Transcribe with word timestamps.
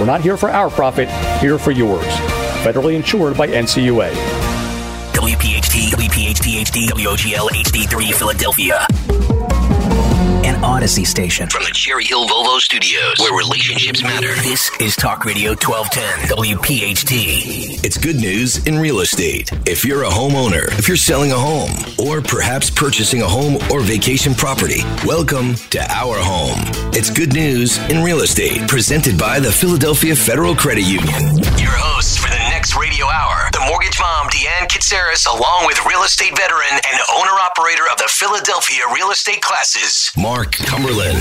We're 0.00 0.06
not 0.06 0.22
here 0.22 0.38
for 0.38 0.48
our 0.48 0.70
profit, 0.70 1.10
here 1.42 1.58
for 1.58 1.72
yours. 1.72 2.06
Federally 2.64 2.94
insured 2.94 3.36
by 3.36 3.48
NCUA. 3.48 4.10
WPHT, 5.12 5.90
WPHT 5.90 6.62
HD, 6.64 6.88
WOGL 6.88 7.50
HD3 7.50 8.14
Philadelphia. 8.14 8.86
An 10.60 10.66
Audacy 10.66 11.06
station 11.06 11.48
from 11.48 11.62
the 11.62 11.70
Cherry 11.70 12.04
Hill 12.04 12.28
Volvo 12.28 12.58
Studios, 12.58 13.18
where 13.18 13.32
relationships 13.32 14.02
matter. 14.02 14.34
This 14.42 14.70
is 14.78 14.94
Talk 14.94 15.24
Radio 15.24 15.52
1210, 15.52 16.36
WPHT. 16.36 17.82
It's 17.82 17.96
good 17.96 18.16
news 18.16 18.66
in 18.66 18.78
real 18.78 19.00
estate. 19.00 19.50
If 19.66 19.86
you're 19.86 20.02
a 20.02 20.10
homeowner, 20.10 20.68
if 20.78 20.86
you're 20.86 20.98
selling 20.98 21.32
a 21.32 21.38
home, 21.38 21.70
or 21.98 22.20
perhaps 22.20 22.68
purchasing 22.68 23.22
a 23.22 23.26
home 23.26 23.56
or 23.70 23.80
vacation 23.80 24.34
property, 24.34 24.82
welcome 25.06 25.54
to 25.70 25.80
Our 25.90 26.18
Home. 26.18 26.60
It's 26.92 27.08
good 27.08 27.32
news 27.32 27.78
in 27.88 28.04
real 28.04 28.20
estate, 28.20 28.68
presented 28.68 29.16
by 29.16 29.40
the 29.40 29.50
Philadelphia 29.50 30.14
Federal 30.14 30.54
Credit 30.54 30.84
Union. 30.84 31.38
Your 31.56 31.72
hosts 31.72 32.18
for 32.18 32.28
the 32.28 32.49
next 32.60 32.76
radio 32.76 33.06
hour, 33.06 33.48
the 33.52 33.64
mortgage 33.66 33.98
mom, 33.98 34.28
Deanne 34.28 34.68
Katsaris, 34.68 35.26
along 35.26 35.64
with 35.64 35.82
real 35.86 36.02
estate 36.02 36.36
veteran 36.36 36.68
and 36.70 37.00
owner 37.16 37.30
operator 37.30 37.84
of 37.90 37.96
the 37.96 38.04
Philadelphia 38.06 38.82
real 38.94 39.10
estate 39.10 39.40
classes, 39.40 40.12
Mark 40.14 40.52
Cumberland. 40.52 41.16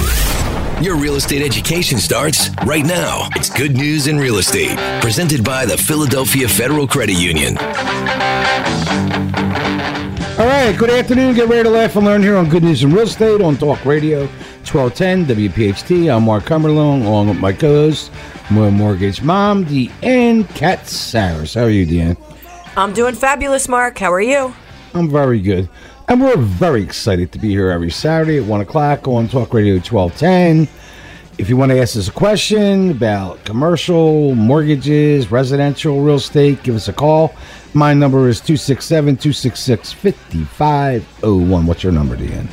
Your 0.83 0.97
real 0.97 1.15
estate 1.15 1.41
education 1.41 1.97
starts 1.97 2.49
right 2.65 2.85
now. 2.85 3.29
It's 3.37 3.49
good 3.49 3.77
news 3.77 4.07
in 4.07 4.17
real 4.17 4.35
estate, 4.35 4.77
presented 5.01 5.41
by 5.45 5.65
the 5.65 5.77
Philadelphia 5.77 6.49
Federal 6.49 6.85
Credit 6.85 7.15
Union. 7.17 7.57
All 10.37 10.45
right, 10.45 10.75
good 10.77 10.89
afternoon. 10.89 11.35
Get 11.35 11.47
ready 11.47 11.63
to 11.63 11.69
laugh 11.69 11.95
and 11.95 12.05
learn 12.05 12.21
here 12.21 12.35
on 12.35 12.49
Good 12.49 12.63
News 12.63 12.83
in 12.83 12.91
Real 12.91 13.03
Estate 13.03 13.39
on 13.39 13.55
Talk 13.55 13.85
Radio 13.85 14.27
1210 14.71 15.35
WPHT. 15.35 16.15
I'm 16.15 16.25
Mark 16.25 16.45
Cumberland, 16.45 17.03
along 17.03 17.29
with 17.29 17.39
my 17.39 17.51
co-host, 17.51 18.11
my 18.51 18.69
mortgage 18.69 19.23
mom, 19.23 19.65
Deanne 19.65 20.43
Katsaris. 20.43 21.55
How 21.55 21.63
are 21.63 21.69
you, 21.71 21.87
Deanne? 21.87 22.15
I'm 22.77 22.93
doing 22.93 23.15
fabulous, 23.15 23.67
Mark. 23.67 23.97
How 23.97 24.13
are 24.13 24.21
you? 24.21 24.53
I'm 24.93 25.09
very 25.09 25.41
good. 25.41 25.67
And 26.07 26.21
we're 26.21 26.37
very 26.37 26.83
excited 26.83 27.31
to 27.31 27.39
be 27.39 27.49
here 27.49 27.71
every 27.71 27.89
Saturday 27.89 28.37
at 28.37 28.45
1 28.45 28.61
o'clock 28.61 29.07
on 29.07 29.27
Talk 29.27 29.55
Radio 29.55 29.73
1210. 29.75 30.67
If 31.39 31.49
you 31.49 31.57
want 31.57 31.71
to 31.71 31.81
ask 31.81 31.97
us 31.97 32.07
a 32.07 32.11
question 32.11 32.91
about 32.91 33.43
commercial, 33.45 34.35
mortgages, 34.35 35.31
residential 35.31 36.01
real 36.03 36.17
estate, 36.17 36.61
give 36.61 36.75
us 36.75 36.87
a 36.89 36.93
call. 36.93 37.33
My 37.73 37.95
number 37.95 38.29
is 38.29 38.39
267 38.39 39.17
266 39.17 39.93
5501. 39.93 41.65
What's 41.65 41.81
your 41.81 41.91
number, 41.91 42.15
Deanne? 42.15 42.47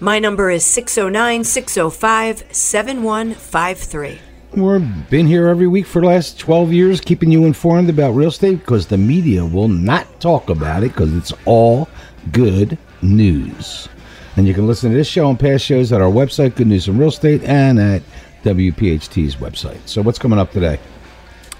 My 0.00 0.18
number 0.18 0.50
is 0.50 0.64
609 0.64 1.44
605 1.44 2.44
7153. 2.54 4.18
We've 4.56 5.10
been 5.10 5.26
here 5.26 5.48
every 5.48 5.66
week 5.66 5.86
for 5.86 6.00
the 6.00 6.08
last 6.08 6.38
12 6.38 6.72
years, 6.72 7.00
keeping 7.00 7.30
you 7.30 7.44
informed 7.44 7.90
about 7.90 8.10
real 8.12 8.28
estate 8.28 8.60
because 8.60 8.86
the 8.86 8.98
media 8.98 9.44
will 9.44 9.68
not 9.68 10.20
talk 10.20 10.50
about 10.50 10.82
it 10.82 10.92
because 10.92 11.16
it's 11.16 11.32
all 11.44 11.88
good 12.32 12.76
news. 13.02 13.88
And 14.36 14.48
you 14.48 14.54
can 14.54 14.66
listen 14.66 14.90
to 14.90 14.96
this 14.96 15.06
show 15.06 15.28
and 15.28 15.38
past 15.38 15.64
shows 15.64 15.92
at 15.92 16.00
our 16.00 16.10
website, 16.10 16.56
Good 16.56 16.66
News 16.66 16.88
in 16.88 16.98
Real 16.98 17.08
Estate, 17.08 17.44
and 17.44 17.78
at 17.78 18.02
WPHT's 18.42 19.36
website. 19.36 19.78
So, 19.86 20.02
what's 20.02 20.18
coming 20.18 20.40
up 20.40 20.50
today? 20.50 20.80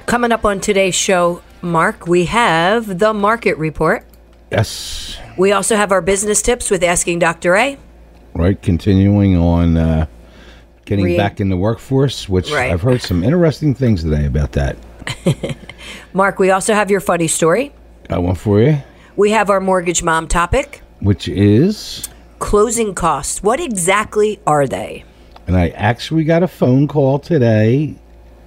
Coming 0.07 0.33
up 0.33 0.45
on 0.45 0.61
today's 0.61 0.95
show, 0.95 1.41
Mark, 1.63 2.09
we 2.09 2.25
have 2.27 2.99
the 2.99 3.15
market 3.15 3.57
report. 3.59 4.05
Yes, 4.51 5.19
We 5.39 5.53
also 5.53 5.77
have 5.77 5.91
our 5.91 6.03
business 6.03 6.43
tips 6.43 6.71
with 6.71 6.83
Asking 6.83 7.19
Dr. 7.19 7.57
A. 7.57 7.79
right. 8.35 8.61
Continuing 8.61 9.37
on 9.37 9.77
uh, 9.77 10.07
getting 10.85 11.05
Re- 11.07 11.17
back 11.17 11.41
in 11.41 11.49
the 11.49 11.57
workforce, 11.57 12.29
which 12.29 12.51
Right. 12.51 12.73
I've 12.73 12.83
heard 12.83 13.01
some 13.03 13.23
interesting 13.25 13.75
things 13.75 14.03
today 14.03 14.27
about 14.27 14.53
that. 14.53 14.77
Mark, 16.13 16.39
we 16.39 16.51
also 16.51 16.75
have 16.75 16.91
your 16.91 17.01
funny 17.01 17.29
story. 17.29 17.73
Got 18.09 18.23
one 18.23 18.35
for 18.35 18.61
you, 18.61 18.79
We 19.17 19.31
have 19.31 19.51
our 19.51 19.61
mortgage 19.61 20.03
mom 20.03 20.29
topic. 20.29 20.83
which 21.01 21.29
is, 21.29 22.09
Closing 22.39 22.95
costs. 22.95 23.43
What 23.43 23.61
exactly 23.61 24.41
are 24.47 24.67
they? 24.67 25.05
and 25.47 25.57
I 25.59 25.69
actually 25.71 26.25
got 26.25 26.43
a 26.43 26.49
phone 26.49 26.89
call 26.89 27.19
today 27.19 27.97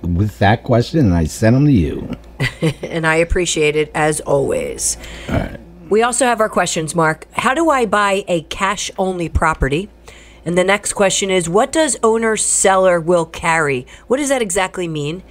with 0.01 0.39
that 0.39 0.63
question, 0.63 0.99
and 1.01 1.13
I 1.13 1.25
sent 1.25 1.55
them 1.55 1.65
to 1.65 1.71
you. 1.71 2.09
and 2.81 3.05
I 3.05 3.15
appreciate 3.15 3.75
it 3.75 3.91
as 3.93 4.19
always. 4.21 4.97
We 5.89 6.01
also 6.03 6.25
have 6.25 6.41
our 6.41 6.49
questions, 6.49 6.93
Mark. 6.93 7.27
How 7.31 7.53
do 7.53 7.69
I 7.69 7.85
buy 7.85 8.25
a 8.27 8.41
cash 8.43 8.91
only 8.97 9.29
property? 9.29 9.89
And 10.45 10.57
the 10.57 10.63
next 10.63 10.93
question 10.93 11.29
is 11.29 11.49
what 11.49 11.71
does 11.71 11.97
owner 12.03 12.35
seller 12.37 12.99
will 12.99 13.25
carry? 13.25 13.87
What 14.07 14.17
does 14.17 14.29
that 14.29 14.41
exactly 14.41 14.87
mean? 14.87 15.23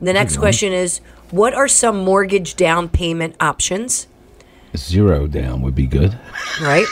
The 0.00 0.12
next 0.12 0.38
question 0.38 0.72
is 0.72 1.00
what 1.30 1.54
are 1.54 1.68
some 1.68 2.04
mortgage 2.04 2.56
down 2.56 2.88
payment 2.88 3.36
options? 3.40 4.08
Zero 4.76 5.26
down 5.26 5.62
would 5.62 5.74
be 5.74 5.86
good. 5.86 6.18
Right? 6.60 6.86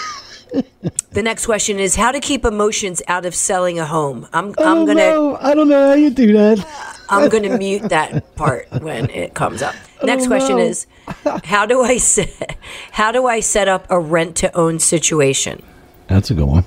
the 1.12 1.22
next 1.22 1.46
question 1.46 1.78
is 1.78 1.96
how 1.96 2.12
to 2.12 2.20
keep 2.20 2.44
emotions 2.44 3.02
out 3.08 3.26
of 3.26 3.34
selling 3.34 3.78
a 3.78 3.86
home. 3.86 4.28
I'm 4.32 4.46
I 4.46 4.48
I'm 4.48 4.54
don't 4.54 4.84
going 4.86 4.98
to 4.98 5.10
know. 5.10 5.38
I 5.40 5.54
don't 5.54 5.68
know 5.68 5.88
how 5.88 5.94
you 5.94 6.10
do 6.10 6.32
that. 6.34 6.66
I'm 7.08 7.28
going 7.28 7.44
to 7.44 7.58
mute 7.58 7.88
that 7.90 8.36
part 8.36 8.68
when 8.80 9.10
it 9.10 9.34
comes 9.34 9.62
up. 9.62 9.74
Next 10.04 10.24
Oh, 10.24 10.28
question 10.28 10.56
no. 10.56 10.62
is 10.62 10.86
how 11.44 11.66
do 11.66 11.82
I 11.82 11.96
set 11.98 12.56
how 12.92 13.10
do 13.12 13.26
I 13.26 13.40
set 13.40 13.68
up 13.68 13.86
a 13.90 13.98
rent 13.98 14.36
to 14.36 14.56
own 14.56 14.78
situation? 14.78 15.62
That's 16.06 16.30
a 16.30 16.34
good 16.34 16.46
one. 16.46 16.64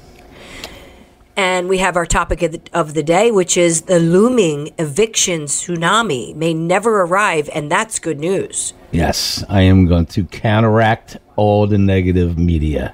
And 1.38 1.70
we 1.70 1.78
have 1.80 1.96
our 1.96 2.06
topic 2.06 2.42
of 2.44 2.52
the, 2.52 2.62
of 2.74 2.94
the 2.94 3.02
day, 3.04 3.32
which 3.32 3.56
is 3.58 3.84
the 3.84 4.00
looming 4.00 4.74
eviction 4.78 5.44
tsunami 5.44 6.36
may 6.36 6.54
never 6.54 7.02
arrive, 7.02 7.50
and 7.56 7.72
that's 7.72 8.00
good 8.00 8.20
news. 8.20 8.74
Yes, 8.92 9.44
I 9.48 9.62
am 9.62 9.86
going 9.86 10.06
to 10.08 10.26
counteract 10.26 11.18
all 11.38 11.66
the 11.68 11.78
negative 11.78 12.38
media. 12.38 12.94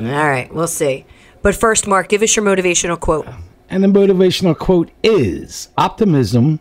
All 0.00 0.06
right, 0.06 0.52
we'll 0.52 0.66
see. 0.66 1.06
But 1.42 1.54
first, 1.54 1.86
Mark, 1.86 2.08
give 2.08 2.22
us 2.22 2.34
your 2.34 2.44
motivational 2.44 2.98
quote. 2.98 3.26
And 3.70 3.82
the 3.84 3.88
motivational 3.88 4.58
quote 4.58 4.90
is 5.02 5.68
Optimism 5.78 6.58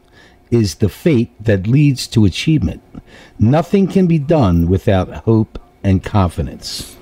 is 0.56 0.76
the 0.76 0.90
fate 0.90 1.32
that 1.44 1.68
leads 1.68 2.08
to 2.08 2.26
achievement. 2.26 2.82
Nothing 3.38 3.88
can 3.88 4.08
be 4.08 4.18
done 4.18 4.68
without 4.68 5.10
hope 5.26 5.60
and 5.84 6.04
confidence. 6.04 6.96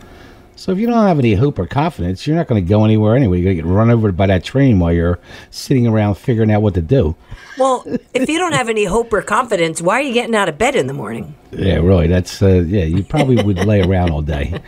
So 0.55 0.71
if 0.71 0.77
you 0.77 0.87
don't 0.87 1.05
have 1.05 1.19
any 1.19 1.33
hope 1.33 1.59
or 1.59 1.65
confidence, 1.65 2.25
you're 2.25 2.37
not 2.37 2.47
going 2.47 2.63
to 2.63 2.67
go 2.67 2.85
anywhere 2.85 3.15
anyway. 3.15 3.37
You're 3.37 3.53
going 3.53 3.57
to 3.57 3.63
get 3.63 3.69
run 3.69 3.89
over 3.89 4.11
by 4.11 4.27
that 4.27 4.43
train 4.43 4.79
while 4.79 4.93
you're 4.93 5.19
sitting 5.51 5.87
around 5.87 6.15
figuring 6.15 6.51
out 6.51 6.61
what 6.61 6.73
to 6.75 6.81
do. 6.81 7.15
Well, 7.57 7.83
if 8.13 8.29
you 8.29 8.37
don't 8.39 8.53
have 8.53 8.69
any 8.69 8.85
hope 8.85 9.11
or 9.11 9.21
confidence, 9.21 9.81
why 9.81 9.99
are 9.99 10.01
you 10.01 10.13
getting 10.13 10.35
out 10.35 10.47
of 10.49 10.57
bed 10.57 10.75
in 10.75 10.87
the 10.87 10.93
morning? 10.93 11.35
Yeah, 11.51 11.75
really. 11.75 12.07
That's 12.07 12.41
uh, 12.41 12.63
yeah. 12.65 12.85
You 12.85 13.03
probably 13.03 13.43
would 13.43 13.59
lay 13.65 13.81
around 13.81 14.11
all 14.11 14.21
day. 14.21 14.61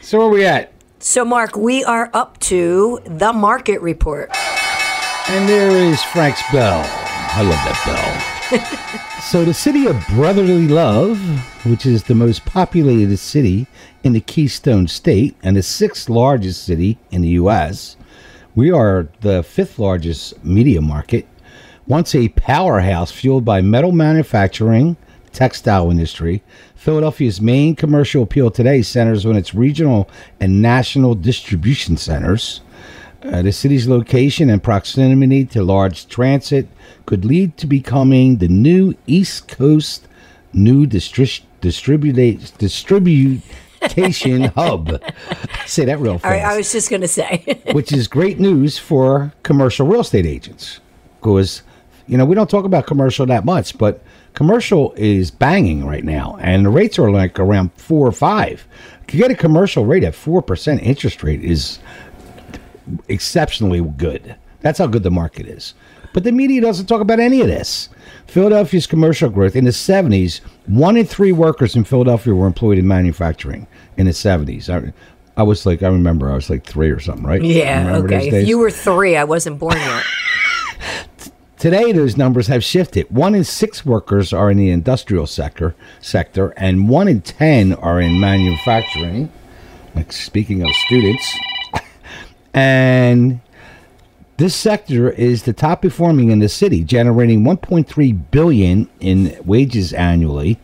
So 0.00 0.18
where 0.18 0.28
are 0.28 0.30
we 0.30 0.46
at? 0.46 0.72
So, 1.00 1.24
Mark, 1.24 1.56
we 1.56 1.84
are 1.84 2.10
up 2.14 2.38
to 2.40 3.00
the 3.04 3.32
market 3.32 3.80
report. 3.82 4.30
And 5.28 5.48
there 5.48 5.70
is 5.70 6.02
Frank's 6.02 6.42
bell. 6.50 7.07
I 7.38 7.42
love 7.42 7.52
that 7.52 8.50
bell. 8.50 9.20
so 9.20 9.44
the 9.44 9.54
city 9.54 9.86
of 9.86 10.04
brotherly 10.08 10.66
love, 10.66 11.20
which 11.64 11.86
is 11.86 12.02
the 12.02 12.16
most 12.16 12.44
populated 12.44 13.16
city 13.16 13.68
in 14.02 14.12
the 14.12 14.20
Keystone 14.20 14.88
State 14.88 15.36
and 15.44 15.56
the 15.56 15.62
sixth 15.62 16.08
largest 16.08 16.64
city 16.64 16.98
in 17.12 17.22
the 17.22 17.28
U.S., 17.28 17.96
we 18.56 18.72
are 18.72 19.06
the 19.20 19.44
fifth 19.44 19.78
largest 19.78 20.44
media 20.44 20.80
market. 20.80 21.28
Once 21.86 22.12
a 22.12 22.30
powerhouse 22.30 23.12
fueled 23.12 23.44
by 23.44 23.60
metal 23.60 23.92
manufacturing, 23.92 24.96
textile 25.30 25.92
industry, 25.92 26.42
Philadelphia's 26.74 27.40
main 27.40 27.76
commercial 27.76 28.24
appeal 28.24 28.50
today 28.50 28.82
centers 28.82 29.24
on 29.24 29.36
its 29.36 29.54
regional 29.54 30.10
and 30.40 30.60
national 30.60 31.14
distribution 31.14 31.96
centers. 31.96 32.62
Uh, 33.22 33.42
the 33.42 33.52
city's 33.52 33.88
location 33.88 34.48
and 34.48 34.62
proximity 34.62 35.44
to 35.44 35.62
large 35.62 36.06
transit 36.06 36.68
could 37.04 37.24
lead 37.24 37.56
to 37.56 37.66
becoming 37.66 38.36
the 38.36 38.48
new 38.48 38.94
East 39.06 39.48
Coast 39.48 40.06
new 40.52 40.86
distri- 40.86 41.42
distribute 41.60 42.14
distribution 42.58 43.42
hub. 44.54 45.02
Say 45.66 45.84
that 45.84 45.98
real 45.98 46.18
fast 46.18 46.24
right, 46.24 46.44
I 46.44 46.56
was 46.56 46.70
just 46.72 46.90
going 46.90 47.02
to 47.02 47.08
say. 47.08 47.60
which 47.72 47.92
is 47.92 48.06
great 48.08 48.38
news 48.38 48.78
for 48.78 49.32
commercial 49.42 49.86
real 49.86 50.00
estate 50.00 50.26
agents 50.26 50.80
because 51.20 51.62
you 52.06 52.16
know 52.16 52.24
we 52.24 52.34
don't 52.34 52.48
talk 52.48 52.64
about 52.64 52.86
commercial 52.86 53.26
that 53.26 53.44
much 53.44 53.76
but 53.78 54.02
commercial 54.34 54.92
is 54.96 55.32
banging 55.32 55.84
right 55.84 56.04
now, 56.04 56.38
and 56.40 56.64
the 56.64 56.70
rates 56.70 56.98
are 56.98 57.10
like 57.10 57.40
around 57.40 57.72
four 57.72 58.06
or 58.06 58.12
five. 58.12 58.66
To 59.08 59.16
get 59.16 59.30
a 59.30 59.34
commercial 59.34 59.84
rate 59.84 60.04
at 60.04 60.14
four 60.14 60.42
percent 60.42 60.82
interest 60.82 61.22
rate 61.24 61.42
is 61.42 61.80
exceptionally 63.08 63.80
good. 63.80 64.36
That's 64.60 64.78
how 64.78 64.86
good 64.86 65.02
the 65.02 65.10
market 65.10 65.46
is. 65.46 65.74
But 66.12 66.24
the 66.24 66.32
media 66.32 66.60
doesn't 66.60 66.86
talk 66.86 67.00
about 67.00 67.20
any 67.20 67.40
of 67.40 67.46
this. 67.46 67.88
Philadelphia's 68.26 68.86
commercial 68.86 69.30
growth 69.30 69.54
in 69.54 69.64
the 69.64 69.70
70s, 69.70 70.40
one 70.66 70.96
in 70.96 71.06
three 71.06 71.32
workers 71.32 71.76
in 71.76 71.84
Philadelphia 71.84 72.34
were 72.34 72.46
employed 72.46 72.78
in 72.78 72.88
manufacturing 72.88 73.66
in 73.96 74.06
the 74.06 74.12
70s. 74.12 74.68
I, 74.68 74.92
I 75.36 75.42
was 75.42 75.64
like, 75.64 75.82
I 75.82 75.88
remember 75.88 76.30
I 76.30 76.34
was 76.34 76.50
like 76.50 76.64
three 76.64 76.90
or 76.90 76.98
something, 76.98 77.24
right? 77.24 77.42
Yeah, 77.42 77.96
okay. 77.98 78.28
If 78.28 78.48
you 78.48 78.58
were 78.58 78.70
three, 78.70 79.16
I 79.16 79.24
wasn't 79.24 79.58
born 79.58 79.76
yet. 79.76 80.04
Today, 81.58 81.90
those 81.90 82.16
numbers 82.16 82.46
have 82.46 82.62
shifted. 82.62 83.10
One 83.10 83.34
in 83.34 83.42
six 83.42 83.84
workers 83.84 84.32
are 84.32 84.48
in 84.48 84.58
the 84.58 84.70
industrial 84.70 85.26
sector, 85.26 85.74
sector, 86.00 86.54
and 86.56 86.88
one 86.88 87.08
in 87.08 87.20
ten 87.20 87.72
are 87.74 88.00
in 88.00 88.20
manufacturing. 88.20 89.30
Like 89.94 90.12
speaking 90.12 90.62
of 90.62 90.70
students, 90.86 91.36
and 92.54 93.40
this 94.38 94.54
sector 94.54 95.10
is 95.10 95.42
the 95.42 95.52
top 95.52 95.82
performing 95.82 96.30
in 96.30 96.38
the 96.38 96.48
city, 96.48 96.84
generating 96.84 97.42
1.3 97.42 98.30
billion 98.30 98.88
in 99.00 99.36
wages 99.44 99.92
annually. 99.92 100.60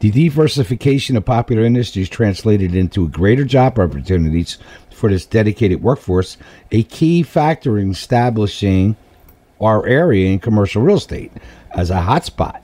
The 0.00 0.10
diversification 0.10 1.16
of 1.16 1.24
popular 1.24 1.64
industries 1.64 2.10
translated 2.10 2.74
into 2.74 3.08
greater 3.08 3.44
job 3.44 3.78
opportunities 3.78 4.58
for 4.90 5.08
this 5.08 5.24
dedicated 5.24 5.82
workforce, 5.82 6.36
a 6.70 6.82
key 6.82 7.22
factor 7.22 7.78
in 7.78 7.92
establishing 7.92 8.96
our 9.60 9.86
area 9.86 10.30
in 10.30 10.38
commercial 10.38 10.82
real 10.82 10.96
estate 10.96 11.32
as 11.70 11.90
a 11.90 11.94
hotspot. 11.94 12.60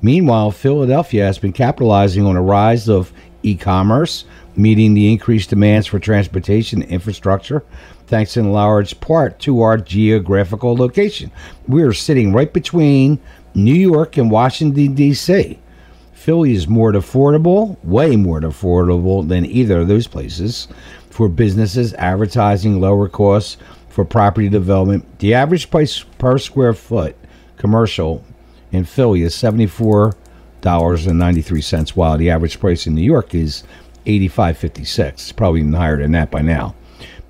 Meanwhile, 0.00 0.50
Philadelphia 0.50 1.24
has 1.24 1.38
been 1.38 1.52
capitalizing 1.52 2.26
on 2.26 2.34
a 2.34 2.42
rise 2.42 2.88
of 2.88 3.12
e 3.44 3.54
commerce, 3.54 4.24
meeting 4.56 4.94
the 4.94 5.12
increased 5.12 5.50
demands 5.50 5.86
for 5.86 6.00
transportation 6.00 6.82
infrastructure, 6.82 7.64
thanks 8.12 8.36
in 8.36 8.52
large 8.52 9.00
part 9.00 9.38
to 9.38 9.62
our 9.62 9.78
geographical 9.78 10.76
location. 10.76 11.30
We 11.66 11.82
are 11.82 11.94
sitting 11.94 12.34
right 12.34 12.52
between 12.52 13.18
New 13.54 13.72
York 13.72 14.18
and 14.18 14.30
Washington, 14.30 14.92
D.C. 14.92 15.58
Philly 16.12 16.52
is 16.52 16.68
more 16.68 16.92
affordable, 16.92 17.82
way 17.82 18.16
more 18.16 18.42
affordable 18.42 19.26
than 19.26 19.46
either 19.46 19.80
of 19.80 19.88
those 19.88 20.06
places 20.06 20.68
for 21.08 21.26
businesses, 21.30 21.94
advertising, 21.94 22.82
lower 22.82 23.08
costs 23.08 23.56
for 23.88 24.04
property 24.04 24.50
development. 24.50 25.18
The 25.18 25.32
average 25.32 25.70
price 25.70 26.00
per 26.18 26.36
square 26.36 26.74
foot 26.74 27.16
commercial 27.56 28.22
in 28.72 28.84
Philly 28.84 29.22
is 29.22 29.34
seventy-four 29.34 30.14
dollars 30.60 31.06
and 31.06 31.18
ninety-three 31.18 31.62
cents, 31.62 31.96
while 31.96 32.18
the 32.18 32.28
average 32.28 32.60
price 32.60 32.86
in 32.86 32.94
New 32.94 33.00
York 33.00 33.34
is 33.34 33.64
eighty-five 34.04 34.58
fifty-six. 34.58 35.22
It's 35.22 35.32
probably 35.32 35.60
even 35.60 35.72
higher 35.72 35.96
than 35.96 36.12
that 36.12 36.30
by 36.30 36.42
now. 36.42 36.74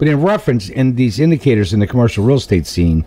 But 0.03 0.09
in 0.09 0.21
reference 0.21 0.69
in 0.69 0.97
these 0.97 1.21
indicators 1.21 1.73
in 1.73 1.79
the 1.79 1.87
commercial 1.87 2.25
real 2.25 2.39
estate 2.39 2.67
scene, 2.67 3.05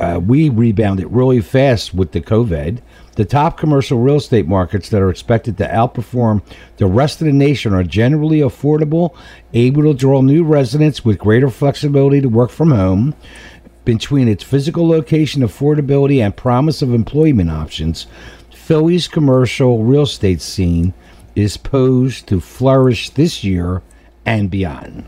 uh, 0.00 0.18
we 0.18 0.48
rebounded 0.48 1.12
really 1.12 1.42
fast 1.42 1.92
with 1.92 2.12
the 2.12 2.22
COVID. 2.22 2.78
The 3.16 3.26
top 3.26 3.58
commercial 3.58 3.98
real 3.98 4.16
estate 4.16 4.46
markets 4.46 4.88
that 4.88 5.02
are 5.02 5.10
expected 5.10 5.58
to 5.58 5.68
outperform 5.68 6.40
the 6.78 6.86
rest 6.86 7.20
of 7.20 7.26
the 7.26 7.34
nation 7.34 7.74
are 7.74 7.82
generally 7.82 8.38
affordable, 8.38 9.14
able 9.52 9.82
to 9.82 9.92
draw 9.92 10.22
new 10.22 10.42
residents 10.42 11.04
with 11.04 11.18
greater 11.18 11.50
flexibility 11.50 12.22
to 12.22 12.30
work 12.30 12.48
from 12.50 12.70
home. 12.70 13.14
Between 13.84 14.26
its 14.26 14.42
physical 14.42 14.88
location, 14.88 15.42
affordability, 15.42 16.24
and 16.24 16.34
promise 16.34 16.80
of 16.80 16.94
employment 16.94 17.50
options, 17.50 18.06
Philly's 18.54 19.06
commercial 19.06 19.84
real 19.84 20.04
estate 20.04 20.40
scene 20.40 20.94
is 21.34 21.58
posed 21.58 22.26
to 22.28 22.40
flourish 22.40 23.10
this 23.10 23.44
year 23.44 23.82
and 24.24 24.50
beyond. 24.50 25.06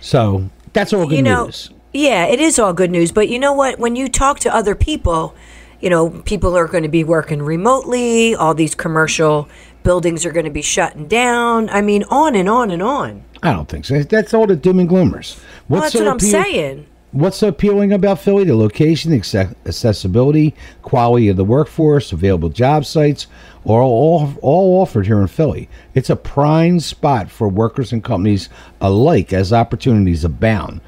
So 0.00 0.50
that's 0.72 0.92
all 0.92 1.06
good 1.06 1.16
you 1.16 1.22
know, 1.22 1.46
news. 1.46 1.70
yeah, 1.92 2.26
it 2.26 2.40
is 2.40 2.58
all 2.58 2.72
good 2.72 2.90
news. 2.90 3.12
But 3.12 3.28
you 3.28 3.38
know 3.38 3.52
what? 3.52 3.78
When 3.78 3.96
you 3.96 4.08
talk 4.08 4.40
to 4.40 4.54
other 4.54 4.74
people, 4.74 5.34
you 5.80 5.90
know, 5.90 6.10
people 6.10 6.56
are 6.56 6.66
going 6.66 6.82
to 6.82 6.88
be 6.88 7.04
working 7.04 7.42
remotely. 7.42 8.34
All 8.34 8.54
these 8.54 8.74
commercial 8.74 9.48
buildings 9.82 10.26
are 10.26 10.32
going 10.32 10.44
to 10.44 10.50
be 10.50 10.62
shutting 10.62 11.06
down. 11.08 11.70
I 11.70 11.80
mean, 11.80 12.04
on 12.04 12.34
and 12.34 12.48
on 12.48 12.70
and 12.70 12.82
on. 12.82 13.24
I 13.42 13.52
don't 13.52 13.68
think 13.68 13.86
so. 13.86 14.02
That's 14.02 14.34
all 14.34 14.46
the 14.46 14.56
doom 14.56 14.80
and 14.80 14.88
gloomers. 14.88 15.40
Well, 15.68 15.82
that's 15.82 15.94
what 15.94 16.06
I'm 16.06 16.16
appeal- 16.16 16.30
saying. 16.30 16.86
What's 17.12 17.42
appealing 17.42 17.92
about 17.92 18.20
Philly? 18.20 18.44
The 18.44 18.54
location, 18.54 19.10
acce- 19.10 19.56
accessibility, 19.66 20.54
quality 20.82 21.28
of 21.28 21.36
the 21.36 21.44
workforce, 21.44 22.12
available 22.12 22.50
job 22.50 22.84
sites, 22.84 23.26
are 23.66 23.82
all, 23.82 24.32
all 24.42 24.80
offered 24.80 25.06
here 25.06 25.20
in 25.20 25.26
Philly. 25.26 25.68
It's 25.92 26.08
a 26.08 26.14
prime 26.14 26.78
spot 26.78 27.28
for 27.28 27.48
workers 27.48 27.92
and 27.92 28.04
companies 28.04 28.48
alike 28.80 29.32
as 29.32 29.52
opportunities 29.52 30.24
abound. 30.24 30.80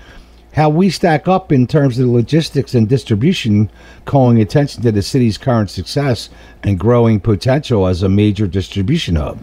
How 0.52 0.69
we 0.69 0.90
stack 0.90 1.26
up 1.26 1.50
in 1.50 1.66
terms 1.66 1.98
of 1.98 2.06
logistics 2.06 2.76
and 2.76 2.88
distribution, 2.88 3.69
calling 4.04 4.40
attention 4.40 4.84
to 4.84 4.92
the 4.92 5.02
city's 5.02 5.38
current 5.38 5.70
success 5.70 6.30
and 6.62 6.78
growing 6.78 7.19
potential 7.19 7.88
as 7.88 8.04
a 8.04 8.08
major 8.08 8.46
distribution 8.46 9.16
hub. 9.16 9.42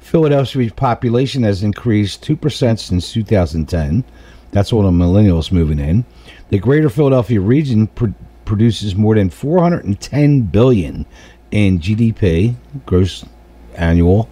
Philadelphia's 0.00 0.72
population 0.72 1.42
has 1.42 1.62
increased 1.62 2.22
2% 2.22 2.78
since 2.78 3.12
2010. 3.14 4.04
That's 4.52 4.72
all 4.72 4.82
the 4.82 4.90
millennials 4.90 5.50
moving 5.50 5.78
in. 5.78 6.04
The 6.50 6.58
greater 6.58 6.88
Philadelphia 6.88 7.40
region 7.40 7.88
pr- 7.88 8.10
produces 8.44 8.94
more 8.94 9.14
than 9.14 9.30
410 9.30 10.42
billion 10.42 11.06
in 11.50 11.80
GDP, 11.80 12.54
gross 12.86 13.24
annual, 13.74 14.28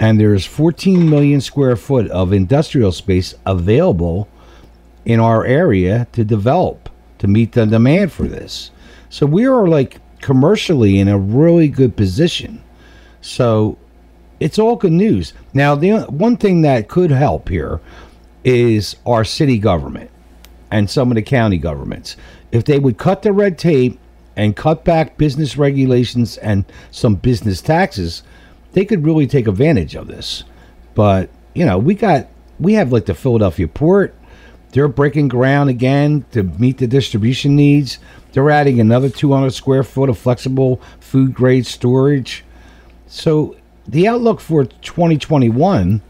and 0.00 0.18
there's 0.18 0.44
14 0.44 1.08
million 1.08 1.40
square 1.40 1.76
foot 1.76 2.10
of 2.10 2.32
industrial 2.32 2.92
space 2.92 3.34
available 3.46 4.26
in 5.04 5.20
our 5.20 5.44
area 5.44 6.06
to 6.12 6.24
develop 6.24 6.88
to 7.18 7.28
meet 7.28 7.52
the 7.52 7.66
demand 7.66 8.10
for 8.12 8.24
this. 8.24 8.70
So 9.10 9.26
we 9.26 9.46
are 9.46 9.68
like 9.68 10.00
commercially 10.20 10.98
in 10.98 11.08
a 11.08 11.18
really 11.18 11.68
good 11.68 11.96
position. 11.96 12.62
So 13.20 13.76
it's 14.40 14.58
all 14.58 14.76
good 14.76 14.92
news. 14.92 15.34
Now, 15.54 15.74
the 15.74 16.00
one 16.02 16.36
thing 16.36 16.62
that 16.62 16.88
could 16.88 17.10
help 17.10 17.48
here 17.48 17.80
is 18.44 18.96
our 19.06 19.24
city 19.24 19.58
government 19.58 20.10
and 20.70 20.88
some 20.88 21.10
of 21.10 21.14
the 21.14 21.22
county 21.22 21.58
governments. 21.58 22.16
If 22.50 22.64
they 22.64 22.78
would 22.78 22.98
cut 22.98 23.22
the 23.22 23.32
red 23.32 23.58
tape 23.58 23.98
and 24.36 24.56
cut 24.56 24.84
back 24.84 25.18
business 25.18 25.56
regulations 25.56 26.38
and 26.38 26.64
some 26.90 27.14
business 27.16 27.60
taxes, 27.60 28.22
they 28.72 28.84
could 28.84 29.04
really 29.04 29.26
take 29.26 29.46
advantage 29.46 29.94
of 29.94 30.06
this. 30.06 30.44
But, 30.94 31.30
you 31.54 31.64
know, 31.64 31.78
we 31.78 31.94
got 31.94 32.28
we 32.58 32.74
have 32.74 32.92
like 32.92 33.06
the 33.06 33.14
Philadelphia 33.14 33.68
port. 33.68 34.14
They're 34.70 34.88
breaking 34.88 35.28
ground 35.28 35.68
again 35.68 36.24
to 36.30 36.42
meet 36.42 36.78
the 36.78 36.86
distribution 36.86 37.54
needs. 37.56 37.98
They're 38.32 38.50
adding 38.50 38.80
another 38.80 39.10
200 39.10 39.50
square 39.50 39.82
foot 39.82 40.08
of 40.08 40.16
flexible 40.16 40.80
food 41.00 41.34
grade 41.34 41.66
storage. 41.66 42.44
So 43.06 43.56
the 43.86 44.08
outlook 44.08 44.40
for 44.40 44.64
2021 44.64 46.00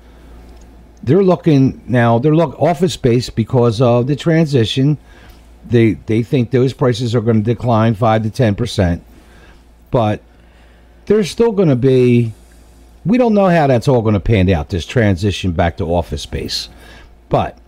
they're 1.03 1.23
looking 1.23 1.83
now 1.87 2.19
they're 2.19 2.35
look 2.35 2.61
office 2.61 2.95
space 2.95 3.31
because 3.31 3.81
of 3.81 4.07
the 4.07 4.17
transition. 4.17 4.99
They 5.67 5.95
they 5.95 6.23
think 6.23 6.51
those 6.51 6.73
prices 6.73 7.15
are 7.15 7.21
going 7.21 7.43
to 7.43 7.55
decline 7.55 7.95
5 7.95 8.23
to 8.25 8.31
10 8.31 8.55
percent. 8.55 9.05
But 9.91 10.23
there's 11.07 11.31
still 11.31 11.53
going 11.53 11.69
to 11.69 11.77
be 11.77 12.33
we 13.05 13.19
don't 13.19 13.35
know 13.35 13.49
how 13.49 13.67
that's 13.67 13.89
all 13.89 14.03
going 14.03 14.15
to 14.15 14.21
pan 14.21 14.49
out 14.51 14.69
this 14.69 14.87
transition 14.87 15.53
back 15.53 15.77
to 15.79 15.85
office 15.85 16.23
space. 16.23 16.69
But 17.29 17.59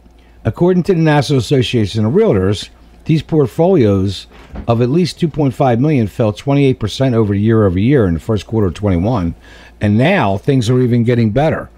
according 0.45 0.85
to 0.85 0.95
the 0.95 1.01
national 1.01 1.39
association 1.39 2.05
of 2.05 2.13
realtors 2.13 2.69
these 3.07 3.23
portfolios 3.23 4.27
of 4.67 4.81
at 4.81 4.89
least 4.89 5.21
2.5 5.21 5.79
million 5.79 6.07
fell 6.07 6.33
28% 6.33 7.15
over 7.15 7.35
year 7.35 7.67
over 7.67 7.79
year 7.79 8.07
in 8.07 8.15
the 8.15 8.21
first 8.21 8.47
quarter 8.47 8.67
of 8.67 8.75
21 8.75 9.35
and 9.81 9.99
now 9.99 10.37
things 10.37 10.71
are 10.71 10.81
even 10.81 11.05
getting 11.05 11.31
better 11.31 11.69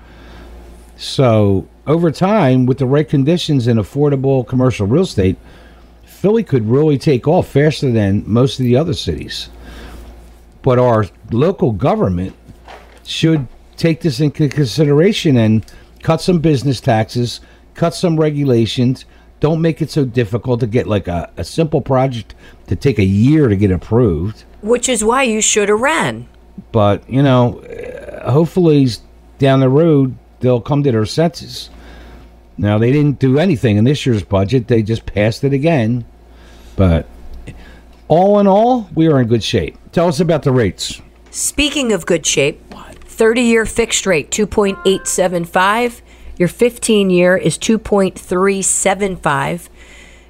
so 0.96 1.68
over 1.86 2.10
time, 2.10 2.66
with 2.66 2.78
the 2.78 2.86
right 2.86 3.08
conditions 3.08 3.66
and 3.66 3.78
affordable 3.78 4.46
commercial 4.46 4.86
real 4.86 5.02
estate, 5.02 5.36
Philly 6.04 6.42
could 6.42 6.68
really 6.68 6.98
take 6.98 7.28
off 7.28 7.48
faster 7.48 7.90
than 7.90 8.24
most 8.26 8.58
of 8.58 8.64
the 8.64 8.76
other 8.76 8.94
cities. 8.94 9.50
But 10.62 10.78
our 10.78 11.06
local 11.30 11.72
government 11.72 12.34
should 13.04 13.46
take 13.76 14.00
this 14.00 14.18
into 14.20 14.48
consideration 14.48 15.36
and 15.36 15.64
cut 16.02 16.20
some 16.20 16.40
business 16.40 16.80
taxes, 16.80 17.40
cut 17.74 17.94
some 17.94 18.18
regulations. 18.18 19.04
Don't 19.38 19.60
make 19.60 19.82
it 19.82 19.90
so 19.90 20.04
difficult 20.04 20.60
to 20.60 20.66
get 20.66 20.86
like 20.86 21.06
a, 21.06 21.30
a 21.36 21.44
simple 21.44 21.82
project 21.82 22.34
to 22.68 22.74
take 22.74 22.98
a 22.98 23.04
year 23.04 23.48
to 23.48 23.56
get 23.56 23.70
approved. 23.70 24.44
Which 24.62 24.88
is 24.88 25.04
why 25.04 25.24
you 25.24 25.40
should 25.40 25.68
have 25.68 25.80
ran. 25.80 26.26
But, 26.72 27.08
you 27.08 27.22
know, 27.22 27.62
hopefully 28.24 28.88
down 29.38 29.60
the 29.60 29.68
road, 29.68 30.16
they'll 30.40 30.60
come 30.60 30.82
to 30.82 30.92
their 30.92 31.06
senses. 31.06 31.70
Now 32.58 32.78
they 32.78 32.92
didn't 32.92 33.18
do 33.18 33.38
anything 33.38 33.76
in 33.76 33.84
this 33.84 34.06
year's 34.06 34.22
budget; 34.22 34.68
they 34.68 34.82
just 34.82 35.06
passed 35.06 35.44
it 35.44 35.52
again. 35.52 36.04
But 36.76 37.06
all 38.08 38.38
in 38.38 38.46
all, 38.46 38.88
we 38.94 39.08
are 39.08 39.20
in 39.20 39.28
good 39.28 39.42
shape. 39.42 39.76
Tell 39.92 40.08
us 40.08 40.20
about 40.20 40.42
the 40.42 40.52
rates. 40.52 41.00
Speaking 41.30 41.92
of 41.92 42.06
good 42.06 42.24
shape, 42.24 42.62
30 43.16 43.42
year 43.42 43.66
fixed 43.66 44.06
rate 44.06 44.30
2.875. 44.30 46.00
Your 46.38 46.48
15 46.48 47.10
year 47.10 47.36
is 47.36 47.58
2.375. 47.58 49.68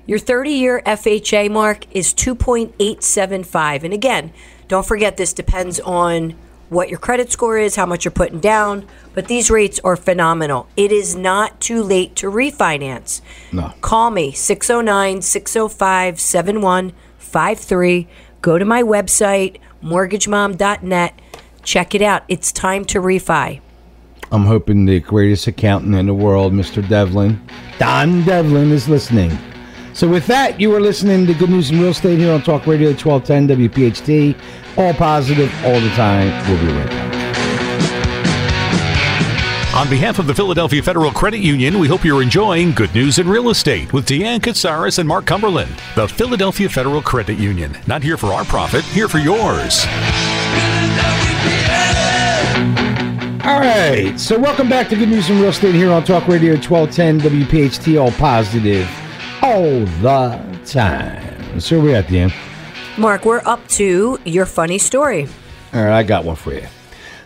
Your 0.07 0.19
30 0.19 0.51
year 0.51 0.83
FHA 0.87 1.51
mark 1.51 1.85
is 1.91 2.15
2.875. 2.15 3.83
And 3.83 3.93
again, 3.93 4.33
don't 4.69 4.87
forget 4.87 5.17
this 5.17 5.33
depends 5.33 5.81
on 5.81 6.37
what 6.69 6.89
your 6.89 6.99
credit 6.99 7.31
score 7.31 7.59
is, 7.59 7.77
how 7.77 7.87
much 7.87 8.05
you're 8.05 8.13
putting 8.13 8.41
down, 8.41 8.87
but 9.15 9.29
these 9.29 9.51
rates 9.51 9.81
are 9.85 9.97
phenomenal. 9.97 10.69
It 10.77 10.93
is 10.93 11.15
not 11.15 11.61
too 11.61 11.83
late 11.83 12.17
to 12.17 12.31
refinance. 12.31 13.21
No. 13.53 13.73
Call 13.81 14.11
me 14.11 14.33
609 14.33 15.23
605 15.23 16.21
7153. 16.21 18.09
Go 18.43 18.59
to 18.59 18.65
my 18.65 18.83
website, 18.83 19.59
mortgagemom.net. 19.83 21.21
Check 21.63 21.95
it 21.95 22.03
out. 22.03 22.25
It's 22.29 22.53
time 22.53 22.85
to 22.87 23.01
refi. 23.01 23.61
I'm 24.33 24.45
hoping 24.45 24.87
the 24.87 25.01
greatest 25.01 25.47
accountant 25.47 25.95
in 25.95 26.07
the 26.07 26.15
world, 26.15 26.53
Mr. 26.53 26.87
Devlin, 26.87 27.41
Don 27.79 28.25
Devlin, 28.25 28.73
is 28.73 28.89
listening. 28.89 29.37
So, 29.93 30.09
with 30.09 30.27
that, 30.27 30.61
you 30.61 30.75
are 30.75 30.81
listening 30.81 31.27
to 31.27 31.35
Good 31.35 31.49
News 31.49 31.71
in 31.71 31.79
Real 31.81 31.91
Estate 31.91 32.19
here 32.19 32.33
on 32.33 32.43
Talk 32.43 32.67
Radio 32.67 32.89
1210 32.89 33.71
WPHT. 33.71 34.37
All 34.77 34.93
positive, 34.95 35.53
all 35.65 35.81
the 35.81 35.91
time. 35.91 36.29
We'll 36.49 36.61
be 36.61 36.73
right 36.73 36.91
back. 36.91 37.07
On 39.77 39.91
behalf 39.91 40.19
of 40.19 40.27
the 40.27 40.35
Philadelphia 40.35 40.83
Federal 40.83 41.11
Credit 41.11 41.41
Union, 41.41 41.79
we 41.79 41.87
hope 41.87 42.03
you're 42.03 42.23
enjoying 42.23 42.73
Good 42.73 42.95
News 42.95 43.19
in 43.19 43.29
Real 43.29 43.51
Estate 43.51 43.93
with 43.93 44.07
Deanne 44.07 44.41
Katsaris 44.41 44.99
and 44.99 45.07
Mark 45.07 45.27
Cumberland. 45.27 45.71
The 45.95 46.09
Philadelphia 46.09 46.67
Federal 46.71 47.03
Credit 47.03 47.39
Union. 47.39 47.77
Not 47.87 48.03
here 48.03 48.17
for 48.17 48.29
our 48.29 48.47
profit, 48.47 48.85
here 48.85 49.07
for 49.07 49.19
yours. 49.19 49.85
All 53.45 53.61
right. 53.61 54.15
So, 54.19 54.39
welcome 54.39 54.71
back 54.71 54.89
to 54.89 54.97
Good 54.97 55.11
News 55.11 55.29
in 55.29 55.39
Real 55.41 55.51
Estate 55.51 55.75
here 55.75 55.93
on 55.93 56.05
Talk 56.05 56.27
Radio 56.27 56.55
1210 56.55 57.21
WPHT. 57.21 58.01
All 58.03 58.13
positive, 58.13 58.89
all 59.43 59.85
the 60.01 60.61
time. 60.65 61.61
So, 61.61 61.79
we're 61.81 61.97
at 61.97 62.09
the 62.09 62.21
end. 62.21 62.33
Mark, 62.99 63.27
we're 63.27 63.43
up 63.45 63.67
to 63.69 64.19
your 64.25 64.47
funny 64.47 64.79
story. 64.79 65.29
All 65.75 65.85
right, 65.85 65.99
I 65.99 66.03
got 66.03 66.25
one 66.25 66.35
for 66.35 66.55
you. 66.55 66.67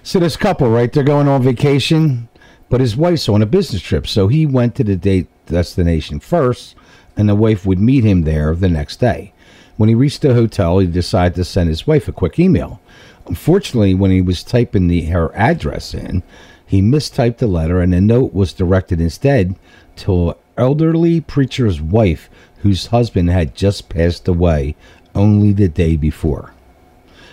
So 0.02 0.18
this 0.18 0.36
couple, 0.36 0.68
right? 0.68 0.92
They're 0.92 1.04
going 1.04 1.28
on 1.28 1.44
vacation, 1.44 2.28
but 2.68 2.80
his 2.80 2.96
wife's 2.96 3.28
on 3.28 3.40
a 3.40 3.46
business 3.46 3.80
trip, 3.80 4.08
so 4.08 4.26
he 4.26 4.46
went 4.46 4.74
to 4.76 4.84
the 4.84 4.96
date 4.96 5.28
destination 5.46 6.18
first, 6.18 6.74
and 7.16 7.28
the 7.28 7.36
wife 7.36 7.64
would 7.66 7.78
meet 7.78 8.02
him 8.02 8.22
there 8.22 8.52
the 8.56 8.68
next 8.68 8.96
day. 8.96 9.32
When 9.76 9.88
he 9.88 9.94
reached 9.94 10.22
the 10.22 10.34
hotel, 10.34 10.80
he 10.80 10.88
decided 10.88 11.36
to 11.36 11.44
send 11.44 11.68
his 11.68 11.86
wife 11.86 12.08
a 12.08 12.12
quick 12.12 12.40
email. 12.40 12.80
Unfortunately, 13.26 13.94
when 13.94 14.10
he 14.10 14.20
was 14.20 14.42
typing 14.42 14.88
the 14.88 15.02
her 15.02 15.32
address 15.36 15.94
in, 15.94 16.24
he 16.66 16.82
mistyped 16.82 17.36
the 17.36 17.46
letter, 17.46 17.80
and 17.80 17.92
the 17.92 18.00
note 18.00 18.34
was 18.34 18.52
directed 18.52 19.00
instead 19.00 19.54
to 19.96 20.30
an 20.30 20.34
elderly 20.56 21.20
preacher's 21.20 21.80
wife 21.80 22.28
whose 22.58 22.86
husband 22.86 23.30
had 23.30 23.54
just 23.54 23.88
passed 23.88 24.26
away 24.26 24.74
only 25.14 25.52
the 25.52 25.68
day 25.68 25.96
before. 25.96 26.52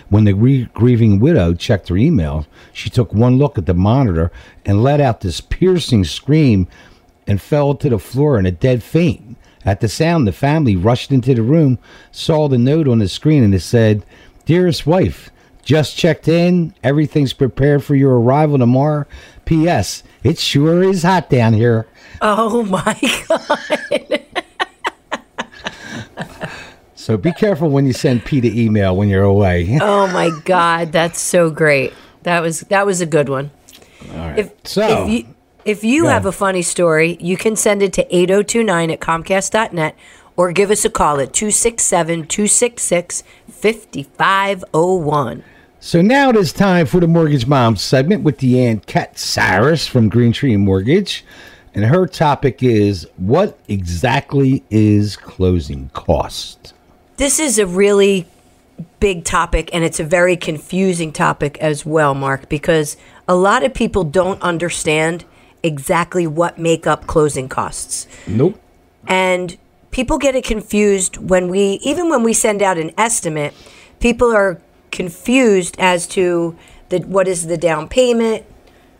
When 0.08 0.24
the 0.24 0.32
grie- 0.32 0.68
grieving 0.72 1.20
widow 1.20 1.54
checked 1.54 1.88
her 1.88 1.96
email, 1.96 2.46
she 2.72 2.88
took 2.88 3.12
one 3.12 3.36
look 3.36 3.58
at 3.58 3.66
the 3.66 3.74
monitor 3.74 4.32
and 4.64 4.82
let 4.82 5.00
out 5.00 5.20
this 5.20 5.40
piercing 5.40 6.04
scream 6.04 6.66
and 7.26 7.40
fell 7.42 7.74
to 7.74 7.90
the 7.90 7.98
floor 7.98 8.38
in 8.38 8.46
a 8.46 8.50
dead 8.50 8.82
faint. 8.82 9.36
At 9.64 9.80
the 9.80 9.88
sound, 9.88 10.26
the 10.26 10.32
family 10.32 10.76
rushed 10.76 11.12
into 11.12 11.34
the 11.34 11.42
room, 11.42 11.78
saw 12.10 12.48
the 12.48 12.56
note 12.56 12.88
on 12.88 13.00
the 13.00 13.08
screen, 13.08 13.42
and 13.42 13.54
it 13.54 13.60
said, 13.60 14.06
Dearest 14.46 14.86
wife, 14.86 15.28
just 15.62 15.94
checked 15.98 16.26
in. 16.26 16.72
Everything's 16.82 17.34
prepared 17.34 17.84
for 17.84 17.94
your 17.94 18.18
arrival 18.18 18.56
tomorrow. 18.56 19.04
P.S. 19.44 20.02
It 20.22 20.38
sure 20.38 20.82
is 20.82 21.02
hot 21.02 21.28
down 21.28 21.52
here. 21.52 21.86
Oh 22.22 22.62
my 22.62 22.98
God. 23.28 24.24
So 27.08 27.16
be 27.16 27.32
careful 27.32 27.70
when 27.70 27.86
you 27.86 27.94
send 27.94 28.26
Pete 28.26 28.44
an 28.44 28.54
email 28.54 28.94
when 28.94 29.08
you're 29.08 29.24
away. 29.24 29.78
Oh 29.80 30.06
my 30.08 30.28
God. 30.44 30.92
That's 30.92 31.18
so 31.18 31.50
great. 31.50 31.94
That 32.24 32.40
was 32.40 32.60
that 32.68 32.84
was 32.84 33.00
a 33.00 33.06
good 33.06 33.30
one. 33.30 33.50
All 34.10 34.18
right. 34.18 34.40
If, 34.40 34.52
so, 34.64 35.06
if 35.06 35.08
you, 35.10 35.34
if 35.64 35.82
you 35.84 36.04
have 36.04 36.26
a 36.26 36.32
funny 36.32 36.60
story, 36.60 37.16
you 37.18 37.38
can 37.38 37.56
send 37.56 37.82
it 37.82 37.94
to 37.94 38.04
8029 38.14 38.90
at 38.90 39.00
comcast.net 39.00 39.96
or 40.36 40.52
give 40.52 40.70
us 40.70 40.84
a 40.84 40.90
call 40.90 41.18
at 41.18 41.32
267 41.32 42.26
266 42.26 43.24
5501. 43.48 45.44
So 45.80 46.02
now 46.02 46.28
it 46.28 46.36
is 46.36 46.52
time 46.52 46.84
for 46.84 47.00
the 47.00 47.08
Mortgage 47.08 47.46
Mom 47.46 47.76
segment 47.76 48.22
with 48.22 48.36
Deanne 48.36 48.84
Katsaris 48.84 49.88
from 49.88 50.10
Green 50.10 50.34
Tree 50.34 50.58
Mortgage. 50.58 51.24
And 51.72 51.86
her 51.86 52.06
topic 52.06 52.62
is 52.62 53.08
what 53.16 53.58
exactly 53.66 54.62
is 54.68 55.16
closing 55.16 55.88
cost? 55.94 56.74
This 57.18 57.40
is 57.40 57.58
a 57.58 57.66
really 57.66 58.28
big 59.00 59.24
topic 59.24 59.70
and 59.72 59.82
it's 59.82 59.98
a 59.98 60.04
very 60.04 60.36
confusing 60.36 61.12
topic 61.12 61.58
as 61.58 61.84
well, 61.84 62.14
Mark, 62.14 62.48
because 62.48 62.96
a 63.26 63.34
lot 63.34 63.64
of 63.64 63.74
people 63.74 64.04
don't 64.04 64.40
understand 64.40 65.24
exactly 65.64 66.28
what 66.28 66.58
make 66.58 66.86
up 66.86 67.08
closing 67.08 67.48
costs. 67.48 68.06
Nope. 68.28 68.60
And 69.08 69.58
people 69.90 70.18
get 70.18 70.36
it 70.36 70.44
confused 70.44 71.16
when 71.16 71.48
we, 71.48 71.80
even 71.82 72.08
when 72.08 72.22
we 72.22 72.32
send 72.32 72.62
out 72.62 72.78
an 72.78 72.92
estimate, 72.96 73.52
people 73.98 74.32
are 74.32 74.60
confused 74.92 75.74
as 75.80 76.06
to 76.06 76.56
the, 76.90 77.00
what 77.00 77.26
is 77.26 77.48
the 77.48 77.58
down 77.58 77.88
payment, 77.88 78.44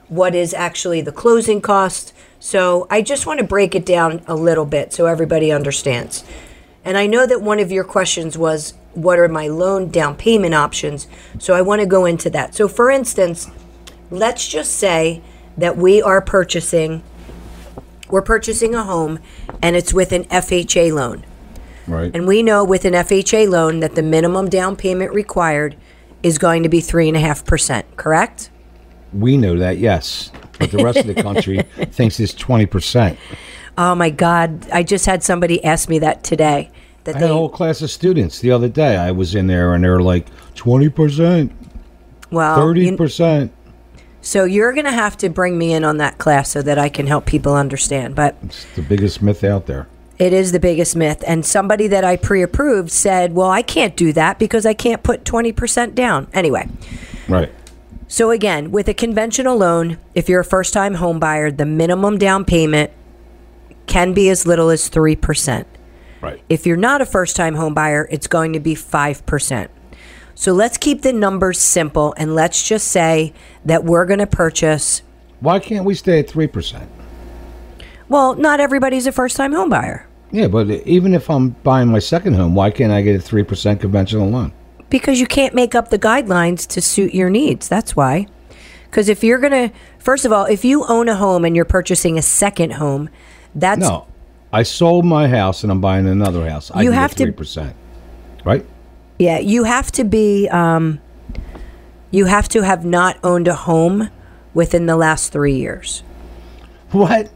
what 0.08 0.34
is 0.34 0.52
actually 0.54 1.00
the 1.00 1.12
closing 1.12 1.60
cost. 1.60 2.12
So 2.40 2.88
I 2.90 3.00
just 3.00 3.26
want 3.26 3.38
to 3.38 3.46
break 3.46 3.76
it 3.76 3.86
down 3.86 4.22
a 4.26 4.34
little 4.34 4.66
bit 4.66 4.92
so 4.92 5.06
everybody 5.06 5.52
understands. 5.52 6.24
And 6.88 6.96
I 6.96 7.06
know 7.06 7.26
that 7.26 7.42
one 7.42 7.60
of 7.60 7.70
your 7.70 7.84
questions 7.84 8.38
was, 8.38 8.72
what 8.94 9.18
are 9.18 9.28
my 9.28 9.46
loan 9.46 9.90
down 9.90 10.16
payment 10.16 10.54
options? 10.54 11.06
So 11.38 11.52
I 11.52 11.60
want 11.60 11.82
to 11.82 11.86
go 11.86 12.06
into 12.06 12.30
that. 12.30 12.54
So, 12.54 12.66
for 12.66 12.90
instance, 12.90 13.50
let's 14.10 14.48
just 14.48 14.72
say 14.72 15.20
that 15.58 15.76
we 15.76 16.00
are 16.00 16.22
purchasing 16.22 17.02
we're 18.08 18.22
purchasing 18.22 18.74
a 18.74 18.84
home 18.84 19.18
and 19.60 19.76
it's 19.76 19.92
with 19.92 20.12
an 20.12 20.24
FHA 20.24 20.94
loan. 20.94 21.26
Right. 21.86 22.10
And 22.14 22.26
we 22.26 22.42
know 22.42 22.64
with 22.64 22.86
an 22.86 22.94
FHA 22.94 23.50
loan 23.50 23.80
that 23.80 23.94
the 23.94 24.02
minimum 24.02 24.48
down 24.48 24.76
payment 24.76 25.12
required 25.12 25.76
is 26.22 26.38
going 26.38 26.62
to 26.62 26.70
be 26.70 26.80
3.5%, 26.80 27.84
correct? 27.96 28.48
we 29.12 29.36
know 29.36 29.58
that, 29.58 29.76
yes. 29.76 30.30
But 30.58 30.70
the 30.70 30.82
rest 30.82 31.00
of 31.00 31.06
the 31.06 31.22
country 31.22 31.58
thinks 31.90 32.18
it's 32.18 32.32
20%. 32.34 33.18
Oh 33.76 33.94
my 33.94 34.08
God. 34.08 34.68
I 34.70 34.82
just 34.82 35.04
had 35.04 35.22
somebody 35.22 35.62
ask 35.62 35.88
me 35.90 35.98
that 35.98 36.24
today. 36.24 36.70
That 37.08 37.16
I 37.16 37.20
had 37.20 37.30
a 37.30 37.34
whole 37.34 37.48
class 37.48 37.80
of 37.82 37.90
students 37.90 38.38
the 38.40 38.50
other 38.50 38.68
day. 38.68 38.96
I 38.96 39.10
was 39.12 39.34
in 39.34 39.46
there 39.46 39.74
and 39.74 39.82
they 39.82 39.88
were 39.88 40.02
like 40.02 40.26
20%, 40.54 41.50
well, 42.30 42.58
30%. 42.58 43.50
so 44.20 44.44
you're 44.44 44.72
going 44.72 44.84
to 44.84 44.92
have 44.92 45.16
to 45.18 45.28
bring 45.30 45.56
me 45.56 45.72
in 45.72 45.84
on 45.84 45.96
that 45.96 46.18
class 46.18 46.50
so 46.50 46.60
that 46.62 46.78
I 46.78 46.88
can 46.88 47.06
help 47.06 47.24
people 47.24 47.54
understand. 47.54 48.14
But 48.14 48.36
It's 48.42 48.66
the 48.76 48.82
biggest 48.82 49.22
myth 49.22 49.42
out 49.42 49.66
there. 49.66 49.88
It 50.18 50.32
is 50.32 50.52
the 50.52 50.60
biggest 50.60 50.96
myth. 50.96 51.22
And 51.26 51.46
somebody 51.46 51.86
that 51.86 52.04
I 52.04 52.16
pre 52.16 52.42
approved 52.42 52.90
said, 52.90 53.32
Well, 53.34 53.50
I 53.50 53.62
can't 53.62 53.96
do 53.96 54.12
that 54.12 54.38
because 54.38 54.66
I 54.66 54.74
can't 54.74 55.02
put 55.02 55.24
20% 55.24 55.94
down. 55.94 56.26
Anyway, 56.34 56.68
Right. 57.28 57.50
so 58.08 58.30
again, 58.30 58.70
with 58.72 58.88
a 58.88 58.94
conventional 58.94 59.56
loan, 59.56 59.96
if 60.14 60.28
you're 60.28 60.40
a 60.40 60.44
first 60.44 60.72
time 60.74 60.94
home 60.94 61.20
buyer, 61.20 61.50
the 61.50 61.64
minimum 61.64 62.18
down 62.18 62.44
payment 62.44 62.90
can 63.86 64.12
be 64.12 64.28
as 64.28 64.44
little 64.44 64.68
as 64.70 64.90
3%. 64.90 65.64
Right. 66.20 66.42
If 66.48 66.66
you're 66.66 66.76
not 66.76 67.00
a 67.00 67.06
first 67.06 67.36
time 67.36 67.54
home 67.54 67.74
buyer, 67.74 68.08
it's 68.10 68.26
going 68.26 68.52
to 68.52 68.60
be 68.60 68.74
5%. 68.74 69.68
So 70.34 70.52
let's 70.52 70.76
keep 70.76 71.02
the 71.02 71.12
numbers 71.12 71.58
simple 71.58 72.14
and 72.16 72.34
let's 72.34 72.66
just 72.66 72.88
say 72.88 73.32
that 73.64 73.84
we're 73.84 74.06
going 74.06 74.20
to 74.20 74.26
purchase. 74.26 75.02
Why 75.40 75.58
can't 75.58 75.84
we 75.84 75.94
stay 75.94 76.20
at 76.20 76.28
3%? 76.28 76.86
Well, 78.08 78.34
not 78.34 78.60
everybody's 78.60 79.06
a 79.06 79.12
first 79.12 79.36
time 79.36 79.52
home 79.52 79.68
buyer. 79.70 80.08
Yeah, 80.30 80.48
but 80.48 80.70
even 80.70 81.14
if 81.14 81.30
I'm 81.30 81.50
buying 81.50 81.88
my 81.88 81.98
second 81.98 82.34
home, 82.34 82.54
why 82.54 82.70
can't 82.70 82.92
I 82.92 83.02
get 83.02 83.16
a 83.16 83.18
3% 83.18 83.80
conventional 83.80 84.28
loan? 84.28 84.52
because 84.90 85.20
you 85.20 85.26
can't 85.26 85.54
make 85.54 85.74
up 85.74 85.88
the 85.88 85.98
guidelines 85.98 86.66
to 86.66 86.80
suit 86.80 87.14
your 87.14 87.30
needs. 87.30 87.68
That's 87.68 87.94
why. 87.94 88.26
Because 88.84 89.08
if 89.08 89.22
you're 89.22 89.38
going 89.38 89.68
to, 89.68 89.74
first 89.98 90.24
of 90.24 90.32
all, 90.32 90.46
if 90.46 90.64
you 90.64 90.84
own 90.86 91.08
a 91.08 91.16
home 91.16 91.44
and 91.44 91.54
you're 91.54 91.66
purchasing 91.66 92.16
a 92.18 92.22
second 92.22 92.74
home, 92.74 93.10
that's 93.54 93.80
No. 93.80 94.06
I 94.52 94.62
sold 94.62 95.04
my 95.04 95.28
house 95.28 95.62
and 95.62 95.70
I'm 95.70 95.80
buying 95.80 96.06
another 96.08 96.48
house. 96.48 96.70
I 96.74 96.82
You 96.82 96.92
have 96.92 97.14
to- 97.16 97.26
get 97.26 97.36
3%. 97.36 97.74
Right? 98.44 98.64
yeah, 99.18 99.38
you 99.38 99.64
have 99.64 99.90
to 99.92 100.04
be, 100.04 100.48
um, 100.48 101.00
you 102.10 102.24
have 102.26 102.48
to 102.50 102.62
have 102.62 102.84
not 102.84 103.16
owned 103.22 103.48
a 103.48 103.54
home 103.54 104.08
within 104.54 104.86
the 104.86 104.96
last 104.96 105.32
three 105.32 105.56
years. 105.56 106.02
What? 106.92 107.28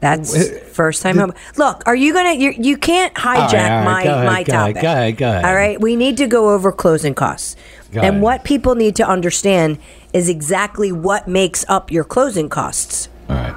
That's 0.00 0.48
first 0.72 1.02
time 1.02 1.18
home. 1.18 1.32
Look, 1.56 1.82
are 1.86 1.94
you 1.94 2.12
gonna? 2.12 2.32
You're, 2.32 2.52
you 2.54 2.76
can't 2.76 3.14
hijack 3.14 3.52
right, 3.52 3.84
my 3.84 4.02
ahead, 4.02 4.26
my 4.26 4.42
go 4.42 4.52
ahead, 4.52 4.74
topic. 4.74 4.82
go 4.82 4.92
ahead, 4.92 5.16
go 5.16 5.28
ahead. 5.28 5.44
All 5.44 5.54
right, 5.54 5.80
we 5.80 5.94
need 5.94 6.16
to 6.16 6.26
go 6.26 6.50
over 6.54 6.72
closing 6.72 7.14
costs, 7.14 7.54
Go 7.92 8.00
and 8.00 8.08
ahead. 8.10 8.22
what 8.22 8.42
people 8.44 8.74
need 8.74 8.96
to 8.96 9.06
understand 9.06 9.78
is 10.12 10.28
exactly 10.28 10.90
what 10.90 11.28
makes 11.28 11.64
up 11.68 11.92
your 11.92 12.02
closing 12.02 12.48
costs. 12.48 13.08
All 13.28 13.36
right. 13.36 13.54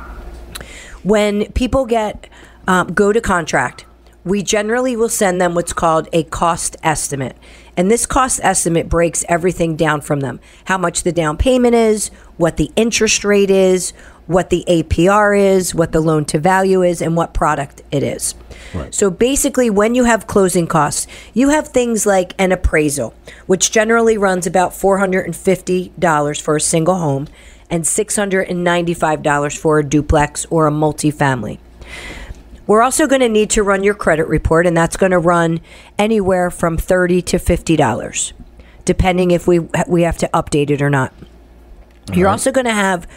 When 1.06 1.52
people 1.52 1.86
get 1.86 2.28
um, 2.68 2.94
go 2.94 3.14
to 3.14 3.22
contract, 3.22 3.86
we 4.24 4.42
generally 4.42 4.96
will 4.96 5.08
send 5.08 5.40
them 5.40 5.54
what's 5.54 5.72
called 5.72 6.10
a 6.12 6.24
cost 6.24 6.76
estimate. 6.82 7.38
And 7.78 7.92
this 7.92 8.08
cost 8.08 8.40
estimate 8.42 8.90
breaks 8.90 9.24
everything 9.30 9.76
down 9.76 10.02
from 10.02 10.22
them 10.22 10.40
how 10.66 10.80
much 10.80 11.04
the 11.04 11.12
down 11.12 11.38
payment 11.38 11.76
is, 11.76 12.10
what 12.38 12.58
the 12.58 12.72
interest 12.76 13.24
rate 13.24 13.52
is, 13.52 13.92
what 14.26 14.50
the 14.50 14.66
APR 14.68 15.40
is, 15.40 15.76
what 15.76 15.92
the 15.92 16.00
loan 16.02 16.26
to 16.26 16.40
value 16.40 16.82
is, 16.82 17.04
and 17.04 17.16
what 17.16 17.36
product 17.36 17.84
it 17.92 18.02
is. 18.02 18.34
Right. 18.74 18.94
So 18.94 19.12
basically, 19.12 19.70
when 19.70 19.94
you 19.94 20.06
have 20.06 20.26
closing 20.26 20.66
costs, 20.66 21.06
you 21.36 21.50
have 21.50 21.68
things 21.68 22.08
like 22.08 22.34
an 22.40 22.52
appraisal, 22.52 23.14
which 23.46 23.72
generally 23.72 24.18
runs 24.18 24.48
about 24.48 24.72
$450 24.72 26.42
for 26.42 26.56
a 26.56 26.62
single 26.62 26.96
home 26.96 27.28
and 27.70 27.84
$695 27.84 29.58
for 29.58 29.80
a 29.80 29.84
duplex 29.84 30.46
or 30.50 30.68
a 30.68 30.72
multifamily. 30.72 31.60
We're 32.68 32.82
also 32.82 33.08
going 33.08 33.22
to 33.22 33.30
need 33.30 33.52
to 33.52 33.64
run 33.64 33.84
your 33.84 33.94
credit 33.94 34.28
report, 34.28 34.66
and 34.66 34.76
that's 34.76 34.98
going 34.98 35.12
to 35.12 35.20
run 35.20 35.60
anywhere 36.00 36.50
from 36.50 36.78
30 36.78 37.22
to 37.24 37.38
fifty 37.38 37.76
dollars, 37.76 38.34
depending 38.86 39.32
if 39.32 39.48
we 39.48 39.60
we 39.88 40.02
have 40.02 40.18
to 40.18 40.30
update 40.34 40.72
it 40.72 40.82
or 40.82 40.90
not. 40.90 41.14
You're 42.14 42.30
also 42.30 42.52
going 42.52 42.66
to 42.66 42.74
have 42.74 43.08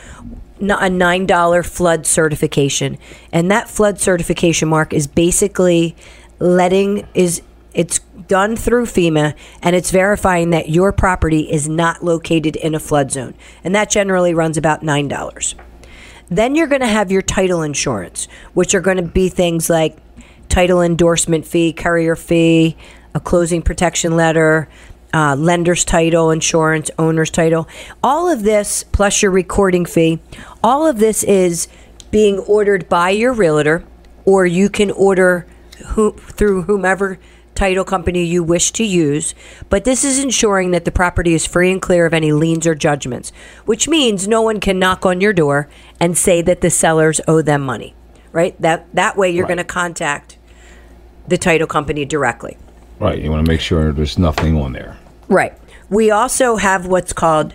a 0.61 0.90
nine 0.90 1.26
dollar 1.26 1.62
flood 1.62 2.07
certification, 2.07 2.99
and 3.33 3.50
that 3.50 3.71
flood 3.71 3.99
certification 3.99 4.69
mark 4.69 4.93
is 4.93 5.07
basically 5.07 5.97
letting 6.38 7.07
is 7.14 7.40
it's 7.73 8.00
done 8.28 8.56
through 8.56 8.87
FEMA 8.87 9.35
and 9.62 9.75
it's 9.75 9.90
verifying 9.90 10.50
that 10.50 10.68
your 10.68 10.92
property 10.92 11.50
is 11.50 11.68
not 11.68 12.04
located 12.04 12.56
in 12.56 12.75
a 12.75 12.80
flood 12.80 13.11
zone, 13.11 13.35
and 13.64 13.75
that 13.75 13.90
generally 13.90 14.35
runs 14.35 14.56
about 14.56 14.82
nine 14.82 15.08
dollars. 15.08 15.54
Then 16.28 16.54
you're 16.54 16.66
going 16.66 16.82
to 16.82 16.87
have 16.87 17.11
your 17.11 17.23
title 17.23 17.62
insurance, 17.62 18.28
which 18.52 18.75
are 18.75 18.82
going 18.82 18.99
to 18.99 19.02
be 19.02 19.28
things 19.28 19.70
like 19.70 19.97
title 20.49 20.82
endorsement 20.82 21.47
fee, 21.47 21.73
courier 21.73 22.16
fee, 22.16 22.76
a 23.14 23.20
closing 23.20 23.62
protection 23.62 24.14
letter, 24.14 24.68
uh, 25.14 25.35
lender's 25.37 25.85
title, 25.85 26.30
insurance, 26.30 26.90
owner's 26.99 27.30
title. 27.30 27.66
All 28.02 28.28
of 28.28 28.42
this, 28.42 28.85
plus 28.85 29.23
your 29.23 29.30
recording 29.30 29.87
fee, 29.87 30.20
all 30.62 30.87
of 30.87 30.99
this 30.99 31.23
is 31.25 31.68
being 32.11 32.38
ordered 32.40 32.88
by 32.88 33.11
your 33.11 33.32
realtor, 33.32 33.85
or 34.25 34.47
you 34.47 34.68
can 34.68 34.90
order 34.90 35.47
who, 35.88 36.12
through 36.12 36.62
whomever 36.62 37.18
title 37.59 37.85
company 37.85 38.23
you 38.25 38.43
wish 38.45 38.71
to 38.71 38.85
use, 38.85 39.35
but 39.69 39.83
this 39.85 40.05
is 40.05 40.23
ensuring 40.23 40.71
that 40.71 40.85
the 40.85 40.93
property 40.93 41.35
is 41.35 41.45
free 41.45 41.73
and 41.73 41.83
clear 41.83 42.07
of 42.07 42.15
any 42.15 42.31
liens 42.31 42.69
or 42.69 42.75
judgments, 42.77 43.33
which 43.67 43.88
means 43.88 44.29
no 44.29 44.41
one 44.43 44.61
can 44.61 44.79
knock 44.79 45.05
on 45.05 45.21
your 45.21 45.33
door 45.33 45.69
and 45.99 46.17
say 46.17 46.41
that 46.41 46.61
the 46.61 46.71
sellers 46.71 47.21
owe 47.27 47.43
them 47.43 47.62
money, 47.62 47.95
right? 48.31 48.55
That 48.62 48.87
that 48.95 49.17
way 49.17 49.31
you're 49.31 49.43
Right. 49.45 49.49
going 49.57 49.67
to 49.67 49.75
contact 49.83 50.38
the 51.27 51.37
title 51.37 51.67
company 51.67 52.05
directly. 52.05 52.57
Right. 53.00 53.21
You 53.21 53.29
want 53.31 53.45
to 53.45 53.50
make 53.50 53.61
sure 53.61 53.91
there's 53.93 54.19
nothing 54.19 54.57
on 54.57 54.73
there. 54.73 54.97
Right. 55.29 55.53
We 55.91 56.12
also 56.12 56.55
have 56.57 56.87
what's 56.87 57.12
called 57.12 57.55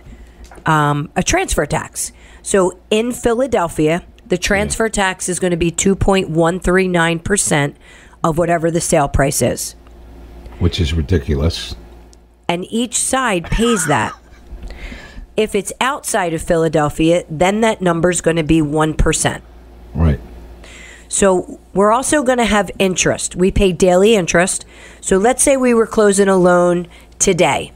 um, 0.66 1.10
a 1.16 1.22
transfer 1.22 1.64
tax. 1.64 2.12
So 2.42 2.78
in 2.90 3.12
Philadelphia, 3.12 4.02
the 4.26 4.36
transfer 4.38 4.88
tax 4.90 5.28
is 5.30 5.38
going 5.40 5.50
to 5.52 5.56
be 5.56 5.70
2.139% 5.70 7.74
of 8.22 8.36
whatever 8.38 8.70
the 8.70 8.80
sale 8.82 9.08
price 9.08 9.40
is. 9.42 9.74
Which 10.58 10.80
is 10.80 10.94
ridiculous. 10.94 11.74
and 12.48 12.66
each 12.70 12.94
side 12.98 13.44
pays 13.46 13.86
that. 13.86 14.14
If 15.36 15.54
it's 15.54 15.72
outside 15.80 16.34
of 16.34 16.42
Philadelphia, 16.42 17.24
then 17.28 17.60
that 17.62 17.80
number 17.80 18.10
is 18.10 18.20
going 18.20 18.36
to 18.36 18.44
be 18.44 18.60
1%. 18.60 19.40
Right. 19.94 20.20
So 21.08 21.58
we're 21.72 21.90
also 21.90 22.22
going 22.22 22.38
to 22.38 22.44
have 22.44 22.70
interest. 22.78 23.34
We 23.34 23.50
pay 23.50 23.72
daily 23.72 24.14
interest. 24.14 24.64
So 25.00 25.16
let's 25.16 25.42
say 25.42 25.56
we 25.56 25.74
were 25.74 25.86
closing 25.86 26.28
a 26.28 26.36
loan 26.36 26.86
today. 27.18 27.72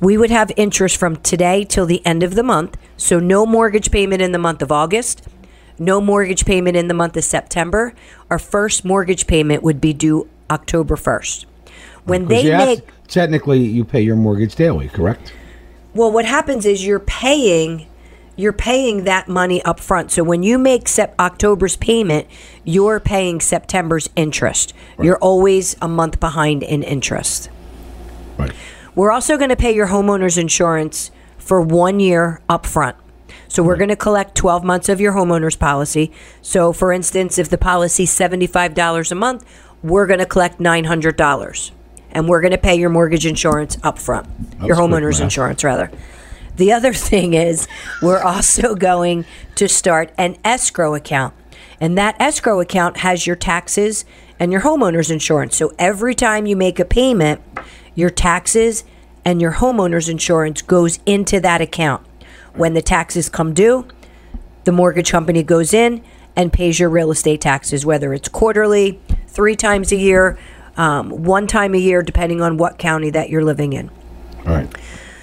We 0.00 0.16
would 0.18 0.30
have 0.30 0.52
interest 0.56 0.96
from 0.96 1.16
today 1.16 1.64
till 1.64 1.86
the 1.86 2.04
end 2.06 2.22
of 2.22 2.34
the 2.34 2.42
month. 2.42 2.76
So 2.96 3.18
no 3.18 3.46
mortgage 3.46 3.90
payment 3.90 4.20
in 4.22 4.32
the 4.32 4.38
month 4.38 4.62
of 4.62 4.70
August, 4.70 5.26
no 5.78 6.00
mortgage 6.00 6.44
payment 6.44 6.76
in 6.76 6.88
the 6.88 6.94
month 6.94 7.16
of 7.16 7.24
September. 7.24 7.94
Our 8.30 8.38
first 8.38 8.84
mortgage 8.84 9.26
payment 9.26 9.62
would 9.62 9.80
be 9.80 9.92
due 9.92 10.28
October 10.50 10.96
1st. 10.96 11.46
When 12.04 12.26
they 12.26 12.50
make 12.56 12.88
technically 13.08 13.60
you 13.60 13.84
pay 13.84 14.00
your 14.00 14.16
mortgage 14.16 14.54
daily, 14.54 14.88
correct? 14.88 15.32
Well, 15.94 16.10
what 16.10 16.24
happens 16.24 16.66
is 16.66 16.84
you're 16.84 16.98
paying 16.98 17.86
you're 18.34 18.52
paying 18.52 19.04
that 19.04 19.28
money 19.28 19.62
up 19.62 19.78
front. 19.78 20.10
So 20.10 20.24
when 20.24 20.42
you 20.42 20.56
make 20.56 20.88
sep- 20.88 21.14
October's 21.20 21.76
payment, 21.76 22.26
you're 22.64 22.98
paying 22.98 23.40
September's 23.40 24.08
interest. 24.16 24.72
You're 25.00 25.18
always 25.18 25.76
a 25.82 25.88
month 25.88 26.18
behind 26.18 26.62
in 26.62 26.82
interest. 26.82 27.50
Right. 28.38 28.52
We're 28.94 29.10
also 29.10 29.36
going 29.36 29.50
to 29.50 29.56
pay 29.56 29.74
your 29.74 29.88
homeowner's 29.88 30.38
insurance 30.38 31.10
for 31.36 31.60
1 31.60 32.00
year 32.00 32.40
up 32.48 32.64
front. 32.64 32.96
So 33.48 33.62
we're 33.62 33.76
going 33.76 33.90
to 33.90 33.96
collect 33.96 34.34
12 34.34 34.64
months 34.64 34.88
of 34.88 34.98
your 34.98 35.12
homeowner's 35.12 35.56
policy. 35.56 36.10
So 36.40 36.72
for 36.72 36.90
instance, 36.90 37.38
if 37.38 37.50
the 37.50 37.58
policy's 37.58 38.10
$75 38.16 39.12
a 39.12 39.14
month, 39.14 39.44
we're 39.82 40.06
going 40.06 40.20
to 40.20 40.26
collect 40.26 40.58
$900 40.58 41.70
and 42.12 42.28
we're 42.28 42.40
going 42.40 42.52
to 42.52 42.58
pay 42.58 42.74
your 42.74 42.90
mortgage 42.90 43.26
insurance 43.26 43.76
up 43.82 43.98
front. 43.98 44.26
your 44.26 44.36
That's 44.36 44.58
quick 44.58 44.78
homeowner's 44.78 45.20
insurance 45.20 45.64
rather. 45.64 45.90
The 46.56 46.72
other 46.72 46.92
thing 46.92 47.34
is 47.34 47.66
we're 48.00 48.22
also 48.22 48.74
going 48.74 49.24
to 49.56 49.68
start 49.68 50.12
an 50.16 50.36
escrow 50.44 50.94
account. 50.94 51.34
And 51.80 51.98
that 51.98 52.14
escrow 52.20 52.60
account 52.60 52.98
has 52.98 53.26
your 53.26 53.36
taxes 53.36 54.04
and 54.38 54.52
your 54.52 54.60
homeowner's 54.60 55.10
insurance. 55.10 55.56
So 55.56 55.72
every 55.78 56.14
time 56.14 56.46
you 56.46 56.56
make 56.56 56.78
a 56.78 56.84
payment, 56.84 57.40
your 57.94 58.10
taxes 58.10 58.84
and 59.24 59.40
your 59.40 59.54
homeowner's 59.54 60.08
insurance 60.08 60.62
goes 60.62 60.98
into 61.06 61.40
that 61.40 61.60
account. 61.60 62.06
When 62.54 62.74
the 62.74 62.82
taxes 62.82 63.28
come 63.28 63.54
due, 63.54 63.86
the 64.64 64.72
mortgage 64.72 65.10
company 65.10 65.42
goes 65.42 65.74
in 65.74 66.04
and 66.36 66.52
pays 66.52 66.78
your 66.78 66.88
real 66.88 67.10
estate 67.10 67.40
taxes, 67.40 67.84
whether 67.84 68.12
it's 68.14 68.28
quarterly, 68.28 69.00
three 69.26 69.56
times 69.56 69.92
a 69.92 69.96
year, 69.96 70.38
um, 70.76 71.10
one 71.10 71.46
time 71.46 71.74
a 71.74 71.78
year, 71.78 72.02
depending 72.02 72.40
on 72.40 72.56
what 72.56 72.78
county 72.78 73.10
that 73.10 73.30
you're 73.30 73.44
living 73.44 73.72
in. 73.72 73.90
All 74.46 74.54
right. 74.54 74.76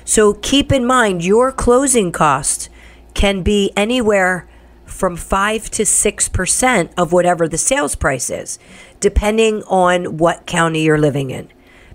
So 0.05 0.33
keep 0.33 0.71
in 0.71 0.85
mind 0.85 1.23
your 1.23 1.51
closing 1.51 2.11
costs 2.11 2.69
can 3.13 3.43
be 3.43 3.71
anywhere 3.75 4.47
from 4.85 5.15
5 5.15 5.69
to 5.71 5.83
6% 5.83 6.89
of 6.97 7.13
whatever 7.13 7.47
the 7.47 7.57
sales 7.57 7.95
price 7.95 8.29
is, 8.29 8.59
depending 8.99 9.63
on 9.63 10.17
what 10.17 10.45
county 10.45 10.81
you're 10.81 10.97
living 10.97 11.29
in. 11.29 11.47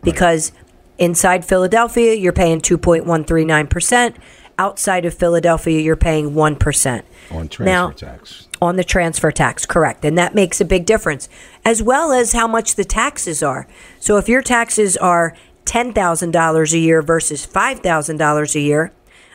Because 0.02 0.52
inside 0.98 1.44
Philadelphia, 1.44 2.14
you're 2.14 2.32
paying 2.32 2.60
2.139%. 2.60 4.14
Outside 4.56 5.04
of 5.04 5.14
Philadelphia, 5.14 5.80
you're 5.80 5.96
paying 5.96 6.30
1%. 6.30 7.02
On 7.30 7.48
transfer 7.48 7.64
Now- 7.64 7.90
tax. 7.90 8.48
on 8.60 8.76
the 8.76 8.84
transfer 8.84 9.30
tax, 9.30 9.66
correct. 9.66 10.04
And 10.04 10.16
that 10.18 10.34
makes 10.34 10.60
a 10.60 10.64
big 10.64 10.86
difference, 10.86 11.28
as 11.64 11.82
well 11.82 12.12
as 12.12 12.32
how 12.32 12.46
much 12.46 12.74
the 12.76 12.84
taxes 12.84 13.42
are. 13.42 13.66
So 14.00 14.16
if 14.16 14.28
your 14.28 14.42
taxes 14.42 14.96
are 14.96 15.34
$10,000 15.64 16.72
a 16.72 16.78
year 16.78 17.02
versus 17.02 17.46
$5,000 17.46 18.54
a 18.54 18.60
year, 18.60 18.92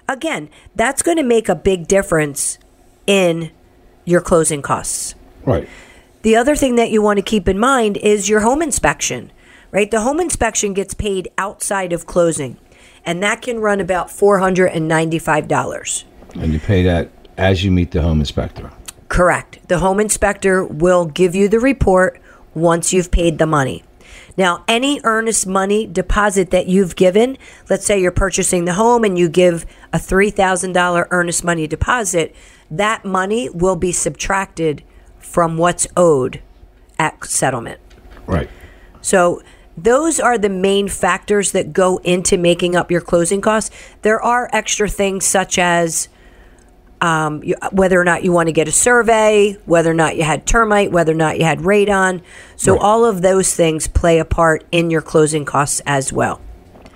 again, 0.08 0.50
that's 0.76 1.02
going 1.02 1.18
to 1.18 1.24
make 1.24 1.50
a 1.50 1.56
big 1.56 1.88
difference 1.88 2.58
in 3.08 3.52
your 4.06 4.22
closing 4.22 4.62
costs. 4.62 5.16
Right. 5.46 5.68
The 6.22 6.36
other 6.36 6.56
thing 6.56 6.76
that 6.76 6.92
you 6.92 7.02
want 7.02 7.18
to 7.18 7.24
keep 7.24 7.48
in 7.48 7.58
mind 7.58 7.98
is 7.98 8.30
your 8.30 8.42
home 8.42 8.62
inspection, 8.62 9.32
right? 9.72 9.90
The 9.90 10.02
home 10.02 10.20
inspection 10.20 10.74
gets 10.74 10.94
paid 10.94 11.30
outside 11.38 11.94
of 11.94 12.06
closing, 12.06 12.58
and 13.06 13.24
that 13.24 13.42
can 13.42 13.60
run 13.60 13.80
about 13.80 14.10
$495. 14.10 16.04
And 16.36 16.54
you 16.54 16.60
pay 16.60 16.84
that 16.84 17.10
as 17.40 17.64
you 17.64 17.72
meet 17.72 17.92
the 17.92 18.02
home 18.02 18.20
inspector. 18.20 18.70
Correct. 19.08 19.60
The 19.68 19.80
home 19.80 20.00
inspector 20.00 20.64
will 20.64 21.06
give 21.06 21.34
you 21.34 21.48
the 21.48 21.60
report 21.60 22.22
once 22.54 22.94
you've 22.94 23.12
paid 23.12 23.40
the 23.40 23.48
money. 23.48 23.84
Now, 24.38 24.64
any 24.68 25.02
earnest 25.04 25.48
money 25.48 25.88
deposit 25.88 26.52
that 26.52 26.68
you've 26.68 26.96
given, 26.96 27.38
let's 27.70 27.86
say 27.86 28.00
you're 28.00 28.12
purchasing 28.12 28.66
the 28.66 28.74
home 28.74 29.04
and 29.04 29.18
you 29.18 29.30
give 29.30 29.66
a 29.92 29.98
$3,000 29.98 31.08
earnest 31.12 31.44
money 31.44 31.66
deposit, 31.66 32.36
that 32.70 33.04
money 33.04 33.50
will 33.50 33.76
be 33.76 33.92
subtracted 33.92 34.84
from 35.18 35.58
what's 35.58 35.88
owed 35.98 36.42
at 36.98 37.24
settlement. 37.26 37.80
Right. 38.28 38.50
So 39.02 39.42
those 39.78 40.20
are 40.20 40.38
the 40.38 40.50
main 40.50 40.88
factors 40.88 41.52
that 41.54 41.74
go 41.74 41.98
into 41.98 42.38
making 42.38 42.76
up 42.76 42.92
your 42.92 43.02
closing 43.02 43.42
costs. 43.42 43.76
There 44.02 44.22
are 44.22 44.50
extra 44.52 44.90
things 44.90 45.26
such 45.26 45.58
as 45.58 46.10
um, 47.02 47.44
you, 47.44 47.56
whether 47.72 48.00
or 48.00 48.04
not 48.04 48.24
you 48.24 48.32
want 48.32 48.48
to 48.48 48.54
get 48.54 48.68
a 48.68 48.72
survey, 48.72 49.58
whether 49.66 49.92
or 49.92 49.96
not 49.96 50.18
you 50.18 50.24
had 50.24 50.46
termite, 50.46 50.92
whether 50.92 51.12
or 51.14 51.16
not 51.16 51.38
you 51.38 51.46
had 51.46 51.60
radon. 51.60 52.22
So 52.56 52.78
all 52.78 53.06
of 53.06 53.22
those 53.22 53.56
things 53.56 53.88
play 53.88 54.20
a 54.20 54.26
part 54.26 54.66
in 54.72 54.90
your 54.90 55.02
closing 55.02 55.46
costs 55.46 55.82
as 55.86 56.12
well. 56.12 56.42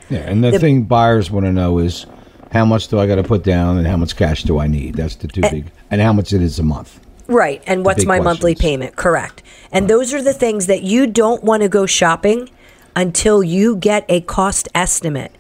Yeah, 0.10 0.20
and 0.20 0.44
the, 0.44 0.52
The- 0.52 0.60
thing 0.60 0.84
buyers 0.84 1.32
want 1.32 1.46
to 1.46 1.52
know 1.52 1.80
is 1.80 2.06
how 2.52 2.66
much 2.66 2.88
do 2.88 3.00
I 3.00 3.08
got 3.08 3.16
to 3.16 3.24
put 3.24 3.44
down 3.44 3.78
and 3.78 3.88
how 3.88 3.98
much 3.98 4.16
cash 4.16 4.44
do 4.44 4.60
I 4.60 4.68
need? 4.68 4.96
That's 4.96 5.16
the 5.16 5.28
two 5.28 5.42
big, 5.42 5.72
and 5.90 6.02
how 6.02 6.14
much 6.14 6.34
it 6.34 6.42
is 6.42 6.60
a 6.60 6.64
month. 6.64 7.00
Right. 7.28 7.64
And 7.66 7.86
what's 7.86 8.06
my 8.06 8.20
monthly 8.20 8.54
payment? 8.54 8.96
Correct. 8.96 9.42
And 9.72 9.90
those 9.90 10.14
are 10.14 10.22
the 10.22 10.34
things 10.34 10.68
that 10.68 10.84
you 10.84 11.08
don't 11.08 11.44
want 11.44 11.64
to 11.64 11.70
go 11.70 11.86
shopping 11.86 12.50
until 12.96 13.42
you 13.42 13.76
get 13.78 14.06
a 14.10 14.22
cost 14.22 14.68
estimate. 14.76 15.34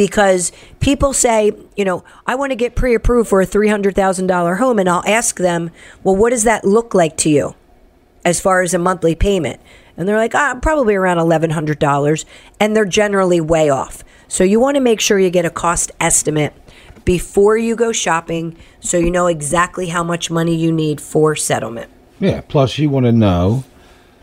Because 0.00 0.50
people 0.80 1.12
say, 1.12 1.52
you 1.76 1.84
know, 1.84 2.04
I 2.26 2.34
want 2.34 2.52
to 2.52 2.56
get 2.56 2.74
pre 2.74 2.94
approved 2.94 3.28
for 3.28 3.42
a 3.42 3.46
$300,000 3.46 4.56
home. 4.56 4.78
And 4.78 4.88
I'll 4.88 5.04
ask 5.06 5.36
them, 5.36 5.70
well, 6.02 6.16
what 6.16 6.30
does 6.30 6.44
that 6.44 6.64
look 6.64 6.94
like 6.94 7.18
to 7.18 7.28
you 7.28 7.54
as 8.24 8.40
far 8.40 8.62
as 8.62 8.72
a 8.72 8.78
monthly 8.78 9.14
payment? 9.14 9.60
And 9.98 10.08
they're 10.08 10.16
like, 10.16 10.34
ah, 10.34 10.58
probably 10.62 10.94
around 10.94 11.18
$1,100. 11.18 12.24
And 12.58 12.74
they're 12.74 12.86
generally 12.86 13.42
way 13.42 13.68
off. 13.68 14.02
So 14.26 14.42
you 14.42 14.58
want 14.58 14.76
to 14.76 14.80
make 14.80 15.02
sure 15.02 15.18
you 15.18 15.28
get 15.28 15.44
a 15.44 15.50
cost 15.50 15.92
estimate 16.00 16.54
before 17.04 17.58
you 17.58 17.76
go 17.76 17.92
shopping 17.92 18.56
so 18.80 18.96
you 18.96 19.10
know 19.10 19.26
exactly 19.26 19.88
how 19.88 20.02
much 20.02 20.30
money 20.30 20.56
you 20.56 20.72
need 20.72 20.98
for 20.98 21.36
settlement. 21.36 21.90
Yeah. 22.20 22.40
Plus, 22.40 22.78
you 22.78 22.88
want 22.88 23.04
to 23.04 23.12
know, 23.12 23.64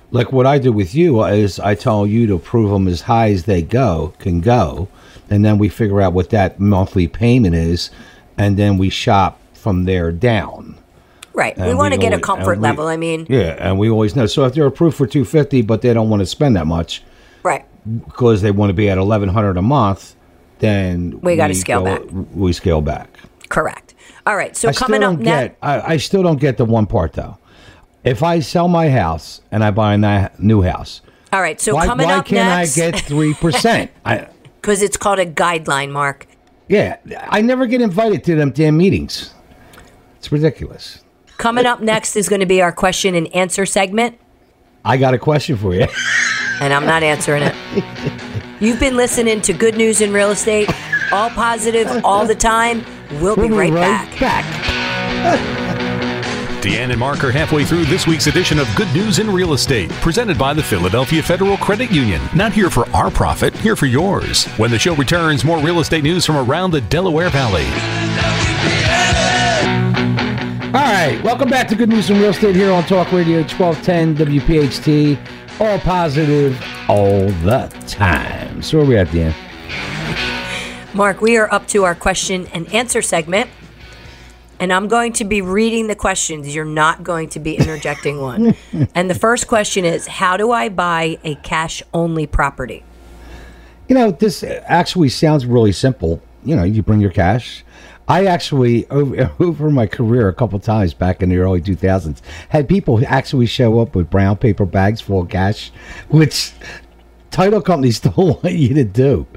like 0.09 0.31
what 0.31 0.47
I 0.47 0.57
do 0.57 0.71
with 0.71 0.95
you 0.95 1.23
is 1.23 1.59
I 1.59 1.75
tell 1.75 2.07
you 2.07 2.25
to 2.25 2.33
approve 2.33 2.71
them 2.71 2.87
as 2.87 3.01
high 3.01 3.29
as 3.29 3.43
they 3.43 3.61
go 3.61 4.15
can 4.17 4.41
go, 4.41 4.87
and 5.29 5.43
then 5.43 5.57
we 5.57 5.69
figure 5.69 6.01
out 6.01 6.13
what 6.13 6.29
that 6.31 6.59
monthly 6.59 7.07
payment 7.07 7.55
is, 7.55 7.89
and 8.37 8.57
then 8.57 8.77
we 8.77 8.89
shop 8.89 9.39
from 9.53 9.85
there 9.85 10.11
down. 10.11 10.77
Right. 11.33 11.55
we 11.57 11.73
want 11.75 11.93
to 11.93 11.99
get 11.99 12.13
a 12.13 12.19
comfort 12.19 12.57
we- 12.57 12.63
level. 12.63 12.87
I 12.87 12.97
mean, 12.97 13.27
Yeah, 13.29 13.55
and 13.59 13.77
we 13.77 13.89
always 13.89 14.15
know. 14.15 14.25
So 14.25 14.45
if 14.45 14.53
they're 14.55 14.65
approved 14.65 14.97
for 14.97 15.05
two 15.05 15.23
fifty, 15.23 15.61
but 15.61 15.81
they 15.81 15.93
don't 15.93 16.09
want 16.09 16.21
to 16.21 16.25
spend 16.25 16.55
that 16.55 16.65
much 16.65 17.03
right. 17.43 17.63
because 18.07 18.41
they 18.41 18.49
want 18.51 18.69
to 18.71 18.73
be 18.73 18.89
at 18.89 18.97
eleven 18.97 19.29
hundred 19.29 19.57
a 19.57 19.61
month, 19.61 20.15
then 20.59 21.19
We 21.21 21.35
gotta 21.35 21.53
scale 21.53 21.83
go- 21.83 21.99
back. 21.99 22.27
We 22.33 22.53
scale 22.53 22.81
back. 22.81 23.19
Correct. 23.49 23.93
All 24.25 24.35
right. 24.35 24.57
So 24.57 24.69
I 24.69 24.73
coming 24.73 25.03
up 25.03 25.19
next. 25.19 25.57
I, 25.61 25.93
I 25.93 25.97
still 25.97 26.23
don't 26.23 26.39
get 26.39 26.57
the 26.57 26.65
one 26.65 26.87
part 26.87 27.13
though. 27.13 27.37
If 28.03 28.23
I 28.23 28.39
sell 28.39 28.67
my 28.67 28.89
house 28.89 29.41
and 29.51 29.63
I 29.63 29.71
buy 29.71 29.93
a 29.93 29.97
ni- 29.97 30.29
new 30.39 30.61
house, 30.63 31.01
All 31.31 31.41
right. 31.41 31.59
So 31.61 31.75
why, 31.75 31.85
coming 31.85 32.07
why 32.07 32.15
up 32.15 32.25
can't 32.25 32.49
next, 32.49 32.77
I 32.79 32.91
get 32.91 32.99
three 33.01 33.33
percent? 33.35 33.91
I 34.05 34.27
because 34.67 34.81
it's 34.81 34.97
called 34.97 35.17
a 35.17 35.25
guideline, 35.25 35.91
Mark. 35.91 36.27
yeah, 36.67 36.97
I 37.29 37.39
never 37.39 37.67
get 37.67 37.79
invited 37.79 38.25
to 38.25 38.35
them 38.35 38.51
damn 38.51 38.75
meetings. 38.75 39.33
It's 40.17 40.29
ridiculous. 40.29 41.05
Coming 41.37 41.65
up 41.65 41.79
next 41.79 42.17
is 42.17 42.27
going 42.27 42.41
to 42.41 42.45
be 42.45 42.61
our 42.61 42.73
question 42.73 43.15
and 43.15 43.33
answer 43.33 43.65
segment, 43.65 44.19
I 44.83 44.97
got 44.97 45.13
a 45.13 45.19
question 45.19 45.55
for 45.55 45.73
you. 45.73 45.87
and 46.59 46.73
I'm 46.73 46.85
not 46.85 47.01
answering 47.01 47.43
it. 47.43 47.55
You've 48.59 48.79
been 48.81 48.97
listening 48.97 49.39
to 49.43 49.53
Good 49.53 49.77
News 49.77 50.01
in 50.01 50.11
Real 50.11 50.31
Estate, 50.31 50.69
all 51.13 51.29
positive, 51.29 52.03
all 52.03 52.25
the 52.25 52.35
time. 52.35 52.83
We'll 53.21 53.37
be 53.37 53.47
right 53.47 53.73
back. 53.73 54.19
back. 54.19 55.63
Deanne 56.61 56.89
and 56.89 56.99
Mark 56.99 57.23
are 57.23 57.31
halfway 57.31 57.63
through 57.63 57.85
this 57.85 58.07
week's 58.07 58.25
edition 58.25 58.57
of 58.57 58.67
Good 58.75 58.91
News 58.91 59.19
in 59.19 59.29
Real 59.29 59.53
Estate, 59.53 59.91
presented 59.91 60.39
by 60.39 60.55
the 60.55 60.63
Philadelphia 60.63 61.21
Federal 61.21 61.55
Credit 61.57 61.91
Union. 61.91 62.19
Not 62.35 62.51
here 62.51 62.71
for 62.71 62.89
our 62.95 63.11
profit, 63.11 63.55
here 63.57 63.75
for 63.75 63.85
yours. 63.85 64.45
When 64.57 64.71
the 64.71 64.79
show 64.79 64.95
returns, 64.95 65.45
more 65.45 65.59
real 65.59 65.79
estate 65.79 66.03
news 66.03 66.25
from 66.25 66.35
around 66.35 66.71
the 66.71 66.81
Delaware 66.81 67.29
Valley. 67.29 67.65
All 70.73 70.83
right, 70.83 71.21
welcome 71.23 71.47
back 71.47 71.67
to 71.67 71.75
Good 71.75 71.89
News 71.89 72.09
in 72.09 72.17
Real 72.17 72.31
Estate 72.31 72.55
here 72.55 72.71
on 72.71 72.83
Talk 72.85 73.11
Radio 73.11 73.43
1210 73.43 74.15
WPHT. 74.15 75.19
All 75.59 75.77
positive, 75.79 76.59
all 76.89 77.29
the 77.29 77.67
time. 77.87 78.63
So 78.63 78.79
where 78.79 78.85
are 78.85 78.89
we 78.89 78.97
at, 78.97 79.11
Dan? 79.11 79.33
Mark, 80.95 81.21
we 81.21 81.37
are 81.37 81.53
up 81.53 81.67
to 81.67 81.83
our 81.83 81.93
question 81.93 82.47
and 82.47 82.67
answer 82.73 83.03
segment. 83.03 83.47
And 84.59 84.73
I'm 84.73 84.87
going 84.87 85.13
to 85.13 85.23
be 85.23 85.41
reading 85.41 85.87
the 85.87 85.95
questions. 85.95 86.53
You're 86.53 86.65
not 86.65 87.03
going 87.03 87.29
to 87.29 87.39
be 87.39 87.55
interjecting 87.55 88.19
one. 88.19 88.55
and 88.95 89.09
the 89.09 89.15
first 89.15 89.47
question 89.47 89.85
is 89.85 90.07
How 90.07 90.37
do 90.37 90.51
I 90.51 90.69
buy 90.69 91.17
a 91.23 91.35
cash 91.35 91.83
only 91.93 92.25
property? 92.25 92.83
You 93.87 93.95
know, 93.95 94.11
this 94.11 94.43
actually 94.43 95.09
sounds 95.09 95.45
really 95.45 95.71
simple. 95.71 96.21
You 96.43 96.55
know, 96.55 96.63
you 96.63 96.81
bring 96.81 96.99
your 96.99 97.11
cash. 97.11 97.63
I 98.07 98.25
actually, 98.25 98.89
over, 98.89 99.31
over 99.39 99.69
my 99.69 99.85
career, 99.85 100.27
a 100.27 100.33
couple 100.33 100.59
times 100.59 100.93
back 100.93 101.21
in 101.21 101.29
the 101.29 101.37
early 101.37 101.61
2000s, 101.61 102.21
had 102.49 102.67
people 102.67 103.01
actually 103.05 103.47
show 103.47 103.79
up 103.79 103.95
with 103.95 104.09
brown 104.09 104.37
paper 104.37 104.65
bags 104.65 105.01
full 105.01 105.21
of 105.21 105.29
cash, 105.29 105.71
which 106.09 106.53
title 107.31 107.61
companies 107.61 107.99
don't 108.01 108.17
want 108.17 108.55
you 108.55 108.73
to 108.73 108.83
do. 108.83 109.27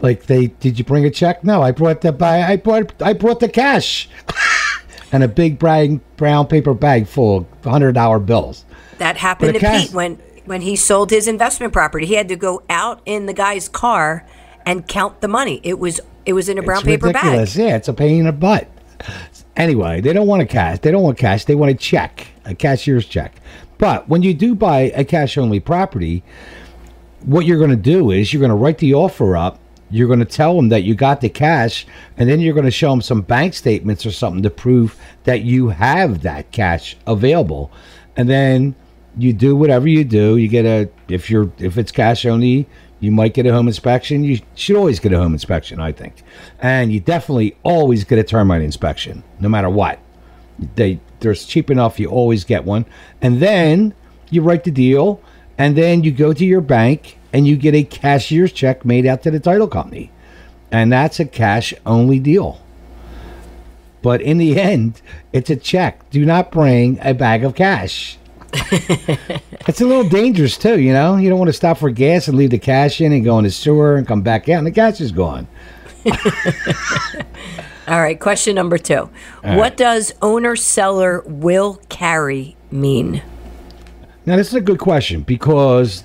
Like 0.00 0.26
they, 0.26 0.48
did 0.48 0.78
you 0.78 0.84
bring 0.84 1.04
a 1.04 1.10
check? 1.10 1.42
No, 1.42 1.62
I 1.62 1.70
brought 1.70 2.02
the. 2.02 2.14
I 2.22 2.56
brought, 2.56 3.00
I 3.00 3.14
brought 3.14 3.40
the 3.40 3.48
cash, 3.48 4.08
and 5.16 5.24
a 5.24 5.28
big 5.28 5.58
brown 5.58 6.46
paper 6.46 6.74
bag 6.74 7.06
full 7.06 7.38
of 7.38 7.64
hundred 7.64 7.92
dollar 7.92 8.18
bills. 8.18 8.66
That 8.98 9.16
happened 9.16 9.54
to 9.54 9.60
Pete 9.60 9.92
when, 9.92 10.16
when 10.44 10.60
he 10.60 10.76
sold 10.76 11.10
his 11.10 11.26
investment 11.26 11.72
property. 11.72 12.04
He 12.06 12.14
had 12.14 12.28
to 12.28 12.36
go 12.36 12.62
out 12.68 13.00
in 13.06 13.24
the 13.26 13.32
guy's 13.32 13.68
car 13.68 14.26
and 14.66 14.86
count 14.86 15.22
the 15.22 15.28
money. 15.28 15.60
It 15.64 15.78
was 15.78 16.00
it 16.26 16.34
was 16.34 16.48
in 16.48 16.58
a 16.58 16.62
brown 16.62 16.82
paper 16.82 17.06
ridiculous. 17.06 17.56
bag. 17.56 17.66
Yeah, 17.66 17.76
it's 17.76 17.88
a 17.88 17.94
pain 17.94 18.20
in 18.20 18.26
the 18.26 18.32
butt. 18.32 18.68
Anyway, 19.56 20.02
they 20.02 20.12
don't 20.12 20.26
want 20.26 20.42
a 20.42 20.46
cash. 20.46 20.80
They 20.80 20.90
don't 20.90 21.02
want 21.02 21.16
cash. 21.16 21.46
They 21.46 21.54
want 21.54 21.70
a 21.70 21.74
check, 21.74 22.26
a 22.44 22.54
cashier's 22.54 23.06
check. 23.06 23.36
But 23.78 24.06
when 24.06 24.22
you 24.22 24.34
do 24.34 24.54
buy 24.54 24.92
a 24.94 25.04
cash 25.04 25.38
only 25.38 25.60
property, 25.60 26.22
what 27.22 27.46
you're 27.46 27.58
going 27.58 27.70
to 27.70 27.76
do 27.76 28.10
is 28.10 28.32
you're 28.32 28.40
going 28.40 28.50
to 28.50 28.56
write 28.56 28.78
the 28.78 28.92
offer 28.92 29.34
up. 29.34 29.58
You're 29.90 30.08
going 30.08 30.18
to 30.18 30.24
tell 30.24 30.56
them 30.56 30.68
that 30.70 30.82
you 30.82 30.94
got 30.94 31.20
the 31.20 31.28
cash, 31.28 31.86
and 32.16 32.28
then 32.28 32.40
you're 32.40 32.54
going 32.54 32.66
to 32.66 32.70
show 32.72 32.90
them 32.90 33.02
some 33.02 33.22
bank 33.22 33.54
statements 33.54 34.04
or 34.04 34.10
something 34.10 34.42
to 34.42 34.50
prove 34.50 34.98
that 35.24 35.42
you 35.42 35.68
have 35.68 36.22
that 36.22 36.50
cash 36.50 36.96
available. 37.06 37.70
And 38.16 38.28
then 38.28 38.74
you 39.16 39.32
do 39.32 39.56
whatever 39.56 39.88
you 39.88 40.04
do. 40.04 40.36
You 40.36 40.48
get 40.48 40.64
a 40.64 40.90
if 41.08 41.30
you're 41.30 41.50
if 41.58 41.78
it's 41.78 41.92
cash 41.92 42.26
only, 42.26 42.68
you 43.00 43.10
might 43.10 43.34
get 43.34 43.46
a 43.46 43.52
home 43.52 43.68
inspection. 43.68 44.24
You 44.24 44.40
should 44.54 44.76
always 44.76 45.00
get 45.00 45.12
a 45.12 45.18
home 45.18 45.32
inspection, 45.32 45.80
I 45.80 45.92
think, 45.92 46.22
and 46.60 46.92
you 46.92 47.00
definitely 47.00 47.56
always 47.62 48.04
get 48.04 48.18
a 48.18 48.24
termite 48.24 48.62
inspection, 48.62 49.22
no 49.40 49.48
matter 49.48 49.70
what. 49.70 49.98
They 50.74 51.00
there's 51.20 51.44
cheap 51.44 51.70
enough. 51.70 52.00
You 52.00 52.08
always 52.08 52.44
get 52.44 52.64
one, 52.64 52.86
and 53.22 53.40
then 53.40 53.94
you 54.30 54.42
write 54.42 54.64
the 54.64 54.70
deal, 54.70 55.20
and 55.58 55.76
then 55.76 56.04
you 56.04 56.10
go 56.10 56.32
to 56.32 56.44
your 56.44 56.60
bank 56.60 57.15
and 57.32 57.46
you 57.46 57.56
get 57.56 57.74
a 57.74 57.84
cashier's 57.84 58.52
check 58.52 58.84
made 58.84 59.06
out 59.06 59.22
to 59.22 59.30
the 59.30 59.40
title 59.40 59.68
company, 59.68 60.10
and 60.70 60.92
that's 60.92 61.20
a 61.20 61.24
cash 61.24 61.74
only 61.84 62.18
deal. 62.18 62.60
But 64.02 64.20
in 64.20 64.38
the 64.38 64.60
end, 64.60 65.00
it's 65.32 65.50
a 65.50 65.56
check. 65.56 66.08
Do 66.10 66.24
not 66.24 66.50
bring 66.50 66.98
a 67.02 67.14
bag 67.14 67.44
of 67.44 67.54
cash. 67.54 68.18
it's 68.52 69.80
a 69.80 69.86
little 69.86 70.08
dangerous 70.08 70.56
too, 70.56 70.80
you 70.80 70.92
know. 70.92 71.16
You 71.16 71.28
don't 71.28 71.38
want 71.38 71.48
to 71.48 71.52
stop 71.52 71.78
for 71.78 71.90
gas 71.90 72.28
and 72.28 72.38
leave 72.38 72.50
the 72.50 72.58
cash 72.58 73.00
in 73.00 73.12
and 73.12 73.24
go 73.24 73.38
in 73.38 73.44
the 73.44 73.50
sewer 73.50 73.96
and 73.96 74.06
come 74.06 74.22
back 74.22 74.48
out, 74.48 74.58
and 74.58 74.66
the 74.66 74.70
cash 74.70 75.00
is 75.00 75.12
gone. 75.12 75.48
All 77.88 78.00
right, 78.00 78.18
question 78.18 78.54
number 78.54 78.78
two. 78.78 79.10
what 79.42 79.76
does 79.76 80.12
owner 80.22 80.56
seller 80.56 81.22
will 81.26 81.80
carry 81.88 82.56
mean? 82.70 83.22
Now, 84.26 84.34
this 84.34 84.48
is 84.48 84.54
a 84.54 84.60
good 84.60 84.80
question 84.80 85.22
because 85.22 86.02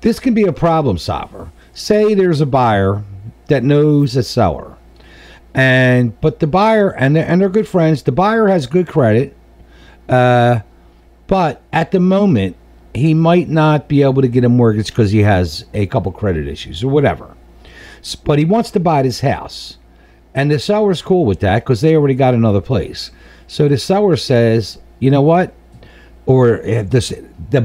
this 0.00 0.20
can 0.20 0.34
be 0.34 0.44
a 0.44 0.52
problem 0.52 0.98
solver. 0.98 1.50
Say 1.72 2.14
there's 2.14 2.40
a 2.40 2.46
buyer 2.46 3.02
that 3.46 3.62
knows 3.62 4.16
a 4.16 4.22
seller, 4.22 4.76
and 5.54 6.18
but 6.20 6.40
the 6.40 6.46
buyer 6.46 6.90
and 6.90 7.16
they're, 7.16 7.26
and 7.26 7.40
they're 7.40 7.48
good 7.48 7.68
friends. 7.68 8.02
The 8.02 8.12
buyer 8.12 8.48
has 8.48 8.66
good 8.66 8.88
credit, 8.88 9.36
uh, 10.08 10.60
but 11.26 11.62
at 11.72 11.90
the 11.90 12.00
moment 12.00 12.56
he 12.94 13.14
might 13.14 13.48
not 13.48 13.88
be 13.88 14.02
able 14.02 14.20
to 14.20 14.28
get 14.28 14.44
a 14.44 14.48
mortgage 14.48 14.88
because 14.88 15.12
he 15.12 15.20
has 15.20 15.64
a 15.74 15.86
couple 15.86 16.10
credit 16.10 16.48
issues 16.48 16.82
or 16.82 16.88
whatever. 16.88 17.36
But 18.24 18.38
he 18.38 18.44
wants 18.44 18.72
to 18.72 18.80
buy 18.80 19.02
this 19.02 19.20
house, 19.20 19.78
and 20.34 20.50
the 20.50 20.58
seller's 20.58 21.02
cool 21.02 21.24
with 21.24 21.40
that 21.40 21.64
because 21.64 21.80
they 21.80 21.94
already 21.94 22.14
got 22.14 22.34
another 22.34 22.60
place. 22.60 23.10
So 23.46 23.68
the 23.68 23.78
seller 23.78 24.16
says, 24.16 24.78
"You 24.98 25.10
know 25.10 25.22
what? 25.22 25.54
or 26.26 26.58
this 26.84 27.12
the 27.50 27.60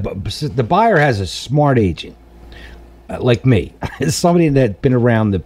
the 0.55 0.63
buyer 0.63 0.97
has 0.97 1.19
a 1.19 1.27
smart 1.27 1.77
agent 1.77 2.15
like 3.09 3.45
me, 3.45 3.73
somebody 4.09 4.49
that's 4.49 4.79
been 4.79 4.93
around 4.93 5.31
the, 5.31 5.43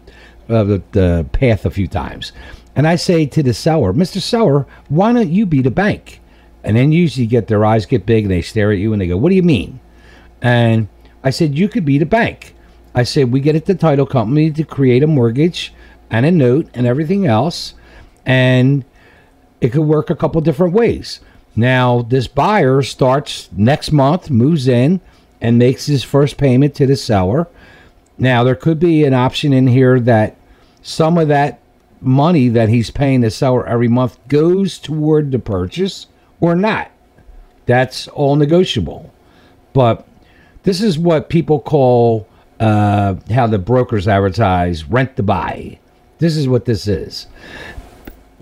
uh, 0.49 0.63
the 0.63 0.81
the 0.91 1.25
path 1.31 1.65
a 1.65 1.71
few 1.71 1.87
times, 1.87 2.31
and 2.75 2.87
I 2.87 2.95
say 2.95 3.25
to 3.25 3.43
the 3.43 3.53
seller, 3.53 3.93
Mister 3.93 4.19
Seller, 4.19 4.65
why 4.87 5.13
don't 5.13 5.29
you 5.29 5.45
be 5.45 5.61
the 5.61 5.71
bank? 5.71 6.21
And 6.63 6.75
then 6.75 6.91
usually 6.91 7.27
get 7.27 7.47
their 7.47 7.63
eyes 7.65 7.85
get 7.85 8.05
big 8.05 8.25
and 8.25 8.31
they 8.31 8.41
stare 8.41 8.71
at 8.71 8.79
you 8.79 8.91
and 8.93 9.01
they 9.01 9.07
go, 9.07 9.17
What 9.17 9.29
do 9.29 9.35
you 9.35 9.43
mean? 9.43 9.79
And 10.41 10.87
I 11.23 11.29
said, 11.29 11.57
You 11.57 11.69
could 11.69 11.85
be 11.85 11.97
the 11.97 12.05
bank. 12.05 12.55
I 12.93 13.03
said, 13.03 13.31
We 13.31 13.39
get 13.39 13.55
it 13.55 13.65
the 13.65 13.75
title 13.75 14.05
company 14.05 14.51
to 14.51 14.63
create 14.63 15.03
a 15.03 15.07
mortgage 15.07 15.73
and 16.09 16.25
a 16.25 16.31
note 16.31 16.67
and 16.73 16.85
everything 16.87 17.25
else, 17.25 17.75
and 18.25 18.83
it 19.61 19.69
could 19.69 19.81
work 19.81 20.09
a 20.09 20.15
couple 20.15 20.41
different 20.41 20.73
ways. 20.73 21.19
Now, 21.55 22.01
this 22.03 22.27
buyer 22.27 22.81
starts 22.81 23.49
next 23.51 23.91
month, 23.91 24.29
moves 24.29 24.67
in, 24.67 25.01
and 25.41 25.57
makes 25.57 25.85
his 25.85 26.03
first 26.03 26.37
payment 26.37 26.75
to 26.75 26.85
the 26.85 26.95
seller. 26.95 27.47
Now, 28.17 28.43
there 28.43 28.55
could 28.55 28.79
be 28.79 29.03
an 29.05 29.13
option 29.13 29.53
in 29.53 29.67
here 29.67 29.99
that 30.01 30.35
some 30.81 31.17
of 31.17 31.27
that 31.29 31.59
money 32.01 32.49
that 32.49 32.69
he's 32.69 32.91
paying 32.91 33.21
the 33.21 33.31
seller 33.31 33.65
every 33.67 33.87
month 33.87 34.17
goes 34.27 34.77
toward 34.77 35.31
the 35.31 35.39
purchase 35.39 36.07
or 36.39 36.55
not. 36.55 36.91
That's 37.65 38.07
all 38.09 38.35
negotiable. 38.35 39.13
But 39.73 40.07
this 40.63 40.81
is 40.81 40.97
what 40.97 41.29
people 41.29 41.59
call 41.59 42.27
uh, 42.59 43.15
how 43.29 43.47
the 43.47 43.59
brokers 43.59 44.07
advertise 44.07 44.85
rent 44.85 45.15
to 45.17 45.23
buy. 45.23 45.79
This 46.17 46.35
is 46.35 46.47
what 46.47 46.65
this 46.65 46.87
is. 46.87 47.27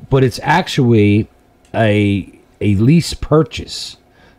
But 0.09 0.23
it's 0.23 0.39
actually 0.41 1.27
a 1.73 2.33
a 2.59 2.75
lease 2.75 3.13
purchase. 3.13 3.97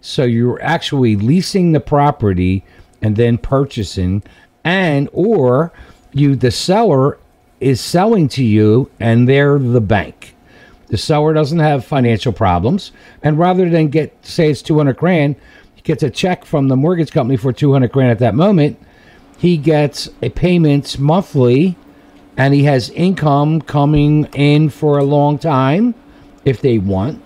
So 0.08 0.24
you're 0.24 0.60
actually 0.62 1.16
leasing 1.16 1.72
the 1.72 1.80
property 1.80 2.64
and 3.02 3.14
then 3.14 3.36
purchasing 3.36 4.22
and 4.64 5.06
or 5.12 5.70
you 6.14 6.34
the 6.34 6.50
seller 6.50 7.18
is 7.60 7.78
selling 7.82 8.26
to 8.28 8.42
you 8.42 8.90
and 8.98 9.28
they're 9.28 9.58
the 9.58 9.82
bank. 9.82 10.34
The 10.86 10.96
seller 10.96 11.34
doesn't 11.34 11.58
have 11.58 11.84
financial 11.84 12.32
problems 12.32 12.90
and 13.22 13.38
rather 13.38 13.68
than 13.68 13.88
get 13.88 14.16
say 14.24 14.50
it's 14.50 14.62
200 14.62 14.96
grand, 14.96 15.36
he 15.74 15.82
gets 15.82 16.02
a 16.02 16.08
check 16.08 16.46
from 16.46 16.68
the 16.68 16.76
mortgage 16.76 17.12
company 17.12 17.36
for 17.36 17.52
200 17.52 17.92
grand 17.92 18.10
at 18.10 18.18
that 18.20 18.34
moment. 18.34 18.80
He 19.36 19.58
gets 19.58 20.08
a 20.22 20.30
payment 20.30 20.98
monthly 20.98 21.76
and 22.34 22.54
he 22.54 22.64
has 22.64 22.88
income 22.90 23.60
coming 23.60 24.24
in 24.32 24.70
for 24.70 24.96
a 24.96 25.04
long 25.04 25.38
time 25.38 25.94
if 26.46 26.62
they 26.62 26.78
want 26.78 27.22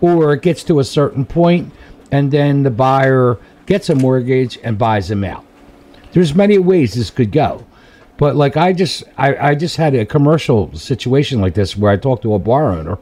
or 0.00 0.34
it 0.34 0.42
gets 0.42 0.62
to 0.64 0.78
a 0.78 0.84
certain 0.84 1.24
point 1.24 1.72
and 2.10 2.30
then 2.30 2.62
the 2.62 2.70
buyer 2.70 3.38
gets 3.66 3.88
a 3.88 3.94
mortgage 3.94 4.58
and 4.62 4.78
buys 4.78 5.08
them 5.08 5.24
out. 5.24 5.44
There's 6.12 6.34
many 6.34 6.58
ways 6.58 6.94
this 6.94 7.10
could 7.10 7.32
go. 7.32 7.64
But 8.16 8.36
like 8.36 8.56
I 8.56 8.72
just 8.72 9.04
I, 9.18 9.36
I 9.36 9.54
just 9.54 9.76
had 9.76 9.94
a 9.94 10.06
commercial 10.06 10.74
situation 10.76 11.40
like 11.40 11.54
this 11.54 11.76
where 11.76 11.90
I 11.90 11.96
talked 11.96 12.22
to 12.22 12.34
a 12.34 12.38
bar 12.38 12.70
owner 12.70 12.98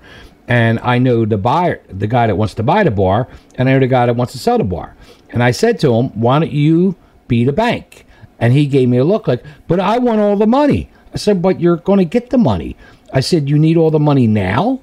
and 0.48 0.78
I 0.80 0.98
know 0.98 1.24
the 1.24 1.36
buyer 1.36 1.82
the 1.88 2.06
guy 2.06 2.26
that 2.26 2.36
wants 2.36 2.54
to 2.54 2.62
buy 2.62 2.82
the 2.84 2.90
bar 2.90 3.28
and 3.56 3.68
I 3.68 3.72
know 3.72 3.80
the 3.80 3.86
guy 3.86 4.06
that 4.06 4.16
wants 4.16 4.32
to 4.32 4.38
sell 4.38 4.58
the 4.58 4.64
bar. 4.64 4.96
And 5.30 5.42
I 5.42 5.50
said 5.50 5.78
to 5.80 5.94
him, 5.94 6.08
Why 6.18 6.38
don't 6.38 6.50
you 6.50 6.96
be 7.28 7.44
the 7.44 7.52
bank? 7.52 8.06
And 8.38 8.52
he 8.52 8.66
gave 8.66 8.88
me 8.88 8.98
a 8.98 9.04
look 9.04 9.28
like, 9.28 9.44
But 9.68 9.80
I 9.80 9.98
want 9.98 10.20
all 10.20 10.36
the 10.36 10.46
money. 10.46 10.90
I 11.12 11.16
said, 11.18 11.42
But 11.42 11.60
you're 11.60 11.76
gonna 11.76 12.04
get 12.04 12.30
the 12.30 12.38
money. 12.38 12.76
I 13.12 13.20
said, 13.20 13.48
You 13.48 13.58
need 13.58 13.76
all 13.76 13.90
the 13.90 13.98
money 13.98 14.26
now? 14.26 14.80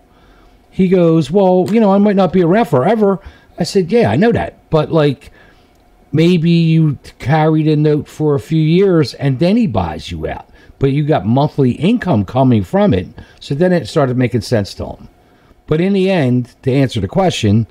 He 0.69 0.87
goes, 0.87 1.31
Well, 1.31 1.65
you 1.71 1.79
know, 1.79 1.91
I 1.91 1.97
might 1.97 2.15
not 2.15 2.33
be 2.33 2.43
around 2.43 2.65
forever. 2.65 3.19
I 3.59 3.63
said, 3.63 3.91
Yeah, 3.91 4.09
I 4.09 4.15
know 4.15 4.31
that. 4.31 4.69
But 4.69 4.91
like, 4.91 5.31
maybe 6.11 6.49
you 6.49 6.97
carried 7.19 7.67
a 7.67 7.75
note 7.75 8.07
for 8.07 8.33
a 8.33 8.39
few 8.39 8.61
years 8.61 9.13
and 9.13 9.39
then 9.39 9.57
he 9.57 9.67
buys 9.67 10.09
you 10.09 10.27
out. 10.27 10.49
But 10.79 10.93
you 10.93 11.03
got 11.03 11.25
monthly 11.25 11.71
income 11.71 12.25
coming 12.25 12.63
from 12.63 12.93
it. 12.93 13.07
So 13.39 13.53
then 13.53 13.73
it 13.73 13.87
started 13.87 14.17
making 14.17 14.41
sense 14.41 14.73
to 14.75 14.85
him. 14.85 15.09
But 15.67 15.81
in 15.81 15.93
the 15.93 16.09
end, 16.09 16.55
to 16.63 16.71
answer 16.71 17.01
the 17.01 17.07
question, 17.07 17.67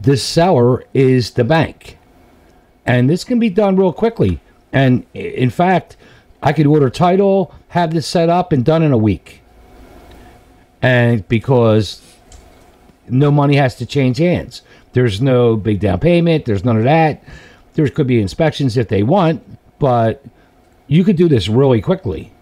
the 0.00 0.16
seller 0.16 0.84
is 0.94 1.32
the 1.32 1.44
bank. 1.44 1.98
And 2.84 3.08
this 3.08 3.24
can 3.24 3.38
be 3.38 3.50
done 3.50 3.76
real 3.76 3.92
quickly. 3.92 4.40
And 4.72 5.06
in 5.14 5.50
fact, 5.50 5.96
I 6.42 6.52
could 6.52 6.66
order 6.66 6.90
title, 6.90 7.54
have 7.68 7.92
this 7.92 8.06
set 8.06 8.28
up 8.28 8.52
and 8.52 8.64
done 8.64 8.82
in 8.82 8.90
a 8.90 8.98
week. 8.98 9.42
And 10.80 11.28
because 11.28 12.11
no 13.08 13.30
money 13.30 13.56
has 13.56 13.74
to 13.76 13.86
change 13.86 14.18
hands. 14.18 14.62
There's 14.92 15.20
no 15.20 15.56
big 15.56 15.80
down 15.80 16.00
payment. 16.00 16.44
There's 16.44 16.64
none 16.64 16.76
of 16.76 16.84
that. 16.84 17.22
There 17.74 17.88
could 17.88 18.06
be 18.06 18.20
inspections 18.20 18.76
if 18.76 18.88
they 18.88 19.02
want, 19.02 19.42
but 19.78 20.24
you 20.86 21.04
could 21.04 21.16
do 21.16 21.28
this 21.28 21.48
really 21.48 21.80
quickly. 21.80 22.32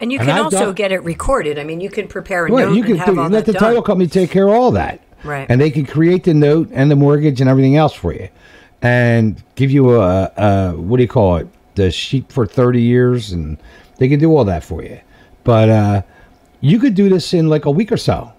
And 0.00 0.10
you 0.10 0.18
can 0.18 0.30
also 0.30 0.66
done- 0.66 0.74
get 0.74 0.92
it 0.92 1.02
recorded. 1.04 1.58
I 1.58 1.64
mean, 1.64 1.80
you 1.82 1.90
can 1.90 2.08
prepare 2.08 2.46
a 2.46 2.50
Right, 2.50 2.66
note 2.68 2.74
you 2.74 2.82
can 2.82 2.92
and 2.92 3.00
have 3.00 3.14
do, 3.14 3.20
let 3.28 3.44
the 3.44 3.52
done. 3.52 3.60
title 3.60 3.82
company 3.82 4.08
take 4.08 4.30
care 4.30 4.48
of 4.48 4.54
all 4.54 4.70
that. 4.70 5.00
Right. 5.22 5.44
And 5.50 5.60
they 5.60 5.70
can 5.70 5.84
create 5.84 6.24
the 6.24 6.32
note 6.32 6.70
and 6.72 6.90
the 6.90 6.96
mortgage 6.96 7.42
and 7.42 7.50
everything 7.50 7.76
else 7.76 7.92
for 7.92 8.14
you, 8.14 8.30
and 8.80 9.42
give 9.56 9.70
you 9.70 10.00
a, 10.00 10.32
a 10.38 10.72
what 10.72 10.96
do 10.96 11.02
you 11.02 11.08
call 11.08 11.36
it, 11.36 11.48
the 11.74 11.90
sheet 11.90 12.32
for 12.32 12.46
thirty 12.46 12.80
years, 12.80 13.30
and 13.30 13.58
they 13.98 14.08
can 14.08 14.18
do 14.18 14.34
all 14.34 14.46
that 14.46 14.64
for 14.64 14.82
you. 14.82 14.98
But 15.44 15.68
uh, 15.68 16.02
you 16.62 16.78
could 16.78 16.94
do 16.94 17.10
this 17.10 17.34
in 17.34 17.50
like 17.50 17.66
a 17.66 17.70
week 17.70 17.92
or 17.92 17.98
so. 17.98 18.32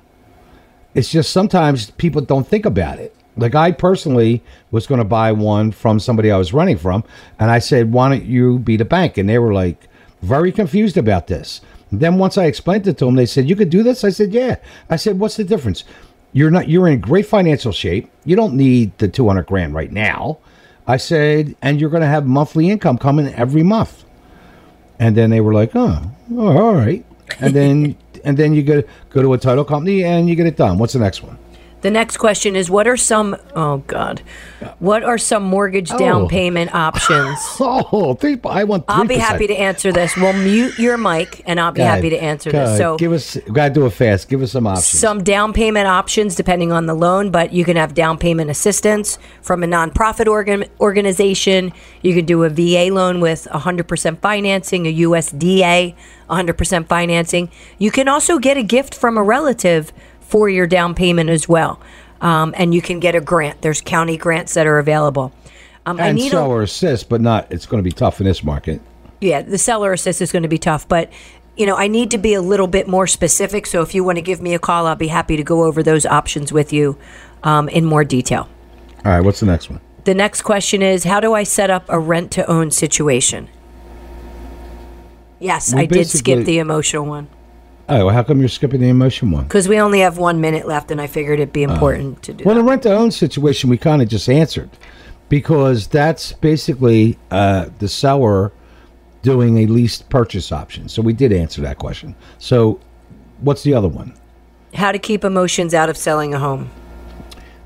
It's 0.93 1.10
just 1.10 1.32
sometimes 1.32 1.91
people 1.91 2.21
don't 2.21 2.47
think 2.47 2.65
about 2.65 2.99
it. 2.99 3.15
Like 3.38 3.56
I 3.56 3.71
personally 3.71 4.43
was 4.71 4.88
going 4.88 4.99
to 4.99 5.06
buy 5.06 5.32
one 5.32 5.71
from 5.71 5.99
somebody 5.99 6.32
I 6.32 6.38
was 6.38 6.54
running 6.54 6.77
from, 6.77 7.04
and 7.39 7.49
I 7.49 7.60
said, 7.60 7.91
"Why 7.91 8.10
don't 8.10 8.25
you 8.25 8.60
be 8.60 8.75
the 8.77 8.86
bank?" 8.86 9.17
And 9.17 9.30
they 9.30 9.39
were 9.39 9.54
like 9.54 9.88
very 10.21 10.51
confused 10.51 10.97
about 10.97 11.27
this. 11.27 11.62
then 11.93 12.17
once 12.17 12.38
I 12.38 12.45
explained 12.45 12.88
it 12.88 12.97
to 12.99 13.06
them, 13.06 13.15
they 13.15 13.25
said, 13.25 13.49
"You 13.49 13.56
could 13.56 13.69
do 13.69 13.84
this." 13.84 14.04
I 14.04 14.10
said, 14.10 14.34
"Yeah." 14.34 14.58
I 14.89 14.97
said, 14.97 15.19
"What's 15.19 15.38
the 15.38 15.43
difference? 15.43 15.84
You're 16.34 16.51
not. 16.51 16.69
You're 16.69 16.88
in 16.88 16.99
great 16.99 17.25
financial 17.25 17.71
shape. 17.71 18.10
You 18.25 18.36
don't 18.36 18.56
need 18.56 18.97
the 18.97 19.08
two 19.08 19.27
hundred 19.27 19.47
grand 19.47 19.73
right 19.73 19.91
now." 19.91 20.39
I 20.88 20.97
said, 20.97 21.56
"And 21.62 21.80
you're 21.80 21.89
going 21.89 22.01
to 22.01 22.08
have 22.08 22.25
monthly 22.25 22.69
income 22.69 22.97
coming 22.97 23.34
every 23.34 23.63
month." 23.63 24.04
And 24.99 25.15
then 25.15 25.30
they 25.30 25.41
were 25.41 25.54
like, 25.54 25.71
"Oh, 25.73 26.12
oh 26.36 26.58
all 26.58 26.75
right." 26.75 27.06
And 27.39 27.54
then 27.54 27.95
and 28.24 28.38
then 28.38 28.54
you 28.54 28.64
go 28.64 28.84
go 29.10 29.22
to 29.22 29.34
a 29.34 29.38
title 29.38 29.66
company 29.66 30.04
and 30.04 30.30
you 30.30 30.36
get 30.36 30.46
it 30.46 30.58
done. 30.58 30.78
What's 30.78 30.94
the 30.94 31.00
next 31.00 31.24
one? 31.24 31.38
The 31.82 31.89
next 31.91 32.17
question 32.17 32.56
is 32.56 32.70
what 32.70 32.88
are 32.88 32.98
some 32.98 33.36
oh 33.56 33.78
god. 33.88 34.22
What 34.78 35.04
are 35.04 35.17
some 35.17 35.44
mortgage 35.44 35.89
down 35.89 36.24
Oh. 36.24 36.28
payment 36.28 36.74
options? 36.76 37.39
Oh, 37.60 38.13
three, 38.13 38.39
I 38.46 38.63
want. 38.63 38.86
3%. 38.86 38.94
I'll 38.96 39.06
be 39.08 39.15
happy 39.17 39.48
to 39.48 39.56
answer 39.56 39.91
this. 39.91 40.15
We'll 40.15 40.34
mute 40.34 40.78
your 40.78 40.98
mic 40.98 41.41
and 41.48 41.60
I'll 41.60 41.72
be 41.72 41.82
happy 41.82 42.10
to 42.12 42.17
answer 42.17 42.52
this. 42.52 42.78
So 42.78 42.98
give 42.98 43.12
us. 43.12 43.38
Gotta 43.52 43.74
do 43.74 43.86
it 43.86 43.91
fast. 43.94 44.30
Give 44.30 44.41
us 44.41 44.52
some 44.52 44.67
options. 44.67 44.86
some 45.00 45.24
down 45.24 45.54
payment 45.54 45.88
options 45.88 46.36
depending 46.36 46.72
on 46.72 46.86
the 46.86 46.94
loan, 46.94 47.32
but 47.32 47.52
you 47.54 47.65
can 47.65 47.76
have 47.78 47.94
down 47.94 48.17
payment 48.17 48.50
assistance 48.50 49.17
from 49.41 49.63
a 49.63 49.67
nonprofit 49.67 50.28
organ, 50.28 50.65
organization. 50.80 51.74
You 52.02 52.13
can 52.13 52.26
do 52.26 52.44
a 52.44 52.50
VA 52.50 52.94
loan 52.94 53.20
with 53.20 53.48
100% 53.52 54.20
financing, 54.20 54.86
a 54.88 54.94
USDA 54.94 55.96
100% 56.30 56.88
financing. 56.88 57.50
You 57.78 57.91
can 57.91 58.08
also 58.08 58.38
get 58.39 58.58
a 58.58 58.63
gift 58.63 58.94
from 58.96 59.17
a 59.17 59.24
relative 59.24 59.91
for 60.32 60.48
your 60.48 60.65
down 60.65 60.96
payment 60.96 61.30
as 61.30 61.48
well. 61.48 61.80
Um, 62.22 62.54
and 62.58 62.74
you 62.74 62.82
can 62.82 63.00
get 63.00 63.15
a 63.15 63.22
grant. 63.22 63.62
There's 63.62 63.82
county 63.82 64.15
grants 64.15 64.54
that 64.54 64.65
are 64.65 64.80
available. 64.80 65.34
Um, 65.86 66.00
I 66.00 66.08
and 66.08 66.17
need 66.17 66.28
a, 66.28 66.32
seller 66.32 66.62
assist, 66.62 67.10
but 67.10 67.20
not. 67.20 67.52
It's 67.52 67.65
going 67.65 67.84
to 67.84 67.88
be 67.88 67.91
tough 67.91 68.22
in 68.22 68.26
this 68.26 68.44
market. 68.44 68.82
yeah, 69.20 69.41
the 69.41 69.58
seller 69.58 69.91
assist 69.91 70.22
is 70.22 70.32
going 70.32 70.44
to 70.44 70.50
be 70.50 70.58
tough, 70.58 70.88
but 70.88 71.12
you 71.58 71.65
know, 71.65 71.76
I 71.76 71.88
need 71.88 72.12
to 72.12 72.17
be 72.17 72.34
a 72.34 72.41
little 72.41 72.67
bit 72.67 72.88
more 72.88 73.08
specific. 73.08 73.65
So 73.65 73.82
if 73.82 73.94
you 73.94 74.04
want 74.04 74.17
to 74.17 74.22
give 74.22 74.41
me 74.41 74.54
a 74.54 74.60
call, 74.60 74.88
I'll 74.88 74.96
be 74.96 75.10
happy 75.10 75.36
to 75.36 75.44
go 75.44 75.63
over 75.63 75.84
those 75.84 76.06
options 76.06 76.54
with 76.54 76.72
you 76.72 76.98
um, 77.44 77.67
in 77.67 77.84
more 77.84 78.06
detail. 78.06 78.48
All 79.04 79.12
right. 79.12 79.22
What's 79.22 79.41
the 79.41 79.48
next 79.48 79.70
one? 79.70 79.82
The 80.06 80.15
next 80.15 80.44
question 80.44 80.82
is 80.82 81.04
How 81.04 81.20
do 81.20 81.34
I 81.34 81.44
set 81.44 81.70
up 81.70 81.86
a 81.89 82.00
rent 82.00 82.32
to 82.34 82.50
own 82.50 82.72
situation? 82.72 83.50
Yes, 85.39 85.74
I 85.74 85.88
did 85.88 86.08
skip 86.08 86.46
the 86.46 86.60
emotional 86.60 87.06
one 87.06 87.28
Oh, 87.91 88.06
well, 88.06 88.15
how 88.15 88.23
come 88.23 88.39
you're 88.39 88.47
skipping 88.47 88.80
the 88.80 88.88
emotion 88.88 89.32
one? 89.32 89.43
because 89.43 89.67
we 89.67 89.77
only 89.77 89.99
have 89.99 90.17
one 90.17 90.39
minute 90.39 90.65
left, 90.65 90.91
and 90.91 91.01
I 91.01 91.08
figured 91.08 91.39
it'd 91.39 91.51
be 91.51 91.63
important 91.63 92.23
to 92.23 92.34
do. 92.34 92.45
Well, 92.45 92.56
that. 92.56 92.62
the 92.62 92.67
rent 92.67 92.84
to 92.84 92.95
own 92.95 93.12
situation 93.12 93.69
we 93.69 93.77
kind 93.77 94.01
of 94.01 94.08
just 94.08 94.30
answered 94.30 94.69
because 95.27 95.88
that's 95.88 96.32
basically 96.32 97.19
uh, 97.32 97.67
the 97.80 97.89
seller 97.89 98.54
doing 99.23 99.58
a 99.58 99.65
lease 99.65 100.01
purchase 100.01 100.54
option. 100.54 100.88
So 100.88 101.01
we 101.01 101.12
did 101.12 101.34
answer 101.34 101.62
that 101.63 101.80
question. 101.80 102.15
So 102.39 102.80
what's 103.41 103.63
the 103.63 103.73
other 103.73 103.89
one? 103.89 104.13
How 104.73 104.93
to 104.93 104.99
keep 104.99 105.25
emotions 105.25 105.73
out 105.73 105.89
of 105.89 105.97
selling 105.97 106.34
a 106.34 106.39
home. 106.39 106.69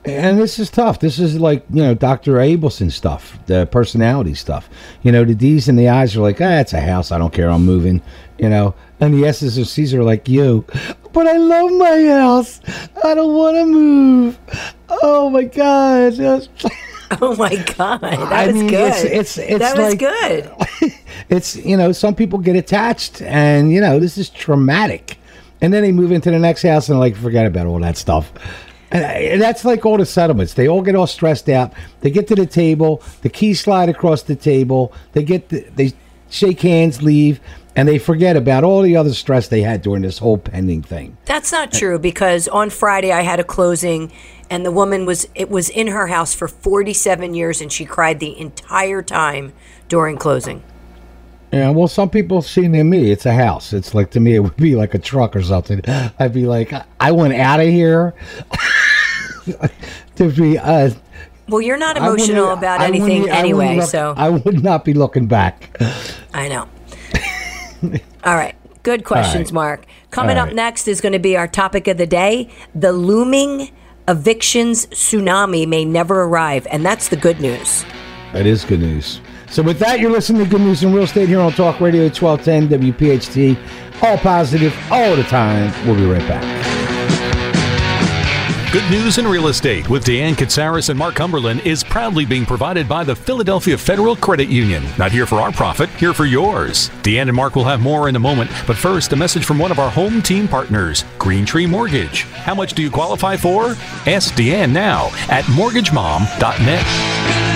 And 0.05 0.37
this 0.39 0.59
is 0.59 0.69
tough. 0.69 0.99
This 0.99 1.17
is 1.19 1.39
like, 1.39 1.63
you 1.71 1.81
know, 1.81 1.93
Dr. 1.95 2.33
Abelson 2.33 2.91
stuff, 2.91 3.39
the 3.47 3.65
personality 3.65 4.35
stuff. 4.35 4.69
You 5.01 5.11
know, 5.11 5.23
the 5.25 5.33
D's 5.35 5.67
and 5.67 5.79
the 5.79 5.89
I's 5.89 6.15
are 6.15 6.21
like, 6.21 6.39
ah, 6.41 6.59
it's 6.59 6.73
a 6.73 6.79
house. 6.81 7.11
I 7.11 7.17
don't 7.17 7.33
care. 7.33 7.49
I'm 7.49 7.65
moving. 7.65 8.01
You 8.37 8.49
know, 8.49 8.75
and 8.99 9.13
the 9.13 9.25
S's 9.25 9.57
or 9.57 9.65
C's 9.65 9.93
are 9.93 10.03
like, 10.03 10.27
you, 10.27 10.65
but 11.13 11.25
I 11.25 11.37
love 11.37 11.71
my 11.71 12.05
house. 12.07 12.59
I 13.03 13.13
don't 13.15 13.33
want 13.33 13.55
to 13.57 13.65
move. 13.65 14.37
Oh 14.89 15.29
my 15.29 15.43
God. 15.43 16.13
Oh 17.21 17.35
my 17.35 17.55
god, 17.55 18.01
that 18.01 18.33
I 18.33 18.47
was 18.47 18.55
mean, 18.55 18.67
good. 18.67 18.87
it's- 18.91 19.05
it's- 19.05 19.37
it's 19.37 19.59
that 19.59 19.77
was 19.77 19.93
good. 19.93 20.51
it's, 21.29 21.55
you 21.55 21.77
know, 21.77 21.91
some 21.91 22.15
people 22.15 22.39
get 22.39 22.55
attached 22.55 23.21
and, 23.21 23.71
you 23.71 23.79
know, 23.79 23.99
this 23.99 24.17
is 24.17 24.27
traumatic. 24.31 25.17
And 25.61 25.71
then 25.71 25.83
they 25.83 25.91
move 25.91 26.11
into 26.11 26.31
the 26.31 26.39
next 26.39 26.63
house 26.63 26.89
and 26.89 26.99
like, 26.99 27.15
forget 27.15 27.45
about 27.45 27.67
all 27.67 27.79
that 27.81 27.95
stuff. 27.95 28.33
And 28.91 29.41
that's 29.41 29.65
like 29.65 29.85
all 29.85 29.97
the 29.97 30.05
settlements. 30.05 30.53
They 30.53 30.67
all 30.67 30.81
get 30.81 30.95
all 30.95 31.07
stressed 31.07 31.49
out. 31.49 31.73
They 32.01 32.11
get 32.11 32.27
to 32.27 32.35
the 32.35 32.45
table, 32.45 33.01
the 33.21 33.29
keys 33.29 33.59
slide 33.59 33.89
across 33.89 34.23
the 34.23 34.35
table. 34.35 34.93
They 35.13 35.23
get 35.23 35.49
the, 35.49 35.61
they 35.75 35.93
shake 36.29 36.61
hands, 36.61 37.01
leave, 37.01 37.39
and 37.75 37.87
they 37.87 37.97
forget 37.97 38.37
about 38.37 38.63
all 38.63 38.81
the 38.81 38.95
other 38.95 39.13
stress 39.13 39.47
they 39.47 39.61
had 39.61 39.81
during 39.81 40.01
this 40.01 40.17
whole 40.17 40.37
pending 40.37 40.83
thing. 40.83 41.17
That's 41.25 41.51
not 41.51 41.73
true 41.73 41.99
because 41.99 42.47
on 42.47 42.69
Friday 42.69 43.11
I 43.11 43.21
had 43.21 43.39
a 43.39 43.43
closing 43.43 44.11
and 44.49 44.65
the 44.65 44.71
woman 44.71 45.05
was 45.05 45.27
it 45.35 45.49
was 45.49 45.69
in 45.69 45.87
her 45.87 46.07
house 46.07 46.33
for 46.33 46.47
47 46.47 47.33
years 47.33 47.61
and 47.61 47.71
she 47.71 47.85
cried 47.85 48.19
the 48.19 48.37
entire 48.39 49.01
time 49.01 49.53
during 49.87 50.17
closing. 50.17 50.63
Yeah, 51.55 51.69
well, 51.69 51.87
some 51.87 52.09
people 52.09 52.41
see 52.41 52.63
to 52.63 52.83
me 52.83 53.11
it's 53.11 53.25
a 53.25 53.33
house. 53.33 53.71
It's 53.71 53.93
like 53.95 54.11
to 54.11 54.19
me 54.19 54.35
it 54.35 54.39
would 54.39 54.57
be 54.57 54.75
like 54.75 54.93
a 54.93 54.99
truck 54.99 55.37
or 55.37 55.41
something. 55.41 55.79
I'd 56.19 56.33
be 56.33 56.45
like, 56.45 56.73
I 56.99 57.13
went 57.13 57.33
out 57.33 57.61
of 57.61 57.67
here 57.67 58.13
to 60.17 60.31
be. 60.31 60.57
Uh, 60.57 60.89
Well, 61.47 61.61
you're 61.61 61.77
not 61.77 61.95
emotional 61.95 62.51
about 62.51 62.81
I 62.81 62.87
anything 62.87 63.29
I 63.31 63.37
anyway, 63.37 63.77
look- 63.77 63.89
so 63.89 64.13
I 64.17 64.31
would 64.31 64.65
not 64.65 64.83
be 64.83 64.93
looking 64.93 65.27
back. 65.27 65.77
I 66.33 66.49
know. 66.49 66.67
All 68.25 68.35
right. 68.35 68.55
Good 68.83 69.05
questions, 69.05 69.47
right. 69.47 69.53
Mark. 69.53 69.85
Coming 70.11 70.37
All 70.37 70.47
up 70.49 70.53
next 70.53 70.89
is 70.89 70.99
going 70.99 71.13
to 71.13 71.19
be 71.19 71.37
our 71.37 71.47
topic 71.47 71.87
of 71.87 71.97
the 71.97 72.05
day. 72.05 72.49
The 72.75 72.91
looming 72.91 73.71
evictions 74.09 74.87
tsunami 74.87 75.65
may 75.67 75.85
never 75.85 76.23
arrive, 76.23 76.67
and 76.69 76.85
that's 76.85 77.07
the 77.07 77.15
good 77.15 77.39
news. 77.39 77.85
That 78.33 78.45
is 78.45 78.65
good 78.65 78.81
news. 78.81 79.21
So 79.55 79.63
with 79.63 79.79
that, 79.79 80.01
you're 80.01 80.11
listening 80.11 80.43
to 80.43 80.49
Good 80.49 80.59
News 80.59 80.83
in 80.83 80.91
Real 80.91 81.05
Estate 81.05 81.29
here 81.29 81.39
on 81.39 81.53
Talk 81.53 81.79
Radio 81.79 82.09
1210 82.09 82.91
WPHT. 82.91 83.57
All 84.03 84.17
positive, 84.17 84.75
all 84.91 85.15
the 85.15 85.23
time. 85.23 85.73
We'll 85.87 85.95
be 85.95 86.05
right 86.05 86.27
back. 86.27 86.43
Good 88.73 88.83
News 88.91 89.17
in 89.17 89.25
Real 89.25 89.47
Estate 89.47 89.89
with 89.89 90.03
Deanne 90.03 90.33
Katsaris 90.33 90.89
and 90.89 90.99
Mark 90.99 91.15
Cumberland 91.15 91.61
is 91.61 91.85
proudly 91.85 92.25
being 92.25 92.45
provided 92.45 92.89
by 92.89 93.05
the 93.05 93.15
Philadelphia 93.15 93.77
Federal 93.77 94.17
Credit 94.17 94.49
Union. 94.49 94.83
Not 94.97 95.13
here 95.13 95.25
for 95.25 95.39
our 95.39 95.53
profit, 95.53 95.89
here 95.91 96.13
for 96.13 96.25
yours. 96.25 96.89
Deanne 97.01 97.29
and 97.29 97.33
Mark 97.33 97.55
will 97.55 97.63
have 97.63 97.79
more 97.79 98.09
in 98.09 98.17
a 98.17 98.19
moment, 98.19 98.51
but 98.67 98.75
first, 98.75 99.13
a 99.13 99.15
message 99.15 99.45
from 99.45 99.57
one 99.57 99.71
of 99.71 99.79
our 99.79 99.89
home 99.89 100.21
team 100.21 100.49
partners, 100.49 101.05
Green 101.17 101.45
Tree 101.45 101.65
Mortgage. 101.65 102.23
How 102.23 102.55
much 102.55 102.73
do 102.73 102.83
you 102.83 102.91
qualify 102.91 103.37
for? 103.37 103.67
Ask 104.05 104.33
Deanne 104.33 104.73
now 104.73 105.11
at 105.29 105.45
mortgagemom.net. 105.45 107.54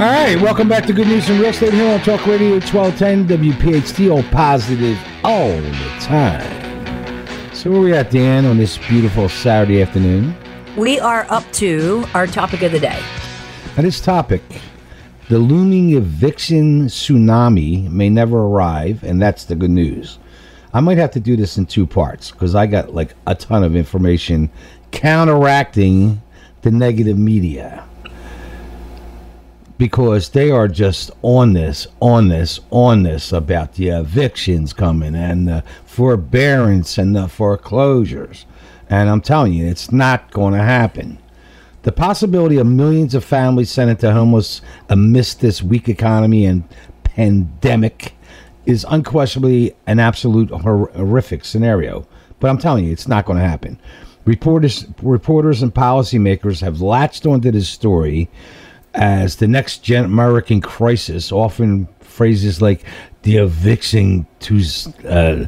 All 0.00 0.06
right, 0.06 0.40
welcome 0.40 0.66
back 0.66 0.86
to 0.86 0.94
Good 0.94 1.08
News 1.08 1.28
in 1.28 1.38
Real 1.38 1.50
Estate 1.50 1.74
here 1.74 1.92
on 1.92 2.00
Talk 2.00 2.24
Radio 2.24 2.52
1210 2.52 3.28
WPHT. 3.28 4.10
All 4.10 4.22
positive, 4.32 4.98
all 5.22 5.50
the 5.50 5.96
time. 6.00 7.54
So 7.54 7.70
where 7.70 7.80
we 7.82 7.92
at, 7.92 8.10
Dan, 8.10 8.46
on 8.46 8.56
this 8.56 8.78
beautiful 8.78 9.28
Saturday 9.28 9.82
afternoon? 9.82 10.34
We 10.74 10.98
are 10.98 11.26
up 11.28 11.44
to 11.52 12.06
our 12.14 12.26
topic 12.26 12.62
of 12.62 12.72
the 12.72 12.80
day. 12.80 12.98
On 13.76 13.84
this 13.84 14.00
topic, 14.00 14.40
the 15.28 15.38
looming 15.38 15.92
eviction 15.92 16.86
tsunami 16.86 17.86
may 17.90 18.08
never 18.08 18.38
arrive, 18.38 19.04
and 19.04 19.20
that's 19.20 19.44
the 19.44 19.54
good 19.54 19.70
news. 19.70 20.18
I 20.72 20.80
might 20.80 20.96
have 20.96 21.10
to 21.10 21.20
do 21.20 21.36
this 21.36 21.58
in 21.58 21.66
two 21.66 21.86
parts 21.86 22.30
because 22.30 22.54
I 22.54 22.66
got 22.66 22.94
like 22.94 23.12
a 23.26 23.34
ton 23.34 23.62
of 23.62 23.76
information 23.76 24.50
counteracting 24.92 26.22
the 26.62 26.70
negative 26.70 27.18
media 27.18 27.84
because 29.80 30.28
they 30.28 30.50
are 30.50 30.68
just 30.68 31.10
on 31.22 31.54
this, 31.54 31.86
on 32.00 32.28
this, 32.28 32.60
on 32.70 33.02
this 33.02 33.32
about 33.32 33.72
the 33.76 33.88
evictions 33.88 34.74
coming 34.74 35.14
and 35.14 35.48
the 35.48 35.64
forbearance 35.86 36.98
and 36.98 37.16
the 37.16 37.26
foreclosures. 37.26 38.44
And 38.90 39.08
I'm 39.08 39.22
telling 39.22 39.54
you, 39.54 39.64
it's 39.64 39.90
not 39.90 40.32
going 40.32 40.52
to 40.52 40.62
happen. 40.62 41.18
The 41.84 41.92
possibility 41.92 42.58
of 42.58 42.66
millions 42.66 43.14
of 43.14 43.24
families 43.24 43.70
sent 43.70 43.88
into 43.88 44.12
homeless 44.12 44.60
amidst 44.90 45.40
this 45.40 45.62
weak 45.62 45.88
economy 45.88 46.44
and 46.44 46.62
pandemic 47.02 48.12
is 48.66 48.84
unquestionably 48.86 49.74
an 49.86 49.98
absolute 49.98 50.50
horrific 50.50 51.42
scenario. 51.46 52.06
But 52.38 52.50
I'm 52.50 52.58
telling 52.58 52.84
you, 52.84 52.92
it's 52.92 53.08
not 53.08 53.24
going 53.24 53.38
to 53.38 53.48
happen. 53.48 53.80
Reporters, 54.26 54.84
reporters, 55.00 55.62
and 55.62 55.74
policymakers 55.74 56.60
have 56.60 56.82
latched 56.82 57.24
onto 57.24 57.50
this 57.50 57.70
story 57.70 58.28
as 58.94 59.36
the 59.36 59.48
next 59.48 59.78
gen- 59.82 60.04
American 60.04 60.60
crisis. 60.60 61.30
Often 61.32 61.88
phrases 62.00 62.60
like 62.60 62.84
the 63.22 63.36
eviction 63.36 64.26
to 64.40 64.56
uh, 65.08 65.46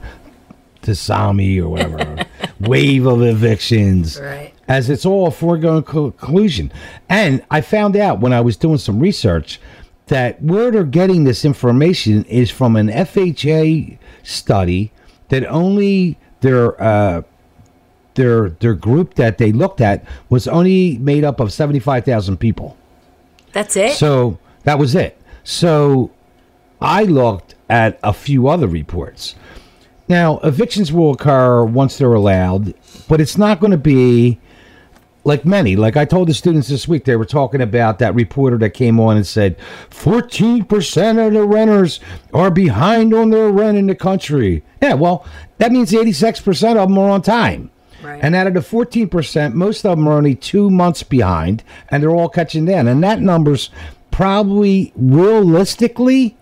tsunami 0.83 1.59
or 1.61 1.69
whatever, 1.69 2.25
wave 2.61 3.07
of 3.07 3.23
evictions 3.23 4.19
Right. 4.21 4.53
as 4.69 4.91
it's 4.91 5.07
all 5.07 5.27
a 5.27 5.31
foregone 5.31 5.83
conclusion. 5.83 6.73
And 7.09 7.45
I 7.51 7.61
found 7.61 7.97
out 7.97 8.21
when 8.21 8.33
I 8.33 8.41
was 8.41 8.57
doing 8.57 8.79
some 8.79 8.99
research 9.01 9.61
that 10.07 10.43
where 10.43 10.71
they're 10.71 10.85
getting 10.85 11.25
this 11.25 11.45
information 11.45 12.25
is 12.25 12.51
from 12.51 12.77
an 12.77 12.89
FHA 12.89 13.99
study 14.23 14.93
that 15.29 15.47
only 15.47 16.19
their 16.41 16.81
uh, 16.83 17.23
their 18.15 18.51
their 18.51 18.75
group 18.75 19.15
that 19.15 19.39
they 19.39 19.53
looked 19.53 19.81
at 19.81 20.05
was 20.29 20.47
only 20.49 20.99
made 20.99 21.25
up 21.25 21.41
of 21.41 21.53
seventy 21.53 21.79
five 21.79 22.05
thousand 22.05 22.39
people. 22.39 22.77
That's 23.53 23.77
it. 23.77 23.97
So 23.97 24.39
that 24.65 24.79
was 24.79 24.95
it. 24.95 25.21
So 25.45 26.11
I 26.81 27.05
looked 27.05 27.55
at 27.69 27.99
a 28.03 28.13
few 28.13 28.49
other 28.49 28.67
reports. 28.67 29.35
Now, 30.09 30.39
evictions 30.39 30.93
will 30.93 31.13
occur 31.13 31.65
once 31.65 31.99
they're 31.99 32.13
allowed, 32.13 32.75
but 33.09 33.21
it's 33.21 33.39
not 33.39 33.61
going 33.61 33.71
to 33.71 33.79
be 33.79 34.39
like 35.25 35.45
many. 35.45 35.77
Like 35.77 35.97
I 35.97 36.05
told 36.05 36.29
the 36.29 36.35
students 36.35 36.69
this 36.69 36.89
week, 36.89 37.05
they 37.05 37.17
were 37.17 37.25
talking 37.25 37.61
about 37.61 37.99
that 38.01 38.15
reporter 38.15 38.59
that 38.59 38.71
came 38.71 39.01
on 39.01 39.17
and 39.17 39.27
said 39.27 39.57
14% 39.91 41.27
of 41.27 41.33
the 41.33 41.47
renters 41.47 42.01
are 42.35 42.51
behind 42.51 43.15
on 43.15 43.31
their 43.31 43.51
rent 43.51 43.79
in 43.79 43.87
the 43.87 43.95
country. 43.95 44.63
Yeah, 44.83 44.95
well, 44.95 45.27
that 45.59 45.73
means 45.73 45.93
86% 45.93 46.77
of 46.77 46.89
them 46.89 46.99
are 46.99 47.11
on 47.11 47.23
time. 47.23 47.71
Right. 48.03 48.21
And 48.23 48.35
out 48.35 48.47
of 48.47 48.55
the 48.55 48.61
14%, 48.61 49.55
most 49.55 49.85
of 49.85 49.97
them 49.97 50.09
are 50.09 50.13
only 50.13 50.35
two 50.35 50.71
months 50.71 51.03
behind, 51.03 51.63
and 51.91 52.03
they're 52.03 52.11
all 52.11 52.29
catching 52.29 52.65
down. 52.65 52.89
And 52.89 53.03
that 53.05 53.21
number's 53.21 53.71
probably 54.11 54.93
realistically 54.97 56.37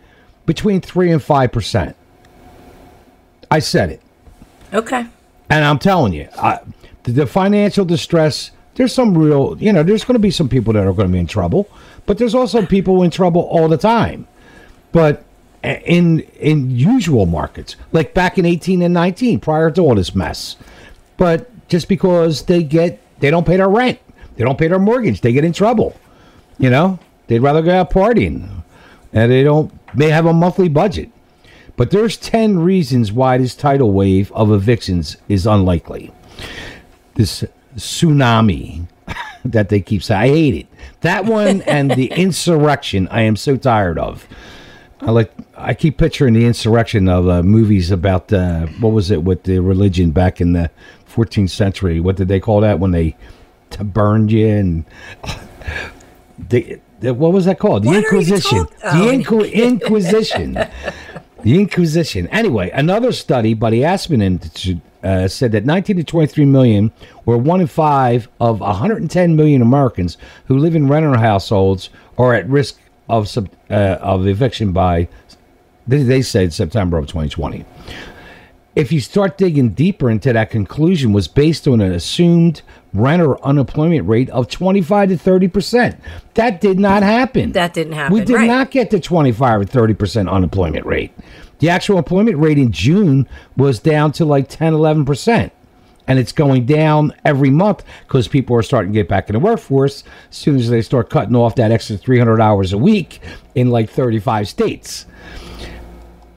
between 0.46 0.80
3 0.80 1.12
and 1.12 1.22
5%. 1.22 1.94
I 3.50 3.58
said 3.58 3.90
it. 3.90 4.02
okay. 4.72 5.06
And 5.48 5.64
I'm 5.64 5.80
telling 5.80 6.12
you, 6.12 6.28
I, 6.36 6.60
the, 7.02 7.12
the 7.12 7.26
financial 7.26 7.84
distress, 7.84 8.52
there's 8.76 8.94
some 8.94 9.18
real, 9.18 9.56
you 9.58 9.72
know, 9.72 9.82
there's 9.82 10.04
going 10.04 10.14
to 10.14 10.20
be 10.20 10.30
some 10.30 10.48
people 10.48 10.72
that 10.74 10.86
are 10.86 10.92
going 10.92 11.08
to 11.08 11.12
be 11.12 11.18
in 11.18 11.26
trouble, 11.26 11.68
but 12.06 12.18
there's 12.18 12.34
also 12.34 12.64
people 12.64 13.02
in 13.02 13.10
trouble 13.10 13.42
all 13.42 13.68
the 13.68 13.76
time. 13.76 14.28
But 14.92 15.24
eh, 15.64 15.80
in 15.84 16.20
in 16.38 16.70
usual 16.70 17.26
markets, 17.26 17.74
like 17.90 18.14
back 18.14 18.38
in 18.38 18.46
18 18.46 18.82
and 18.82 18.94
19, 18.94 19.40
prior 19.40 19.72
to 19.72 19.80
all 19.80 19.96
this 19.96 20.14
mess, 20.14 20.56
but 21.16 21.49
just 21.70 21.88
because 21.88 22.42
they 22.42 22.62
get, 22.62 23.00
they 23.20 23.30
don't 23.30 23.46
pay 23.46 23.56
their 23.56 23.68
rent, 23.68 23.98
they 24.36 24.44
don't 24.44 24.58
pay 24.58 24.68
their 24.68 24.78
mortgage, 24.78 25.22
they 25.22 25.32
get 25.32 25.44
in 25.44 25.54
trouble. 25.54 25.98
You 26.58 26.68
know, 26.68 26.98
they'd 27.28 27.38
rather 27.38 27.62
go 27.62 27.70
out 27.70 27.90
partying, 27.90 28.62
and 29.14 29.32
they 29.32 29.42
don't. 29.42 29.72
They 29.96 30.10
have 30.10 30.26
a 30.26 30.32
monthly 30.34 30.68
budget. 30.68 31.10
But 31.76 31.90
there's 31.90 32.18
10 32.18 32.58
reasons 32.58 33.10
why 33.10 33.38
this 33.38 33.54
tidal 33.54 33.92
wave 33.92 34.30
of 34.32 34.52
evictions 34.52 35.16
is 35.28 35.46
unlikely. 35.46 36.12
This 37.14 37.42
tsunami 37.74 38.86
that 39.46 39.70
they 39.70 39.80
keep 39.80 40.02
saying. 40.02 40.20
I 40.20 40.28
hate 40.28 40.54
it. 40.54 40.66
That 41.00 41.24
one 41.24 41.62
and 41.62 41.90
the 41.92 42.06
insurrection 42.12 43.08
I 43.08 43.22
am 43.22 43.34
so 43.34 43.56
tired 43.56 43.98
of. 43.98 44.28
I 45.00 45.10
like 45.10 45.32
I 45.62 45.74
keep 45.74 45.98
picturing 45.98 46.34
the 46.34 46.44
insurrection 46.46 47.08
of 47.08 47.28
uh, 47.28 47.42
movies 47.42 47.90
about 47.90 48.32
uh, 48.32 48.66
what 48.80 48.90
was 48.92 49.10
it 49.10 49.22
with 49.22 49.42
the 49.44 49.58
religion 49.60 50.10
back 50.10 50.40
in 50.40 50.52
the 50.52 50.70
14th 51.14 51.50
century. 51.50 52.00
What 52.00 52.16
did 52.16 52.28
they 52.28 52.40
call 52.40 52.60
that 52.62 52.78
when 52.78 52.92
they 52.92 53.16
t- 53.70 53.84
burned 53.84 54.32
you 54.32 54.48
and 54.48 54.84
the, 56.38 56.80
the 57.00 57.14
what 57.14 57.32
was 57.32 57.44
that 57.44 57.58
called? 57.58 57.82
The 57.84 57.88
What 57.88 57.98
Inquisition. 58.04 58.58
talk- 58.66 58.72
Oh, 58.84 58.98
the 58.98 59.12
Inqu- 59.12 59.52
Inquisition. 59.52 60.58
The 61.42 61.58
Inquisition. 61.58 62.26
Anyway, 62.28 62.68
another 62.68 63.12
study 63.12 63.54
by 63.54 63.70
the 63.70 63.82
Aspen 63.82 64.20
Institute 64.20 64.78
uh, 65.02 65.26
said 65.26 65.52
that 65.52 65.64
19 65.64 65.96
to 65.96 66.04
23 66.04 66.44
million, 66.44 66.92
or 67.24 67.38
one 67.38 67.62
in 67.62 67.66
five 67.66 68.28
of 68.38 68.60
110 68.60 69.36
million 69.36 69.62
Americans 69.62 70.18
who 70.48 70.58
live 70.58 70.76
in 70.76 70.86
rental 70.86 71.16
households, 71.16 71.88
are 72.18 72.34
at 72.34 72.46
risk 72.46 72.78
of 73.08 73.26
sub, 73.26 73.48
uh, 73.70 73.72
of 74.02 74.26
eviction 74.26 74.72
by, 74.72 75.08
they, 75.90 76.02
they 76.02 76.22
said 76.22 76.52
September 76.52 76.96
of 76.98 77.06
2020. 77.06 77.64
If 78.76 78.92
you 78.92 79.00
start 79.00 79.36
digging 79.36 79.70
deeper 79.70 80.08
into 80.08 80.32
that 80.32 80.50
conclusion, 80.50 81.12
was 81.12 81.26
based 81.26 81.66
on 81.66 81.80
an 81.80 81.92
assumed 81.92 82.62
renter 82.94 83.42
unemployment 83.44 84.06
rate 84.08 84.30
of 84.30 84.48
25 84.48 85.08
to 85.10 85.18
30 85.18 85.48
percent. 85.48 86.00
That 86.34 86.60
did 86.60 86.78
not 86.78 87.02
happen. 87.02 87.52
That 87.52 87.74
didn't 87.74 87.94
happen, 87.94 88.14
We 88.14 88.24
did 88.24 88.34
right. 88.36 88.46
not 88.46 88.70
get 88.70 88.90
to 88.92 89.00
25 89.00 89.60
or 89.60 89.64
30 89.64 89.94
percent 89.94 90.28
unemployment 90.28 90.86
rate. 90.86 91.12
The 91.58 91.68
actual 91.68 91.98
employment 91.98 92.38
rate 92.38 92.58
in 92.58 92.70
June 92.72 93.28
was 93.56 93.80
down 93.80 94.12
to 94.12 94.24
like 94.24 94.48
10, 94.48 94.72
11 94.72 95.04
percent. 95.04 95.52
and 96.06 96.18
it's 96.18 96.32
going 96.32 96.64
down 96.64 97.12
every 97.24 97.50
month 97.50 97.84
because 98.06 98.28
people 98.28 98.56
are 98.56 98.62
starting 98.62 98.92
to 98.92 98.98
get 98.98 99.08
back 99.08 99.28
in 99.28 99.32
the 99.34 99.40
workforce 99.40 100.04
as 100.30 100.36
soon 100.36 100.56
as 100.56 100.70
they 100.70 100.80
start 100.80 101.10
cutting 101.10 101.36
off 101.36 101.56
that 101.56 101.70
extra 101.72 101.96
300 101.96 102.40
hours 102.40 102.72
a 102.72 102.78
week 102.78 103.20
in 103.56 103.70
like 103.70 103.90
35 103.90 104.48
states. 104.48 105.06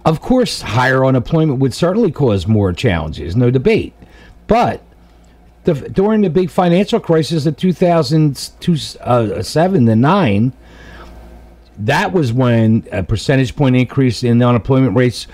Of 0.05 0.21
course, 0.21 0.61
higher 0.61 1.05
unemployment 1.05 1.59
would 1.59 1.73
certainly 1.73 2.11
cause 2.11 2.47
more 2.47 2.73
challenges, 2.73 3.35
no 3.35 3.49
debate. 3.49 3.93
But 4.47 4.81
the, 5.63 5.73
during 5.73 6.21
the 6.21 6.29
big 6.29 6.49
financial 6.49 6.99
crisis 6.99 7.45
of 7.45 7.57
2007 7.57 9.85
to 9.85 9.95
9, 9.95 10.53
that 11.79 12.11
was 12.11 12.33
when 12.33 12.87
a 12.91 13.03
percentage 13.03 13.55
point 13.55 13.75
increase 13.75 14.23
in 14.23 14.39
the 14.39 14.47
unemployment 14.47 14.95
rates 14.95 15.27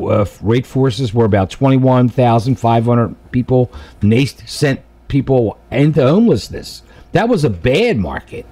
uh, 0.00 0.26
rate 0.40 0.66
forces 0.66 1.14
were 1.14 1.24
about 1.24 1.50
21,500 1.50 3.30
people. 3.30 3.70
NACE 4.02 4.34
sent 4.46 4.80
people 5.08 5.58
into 5.70 6.02
homelessness. 6.02 6.82
That 7.12 7.28
was 7.28 7.44
a 7.44 7.50
bad 7.50 7.96
market. 7.96 8.46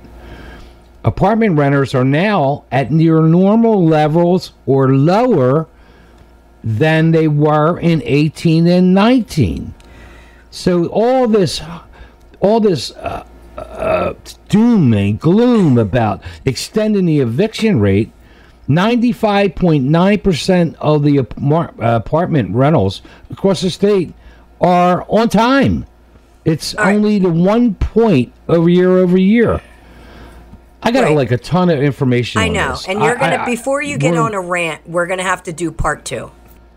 Apartment 1.04 1.58
renters 1.58 1.94
are 1.94 2.04
now 2.04 2.64
at 2.72 2.90
near 2.90 3.20
normal 3.20 3.84
levels 3.84 4.52
or 4.64 4.94
lower 4.94 5.68
than 6.62 7.10
they 7.10 7.28
were 7.28 7.78
in 7.78 8.00
18 8.04 8.66
and 8.66 8.94
19. 8.94 9.74
So 10.50 10.86
all 10.86 11.28
this, 11.28 11.60
all 12.40 12.60
this 12.60 12.92
uh, 12.92 13.26
uh, 13.58 14.14
doom 14.48 14.94
and 14.94 15.20
gloom 15.20 15.76
about 15.76 16.22
extending 16.46 17.04
the 17.04 17.20
eviction 17.20 17.80
rate 17.80 18.10
95.9% 18.68 20.74
of 20.76 21.02
the 21.02 21.18
apartment 21.18 22.54
rentals 22.54 23.02
across 23.30 23.60
the 23.60 23.70
state 23.70 24.14
are 24.58 25.04
on 25.08 25.28
time. 25.28 25.84
It's 26.46 26.74
only 26.76 27.18
the 27.18 27.28
one 27.28 27.74
point 27.74 28.32
over 28.48 28.70
year 28.70 28.96
over 28.98 29.18
year. 29.18 29.60
I 30.84 30.90
got 30.92 31.04
right. 31.04 31.16
like 31.16 31.30
a 31.30 31.38
ton 31.38 31.70
of 31.70 31.82
information. 31.82 32.40
I 32.40 32.48
know, 32.48 32.70
this. 32.70 32.88
and 32.88 33.00
you're 33.00 33.16
I, 33.16 33.20
gonna 33.20 33.42
I, 33.42 33.46
before 33.46 33.82
you 33.82 33.98
get 33.98 34.16
on 34.16 34.34
a 34.34 34.40
rant, 34.40 34.88
we're 34.88 35.06
gonna 35.06 35.22
have 35.22 35.42
to 35.44 35.52
do 35.52 35.72
part 35.72 36.04
two. 36.04 36.30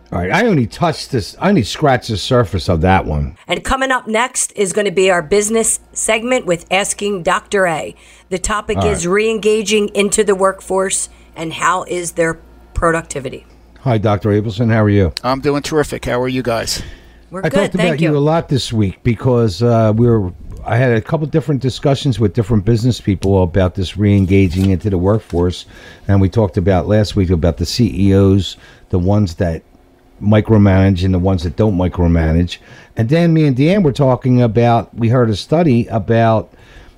All 0.10 0.20
right, 0.20 0.32
I 0.32 0.46
only 0.46 0.66
touched 0.66 1.12
this. 1.12 1.36
I 1.38 1.50
only 1.50 1.64
scratched 1.64 2.08
the 2.08 2.18
surface 2.18 2.70
of 2.70 2.80
that 2.82 3.06
one. 3.06 3.38
And 3.46 3.62
coming 3.62 3.92
up 3.92 4.08
next 4.08 4.54
is 4.54 4.72
going 4.72 4.86
to 4.86 4.92
be 4.92 5.12
our 5.12 5.22
business 5.22 5.82
segment 5.92 6.46
with 6.46 6.66
asking 6.72 7.24
Dr. 7.24 7.68
A. 7.68 7.94
The 8.30 8.40
topic 8.40 8.78
All 8.78 8.86
is 8.86 9.06
right. 9.06 9.14
re-engaging 9.14 9.90
into 9.90 10.24
the 10.24 10.34
workforce 10.34 11.10
and 11.36 11.52
how 11.52 11.84
is 11.84 12.14
their 12.14 12.40
productivity? 12.74 13.46
Hi, 13.82 13.98
Dr. 13.98 14.30
Abelson. 14.30 14.72
How 14.72 14.84
are 14.84 14.90
you? 14.90 15.14
I'm 15.24 15.42
doing 15.42 15.62
terrific. 15.62 16.06
How 16.06 16.22
are 16.22 16.30
you 16.30 16.42
guys? 16.42 16.82
We're 17.30 17.42
I 17.42 17.50
good. 17.50 17.52
talked 17.52 17.74
Thank 17.74 17.90
about 17.90 18.00
you. 18.00 18.12
you 18.12 18.18
a 18.18 18.20
lot 18.20 18.48
this 18.48 18.72
week 18.72 19.04
because 19.04 19.62
uh, 19.62 19.92
we 19.94 20.08
were. 20.08 20.32
I 20.68 20.76
had 20.76 20.92
a 20.92 21.02
couple 21.02 21.26
different 21.28 21.62
discussions 21.62 22.20
with 22.20 22.34
different 22.34 22.66
business 22.66 23.00
people 23.00 23.42
about 23.42 23.76
this 23.76 23.96
re-engaging 23.96 24.70
into 24.70 24.90
the 24.90 24.98
workforce, 24.98 25.66
and 26.10 26.20
we 26.20 26.28
talked 26.28 26.58
about 26.58 26.90
last 26.90 27.16
week 27.16 27.30
about 27.30 27.56
the 27.56 27.66
CEOs, 27.66 28.58
the 28.90 29.00
ones 29.00 29.36
that 29.36 29.64
micromanage 30.22 31.06
and 31.06 31.14
the 31.14 31.20
ones 31.20 31.44
that 31.44 31.56
don't 31.56 31.78
micromanage, 31.78 32.58
and 32.98 33.08
then 33.08 33.34
me 33.34 33.46
and 33.46 33.56
Dan 33.56 33.82
were 33.82 33.94
talking 33.94 34.42
about. 34.42 34.94
We 34.94 35.08
heard 35.08 35.30
a 35.30 35.38
study 35.38 35.88
about 35.88 36.52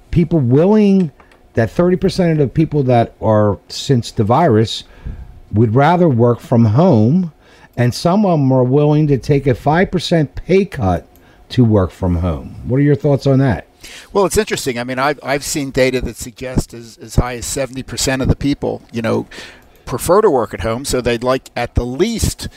people 0.10 0.40
willing 0.40 1.12
that 1.54 1.70
30% 1.70 2.32
of 2.32 2.38
the 2.40 2.48
people 2.48 2.82
that 2.84 3.14
are 3.22 3.60
since 3.68 4.10
the 4.10 4.24
virus 4.24 4.84
would 5.52 5.76
rather 5.76 6.10
work 6.10 6.40
from 6.40 6.66
home 6.66 7.32
and 7.78 7.94
some 7.94 8.26
of 8.26 8.40
them 8.40 8.52
are 8.52 8.64
willing 8.64 9.08
to 9.08 9.18
take 9.18 9.48
a 9.48 9.54
5% 9.54 10.36
pay 10.36 10.66
cut 10.66 11.08
to 11.50 11.66
work 11.66 11.92
from 11.92 12.18
home. 12.18 12.56
What 12.68 12.78
are 12.78 12.84
your 12.84 12.96
thoughts 12.96 13.28
on 13.28 13.40
that? 13.40 13.68
Well, 14.12 14.26
it's 14.26 14.38
interesting. 14.38 14.78
I 14.78 14.84
mean, 14.84 15.00
I've, 15.00 15.20
I've 15.24 15.44
seen 15.44 15.72
data 15.72 16.02
that 16.02 16.18
suggests 16.18 16.74
as, 16.74 16.98
as 16.98 17.16
high 17.16 17.36
as 17.36 17.46
70% 17.46 18.22
of 18.22 18.28
the 18.28 18.36
people, 18.36 18.82
you 18.92 19.02
know, 19.02 19.28
prefer 19.86 20.22
to 20.22 20.30
work 20.30 20.54
at 20.54 20.62
home. 20.62 20.86
So 20.86 21.02
they'd 21.02 21.24
like 21.24 21.50
at 21.56 21.76
the 21.76 21.86
least 21.86 22.48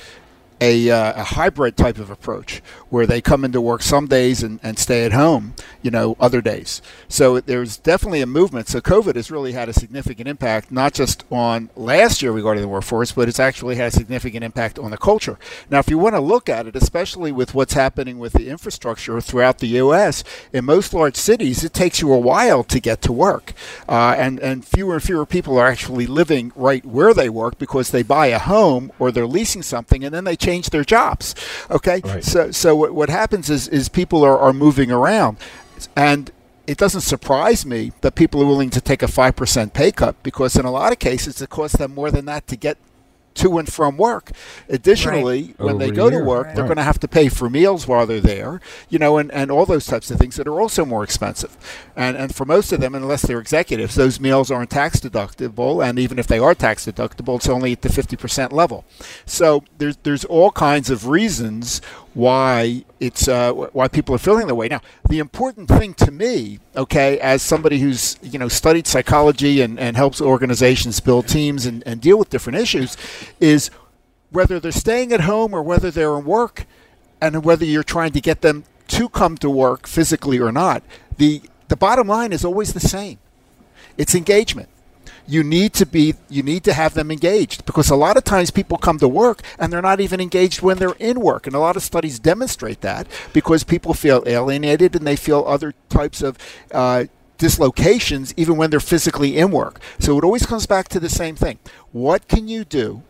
a, 0.60 0.90
uh, 0.90 1.20
a, 1.20 1.24
hybrid 1.24 1.76
type 1.76 1.98
of 1.98 2.10
approach 2.10 2.62
where 2.88 3.06
they 3.06 3.20
come 3.20 3.44
into 3.44 3.60
work 3.60 3.82
some 3.82 4.06
days 4.06 4.42
and, 4.42 4.60
and 4.62 4.78
stay 4.78 5.04
at 5.04 5.12
home, 5.12 5.54
you 5.82 5.90
know, 5.90 6.16
other 6.20 6.40
days. 6.40 6.80
So 7.08 7.40
there's 7.40 7.76
definitely 7.78 8.20
a 8.20 8.26
movement. 8.26 8.68
So 8.68 8.80
COVID 8.80 9.16
has 9.16 9.30
really 9.30 9.52
had 9.52 9.68
a 9.68 9.72
significant 9.72 10.28
impact, 10.28 10.70
not 10.70 10.92
just 10.92 11.24
on 11.30 11.70
last 11.74 12.22
year 12.22 12.32
regarding 12.32 12.62
the 12.62 12.68
workforce, 12.68 13.12
but 13.12 13.28
it's 13.28 13.40
actually 13.40 13.76
had 13.76 13.88
a 13.88 13.90
significant 13.90 14.44
impact 14.44 14.78
on 14.78 14.90
the 14.90 14.96
culture. 14.96 15.38
Now, 15.70 15.78
if 15.78 15.90
you 15.90 15.98
want 15.98 16.14
to 16.14 16.20
look 16.20 16.48
at 16.48 16.66
it, 16.66 16.76
especially 16.76 17.32
with 17.32 17.54
what's 17.54 17.74
happening 17.74 18.18
with 18.18 18.34
the 18.34 18.48
infrastructure 18.48 19.20
throughout 19.20 19.58
the 19.58 19.68
U.S., 19.68 20.22
in 20.52 20.64
most 20.64 20.94
large 20.94 21.16
cities, 21.16 21.64
it 21.64 21.72
takes 21.72 22.00
you 22.00 22.12
a 22.12 22.18
while 22.18 22.62
to 22.64 22.78
get 22.78 23.02
to 23.02 23.12
work. 23.12 23.52
Uh, 23.88 24.14
and, 24.16 24.38
and 24.40 24.64
fewer 24.64 24.94
and 24.94 25.02
fewer 25.02 25.26
people 25.26 25.58
are 25.58 25.66
actually 25.66 26.06
living 26.06 26.52
right 26.54 26.84
where 26.84 27.14
they 27.14 27.28
work 27.28 27.58
because 27.58 27.90
they 27.90 28.02
buy 28.02 28.26
a 28.26 28.38
home 28.38 28.92
or 28.98 29.10
they're 29.10 29.26
leasing 29.26 29.62
something 29.62 30.04
and 30.04 30.14
then 30.14 30.24
they 30.24 30.36
change 30.36 30.51
change 30.52 30.70
their 30.70 30.84
jobs. 30.84 31.34
Okay, 31.70 32.00
right. 32.04 32.24
so 32.24 32.50
so 32.50 32.76
what, 32.76 32.94
what 32.94 33.08
happens 33.08 33.48
is 33.50 33.68
is 33.68 33.88
people 33.88 34.22
are, 34.24 34.38
are 34.38 34.52
moving 34.52 34.90
around, 34.90 35.38
and 35.96 36.30
it 36.66 36.78
doesn't 36.78 37.00
surprise 37.00 37.66
me 37.66 37.92
that 38.02 38.14
people 38.14 38.42
are 38.42 38.46
willing 38.46 38.70
to 38.70 38.80
take 38.80 39.02
a 39.02 39.08
five 39.08 39.34
percent 39.34 39.72
pay 39.72 39.90
cut 39.90 40.14
because 40.22 40.56
in 40.56 40.64
a 40.64 40.70
lot 40.70 40.92
of 40.92 40.98
cases 40.98 41.40
it 41.40 41.50
costs 41.50 41.78
them 41.78 41.94
more 41.94 42.10
than 42.10 42.26
that 42.26 42.46
to 42.46 42.56
get 42.56 42.76
to 43.36 43.58
and 43.58 43.72
from 43.72 43.96
work. 43.96 44.32
Additionally, 44.68 45.42
right. 45.42 45.58
when 45.58 45.74
Over 45.74 45.84
they 45.84 45.90
go 45.90 46.10
to 46.10 46.18
work, 46.18 46.46
right. 46.46 46.56
they're 46.56 46.64
going 46.64 46.76
to 46.76 46.82
have 46.82 46.98
to 47.00 47.08
pay 47.08 47.28
for 47.28 47.48
meals 47.50 47.86
while 47.86 48.06
they're 48.06 48.20
there, 48.20 48.60
you 48.88 48.98
know, 48.98 49.18
and, 49.18 49.30
and 49.32 49.50
all 49.50 49.66
those 49.66 49.86
types 49.86 50.10
of 50.10 50.18
things 50.18 50.36
that 50.36 50.46
are 50.46 50.60
also 50.60 50.84
more 50.84 51.04
expensive. 51.04 51.56
And 51.96 52.16
and 52.16 52.34
for 52.34 52.44
most 52.44 52.72
of 52.72 52.80
them, 52.80 52.94
unless 52.94 53.22
they're 53.22 53.40
executives, 53.40 53.94
those 53.94 54.20
meals 54.20 54.50
aren't 54.50 54.70
tax 54.70 55.00
deductible, 55.00 55.86
and 55.86 55.98
even 55.98 56.18
if 56.18 56.26
they 56.26 56.38
are 56.38 56.54
tax 56.54 56.86
deductible, 56.86 57.36
it's 57.36 57.48
only 57.48 57.72
at 57.72 57.82
the 57.82 57.88
50% 57.88 58.52
level. 58.52 58.84
So 59.26 59.64
there's 59.78 59.96
there's 59.98 60.24
all 60.24 60.50
kinds 60.50 60.90
of 60.90 61.08
reasons 61.08 61.80
why 62.14 62.84
it's 63.00 63.26
uh, 63.26 63.52
why 63.52 63.88
people 63.88 64.14
are 64.14 64.18
feeling 64.18 64.46
that 64.46 64.54
way. 64.54 64.68
Now, 64.68 64.80
the 65.08 65.18
important 65.18 65.68
thing 65.68 65.94
to 65.94 66.10
me, 66.10 66.60
okay, 66.76 67.18
as 67.20 67.42
somebody 67.42 67.78
who's 67.78 68.18
you 68.22 68.38
know 68.38 68.48
studied 68.48 68.86
psychology 68.86 69.60
and, 69.60 69.78
and 69.78 69.96
helps 69.96 70.20
organizations 70.20 71.00
build 71.00 71.28
teams 71.28 71.66
and, 71.66 71.82
and 71.86 72.00
deal 72.00 72.18
with 72.18 72.30
different 72.30 72.58
issues, 72.58 72.96
is 73.40 73.70
whether 74.30 74.60
they're 74.60 74.72
staying 74.72 75.12
at 75.12 75.22
home 75.22 75.54
or 75.54 75.62
whether 75.62 75.90
they're 75.90 76.18
in 76.18 76.24
work, 76.24 76.66
and 77.20 77.44
whether 77.44 77.64
you're 77.64 77.82
trying 77.82 78.12
to 78.12 78.20
get 78.20 78.42
them 78.42 78.64
to 78.88 79.08
come 79.08 79.36
to 79.38 79.48
work 79.48 79.86
physically 79.86 80.38
or 80.38 80.52
not. 80.52 80.82
The 81.16 81.42
the 81.68 81.76
bottom 81.76 82.08
line 82.08 82.32
is 82.32 82.44
always 82.44 82.74
the 82.74 82.80
same. 82.80 83.18
It's 83.96 84.14
engagement 84.14 84.68
you 85.32 85.42
need 85.42 85.72
to 85.72 85.86
be 85.86 86.14
you 86.28 86.42
need 86.42 86.62
to 86.64 86.74
have 86.74 86.92
them 86.92 87.10
engaged 87.10 87.64
because 87.64 87.88
a 87.88 87.96
lot 87.96 88.18
of 88.18 88.24
times 88.24 88.50
people 88.50 88.76
come 88.76 88.98
to 88.98 89.08
work 89.08 89.40
and 89.58 89.72
they're 89.72 89.80
not 89.80 89.98
even 89.98 90.20
engaged 90.20 90.60
when 90.60 90.76
they're 90.78 90.96
in 90.98 91.20
work. 91.20 91.46
And 91.46 91.56
a 91.56 91.58
lot 91.58 91.74
of 91.74 91.82
studies 91.82 92.18
demonstrate 92.18 92.82
that 92.82 93.06
because 93.32 93.64
people 93.64 93.94
feel 93.94 94.22
alienated 94.26 94.94
and 94.94 95.06
they 95.06 95.16
feel 95.16 95.44
other 95.46 95.72
types 95.88 96.20
of 96.20 96.36
uh, 96.72 97.04
dislocations 97.38 98.34
even 98.36 98.58
when 98.58 98.68
they're 98.68 98.78
physically 98.80 99.38
in 99.38 99.50
work. 99.50 99.80
So 99.98 100.18
it 100.18 100.24
always 100.24 100.44
comes 100.44 100.66
back 100.66 100.88
to 100.88 101.00
the 101.00 101.08
same 101.08 101.34
thing. 101.34 101.58
What 101.92 102.28
can 102.28 102.46
you 102.46 102.64
do 102.64 103.02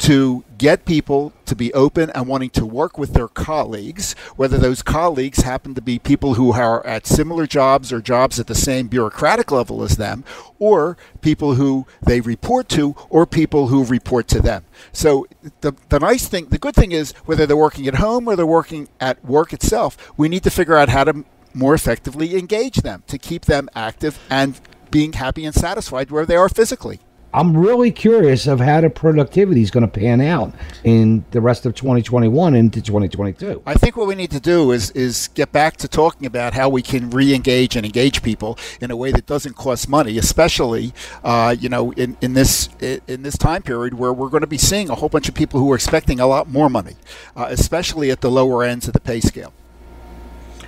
to 0.00 0.44
get 0.56 0.86
people 0.86 1.30
to 1.44 1.54
be 1.54 1.72
open 1.74 2.08
and 2.10 2.26
wanting 2.26 2.48
to 2.48 2.64
work 2.64 2.96
with 2.96 3.12
their 3.12 3.28
colleagues, 3.28 4.14
whether 4.34 4.56
those 4.56 4.82
colleagues 4.82 5.40
happen 5.40 5.74
to 5.74 5.82
be 5.82 5.98
people 5.98 6.34
who 6.34 6.52
are 6.52 6.84
at 6.86 7.06
similar 7.06 7.46
jobs 7.46 7.92
or 7.92 8.00
jobs 8.00 8.40
at 8.40 8.46
the 8.46 8.54
same 8.54 8.88
bureaucratic 8.88 9.50
level 9.52 9.82
as 9.82 9.98
them, 9.98 10.24
or 10.58 10.96
people 11.20 11.54
who 11.54 11.86
they 12.00 12.22
report 12.22 12.66
to, 12.70 12.96
or 13.10 13.26
people 13.26 13.68
who 13.68 13.84
report 13.84 14.26
to 14.28 14.40
them. 14.40 14.64
So 14.90 15.26
the, 15.60 15.74
the 15.90 16.00
nice 16.00 16.26
thing, 16.26 16.46
the 16.46 16.58
good 16.58 16.74
thing 16.74 16.92
is 16.92 17.12
whether 17.26 17.44
they're 17.44 17.54
working 17.56 17.86
at 17.86 17.96
home 17.96 18.26
or 18.26 18.36
they're 18.36 18.46
working 18.46 18.88
at 19.00 19.22
work 19.22 19.52
itself, 19.52 19.98
we 20.16 20.30
need 20.30 20.44
to 20.44 20.50
figure 20.50 20.76
out 20.76 20.88
how 20.88 21.04
to 21.04 21.24
more 21.52 21.74
effectively 21.74 22.38
engage 22.38 22.76
them 22.76 23.02
to 23.06 23.18
keep 23.18 23.44
them 23.44 23.68
active 23.74 24.18
and 24.30 24.60
being 24.90 25.12
happy 25.12 25.44
and 25.44 25.54
satisfied 25.54 26.10
where 26.10 26.24
they 26.24 26.36
are 26.36 26.48
physically. 26.48 27.00
I'm 27.32 27.56
really 27.56 27.92
curious 27.92 28.48
of 28.48 28.58
how 28.58 28.80
the 28.80 28.90
productivity 28.90 29.62
is 29.62 29.70
going 29.70 29.88
to 29.88 30.00
pan 30.00 30.20
out 30.20 30.52
in 30.82 31.24
the 31.30 31.40
rest 31.40 31.64
of 31.64 31.74
2021 31.76 32.54
into 32.54 32.82
2022. 32.82 33.62
I 33.66 33.74
think 33.74 33.96
what 33.96 34.08
we 34.08 34.16
need 34.16 34.32
to 34.32 34.40
do 34.40 34.72
is 34.72 34.90
is 34.92 35.28
get 35.34 35.52
back 35.52 35.76
to 35.78 35.88
talking 35.88 36.26
about 36.26 36.54
how 36.54 36.68
we 36.68 36.82
can 36.82 37.10
re-engage 37.10 37.76
and 37.76 37.86
engage 37.86 38.22
people 38.22 38.58
in 38.80 38.90
a 38.90 38.96
way 38.96 39.12
that 39.12 39.26
doesn't 39.26 39.54
cost 39.54 39.88
money, 39.88 40.18
especially 40.18 40.92
uh, 41.22 41.54
you 41.58 41.68
know 41.68 41.92
in, 41.92 42.16
in 42.20 42.34
this 42.34 42.68
in 42.80 43.22
this 43.22 43.38
time 43.38 43.62
period 43.62 43.94
where 43.94 44.12
we're 44.12 44.28
going 44.28 44.40
to 44.40 44.48
be 44.48 44.58
seeing 44.58 44.90
a 44.90 44.96
whole 44.96 45.08
bunch 45.08 45.28
of 45.28 45.34
people 45.34 45.60
who 45.60 45.70
are 45.70 45.76
expecting 45.76 46.18
a 46.18 46.26
lot 46.26 46.48
more 46.48 46.68
money, 46.68 46.96
uh, 47.36 47.46
especially 47.48 48.10
at 48.10 48.22
the 48.22 48.30
lower 48.30 48.64
ends 48.64 48.88
of 48.88 48.92
the 48.92 49.00
pay 49.00 49.20
scale. 49.20 49.52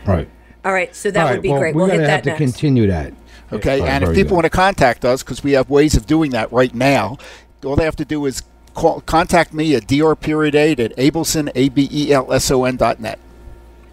Right. 0.06 0.28
All 0.64 0.72
right. 0.72 0.94
So 0.94 1.10
that 1.10 1.32
would 1.32 1.42
be 1.42 1.50
well, 1.50 1.58
great. 1.58 1.74
We're 1.74 1.82
we'll 1.82 1.88
going 1.88 2.00
to 2.02 2.08
have 2.08 2.22
to 2.22 2.36
continue 2.36 2.86
that. 2.86 3.12
Okay, 3.52 3.78
yeah, 3.78 3.84
and 3.84 4.04
if 4.04 4.14
people 4.14 4.30
good. 4.30 4.34
want 4.34 4.44
to 4.44 4.50
contact 4.50 5.04
us, 5.04 5.22
because 5.22 5.44
we 5.44 5.52
have 5.52 5.68
ways 5.68 5.96
of 5.96 6.06
doing 6.06 6.30
that 6.30 6.50
right 6.52 6.74
now, 6.74 7.18
all 7.64 7.76
they 7.76 7.84
have 7.84 7.96
to 7.96 8.04
do 8.04 8.24
is 8.26 8.42
call, 8.74 9.00
contact 9.02 9.52
me 9.52 9.74
at 9.74 9.86
drperiod8 9.86 10.78
at 10.78 10.96
abelson, 10.96 11.50
A-B-E-L-S-O-N 11.54 12.76
dot 12.76 13.00
net. 13.00 13.18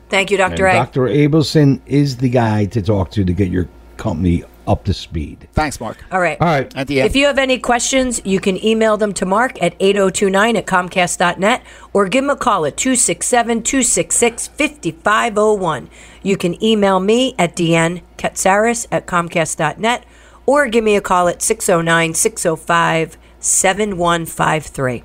Thank 0.10 0.32
you, 0.32 0.38
Dr. 0.38 0.66
And 0.66 0.78
A. 0.78 0.80
Dr. 0.80 1.02
Abelson 1.02 1.82
is 1.86 2.18
the 2.18 2.30
guy 2.30 2.66
to 2.66 2.82
talk 2.82 3.12
to 3.12 3.24
to 3.24 3.34
get 3.34 3.50
your 3.50 3.68
company 3.98 4.44
up 4.70 4.84
to 4.86 4.94
speed. 4.94 5.48
Thanks, 5.54 5.82
Mark. 5.82 5.98
All 6.12 6.20
right. 6.22 6.40
All 6.40 6.48
right. 6.48 6.74
At 6.78 6.88
the 6.88 7.02
end. 7.02 7.10
If 7.10 7.16
you 7.16 7.26
have 7.26 7.38
any 7.40 7.58
questions, 7.60 8.22
you 8.24 8.40
can 8.40 8.64
email 8.64 8.96
them 8.98 9.14
to 9.14 9.26
Mark 9.26 9.62
at 9.62 9.76
8029 9.80 10.56
at 10.56 10.66
Comcast.net 10.66 11.64
or 11.92 12.08
give 12.08 12.24
him 12.24 12.30
a 12.30 12.36
call 12.38 12.66
at 12.66 12.78
267 12.78 13.64
266 13.64 14.48
5501. 14.48 15.90
You 16.22 16.38
can 16.38 16.64
email 16.64 17.00
me 17.00 17.34
at 17.40 17.56
Deanne 17.56 18.04
Katsaris 18.18 18.86
at 18.92 19.08
Comcast.net 19.08 20.06
or 20.46 20.68
give 20.68 20.84
me 20.84 20.96
a 20.96 21.02
call 21.02 21.28
at 21.28 21.42
609 21.42 22.14
605 22.14 23.18
7153. 23.40 25.04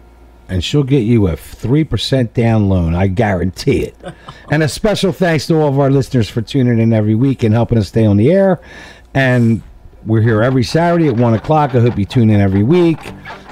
and 0.48 0.62
she'll 0.62 0.82
get 0.82 1.00
you 1.00 1.26
a 1.28 1.32
3% 1.36 2.32
down 2.34 2.68
loan. 2.68 2.94
I 2.94 3.06
guarantee 3.06 3.82
it. 3.84 3.96
and 4.50 4.62
a 4.62 4.68
special 4.68 5.10
thanks 5.12 5.46
to 5.46 5.54
all 5.54 5.68
of 5.68 5.78
our 5.78 5.90
listeners 5.90 6.28
for 6.28 6.42
tuning 6.42 6.78
in 6.78 6.92
every 6.92 7.14
week 7.14 7.42
and 7.42 7.54
helping 7.54 7.78
us 7.78 7.88
stay 7.88 8.04
on 8.04 8.16
the 8.18 8.30
air. 8.30 8.60
And 9.14 9.62
we're 10.04 10.20
here 10.20 10.42
every 10.42 10.64
Saturday 10.64 11.08
at 11.08 11.16
1 11.16 11.34
o'clock. 11.34 11.74
I 11.74 11.80
hope 11.80 11.98
you 11.98 12.04
tune 12.04 12.30
in 12.30 12.40
every 12.40 12.62
week. 12.62 12.98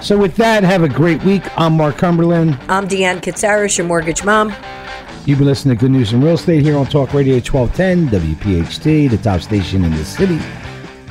So, 0.00 0.18
with 0.18 0.36
that, 0.36 0.64
have 0.64 0.82
a 0.82 0.88
great 0.88 1.22
week. 1.22 1.42
I'm 1.58 1.76
Mark 1.76 1.96
Cumberland. 1.96 2.58
I'm 2.68 2.88
Deanne 2.88 3.20
Katsaris, 3.22 3.78
your 3.78 3.86
mortgage 3.86 4.24
mom. 4.24 4.52
You've 5.24 5.38
been 5.38 5.46
listening 5.46 5.76
to 5.76 5.80
Good 5.80 5.92
News 5.92 6.12
in 6.12 6.20
Real 6.20 6.34
Estate 6.34 6.62
here 6.62 6.76
on 6.76 6.86
Talk 6.86 7.14
Radio 7.14 7.34
1210, 7.34 8.08
WPHT, 8.08 9.08
the 9.08 9.18
top 9.18 9.40
station 9.40 9.84
in 9.84 9.92
the 9.92 10.04
city. 10.04 10.40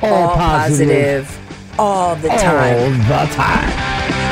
All 0.02 0.34
positive, 0.34 1.38
all 1.78 2.14
the 2.16 2.28
time. 2.28 2.78
All 2.78 3.26
the 3.26 3.34
time. 3.34 4.31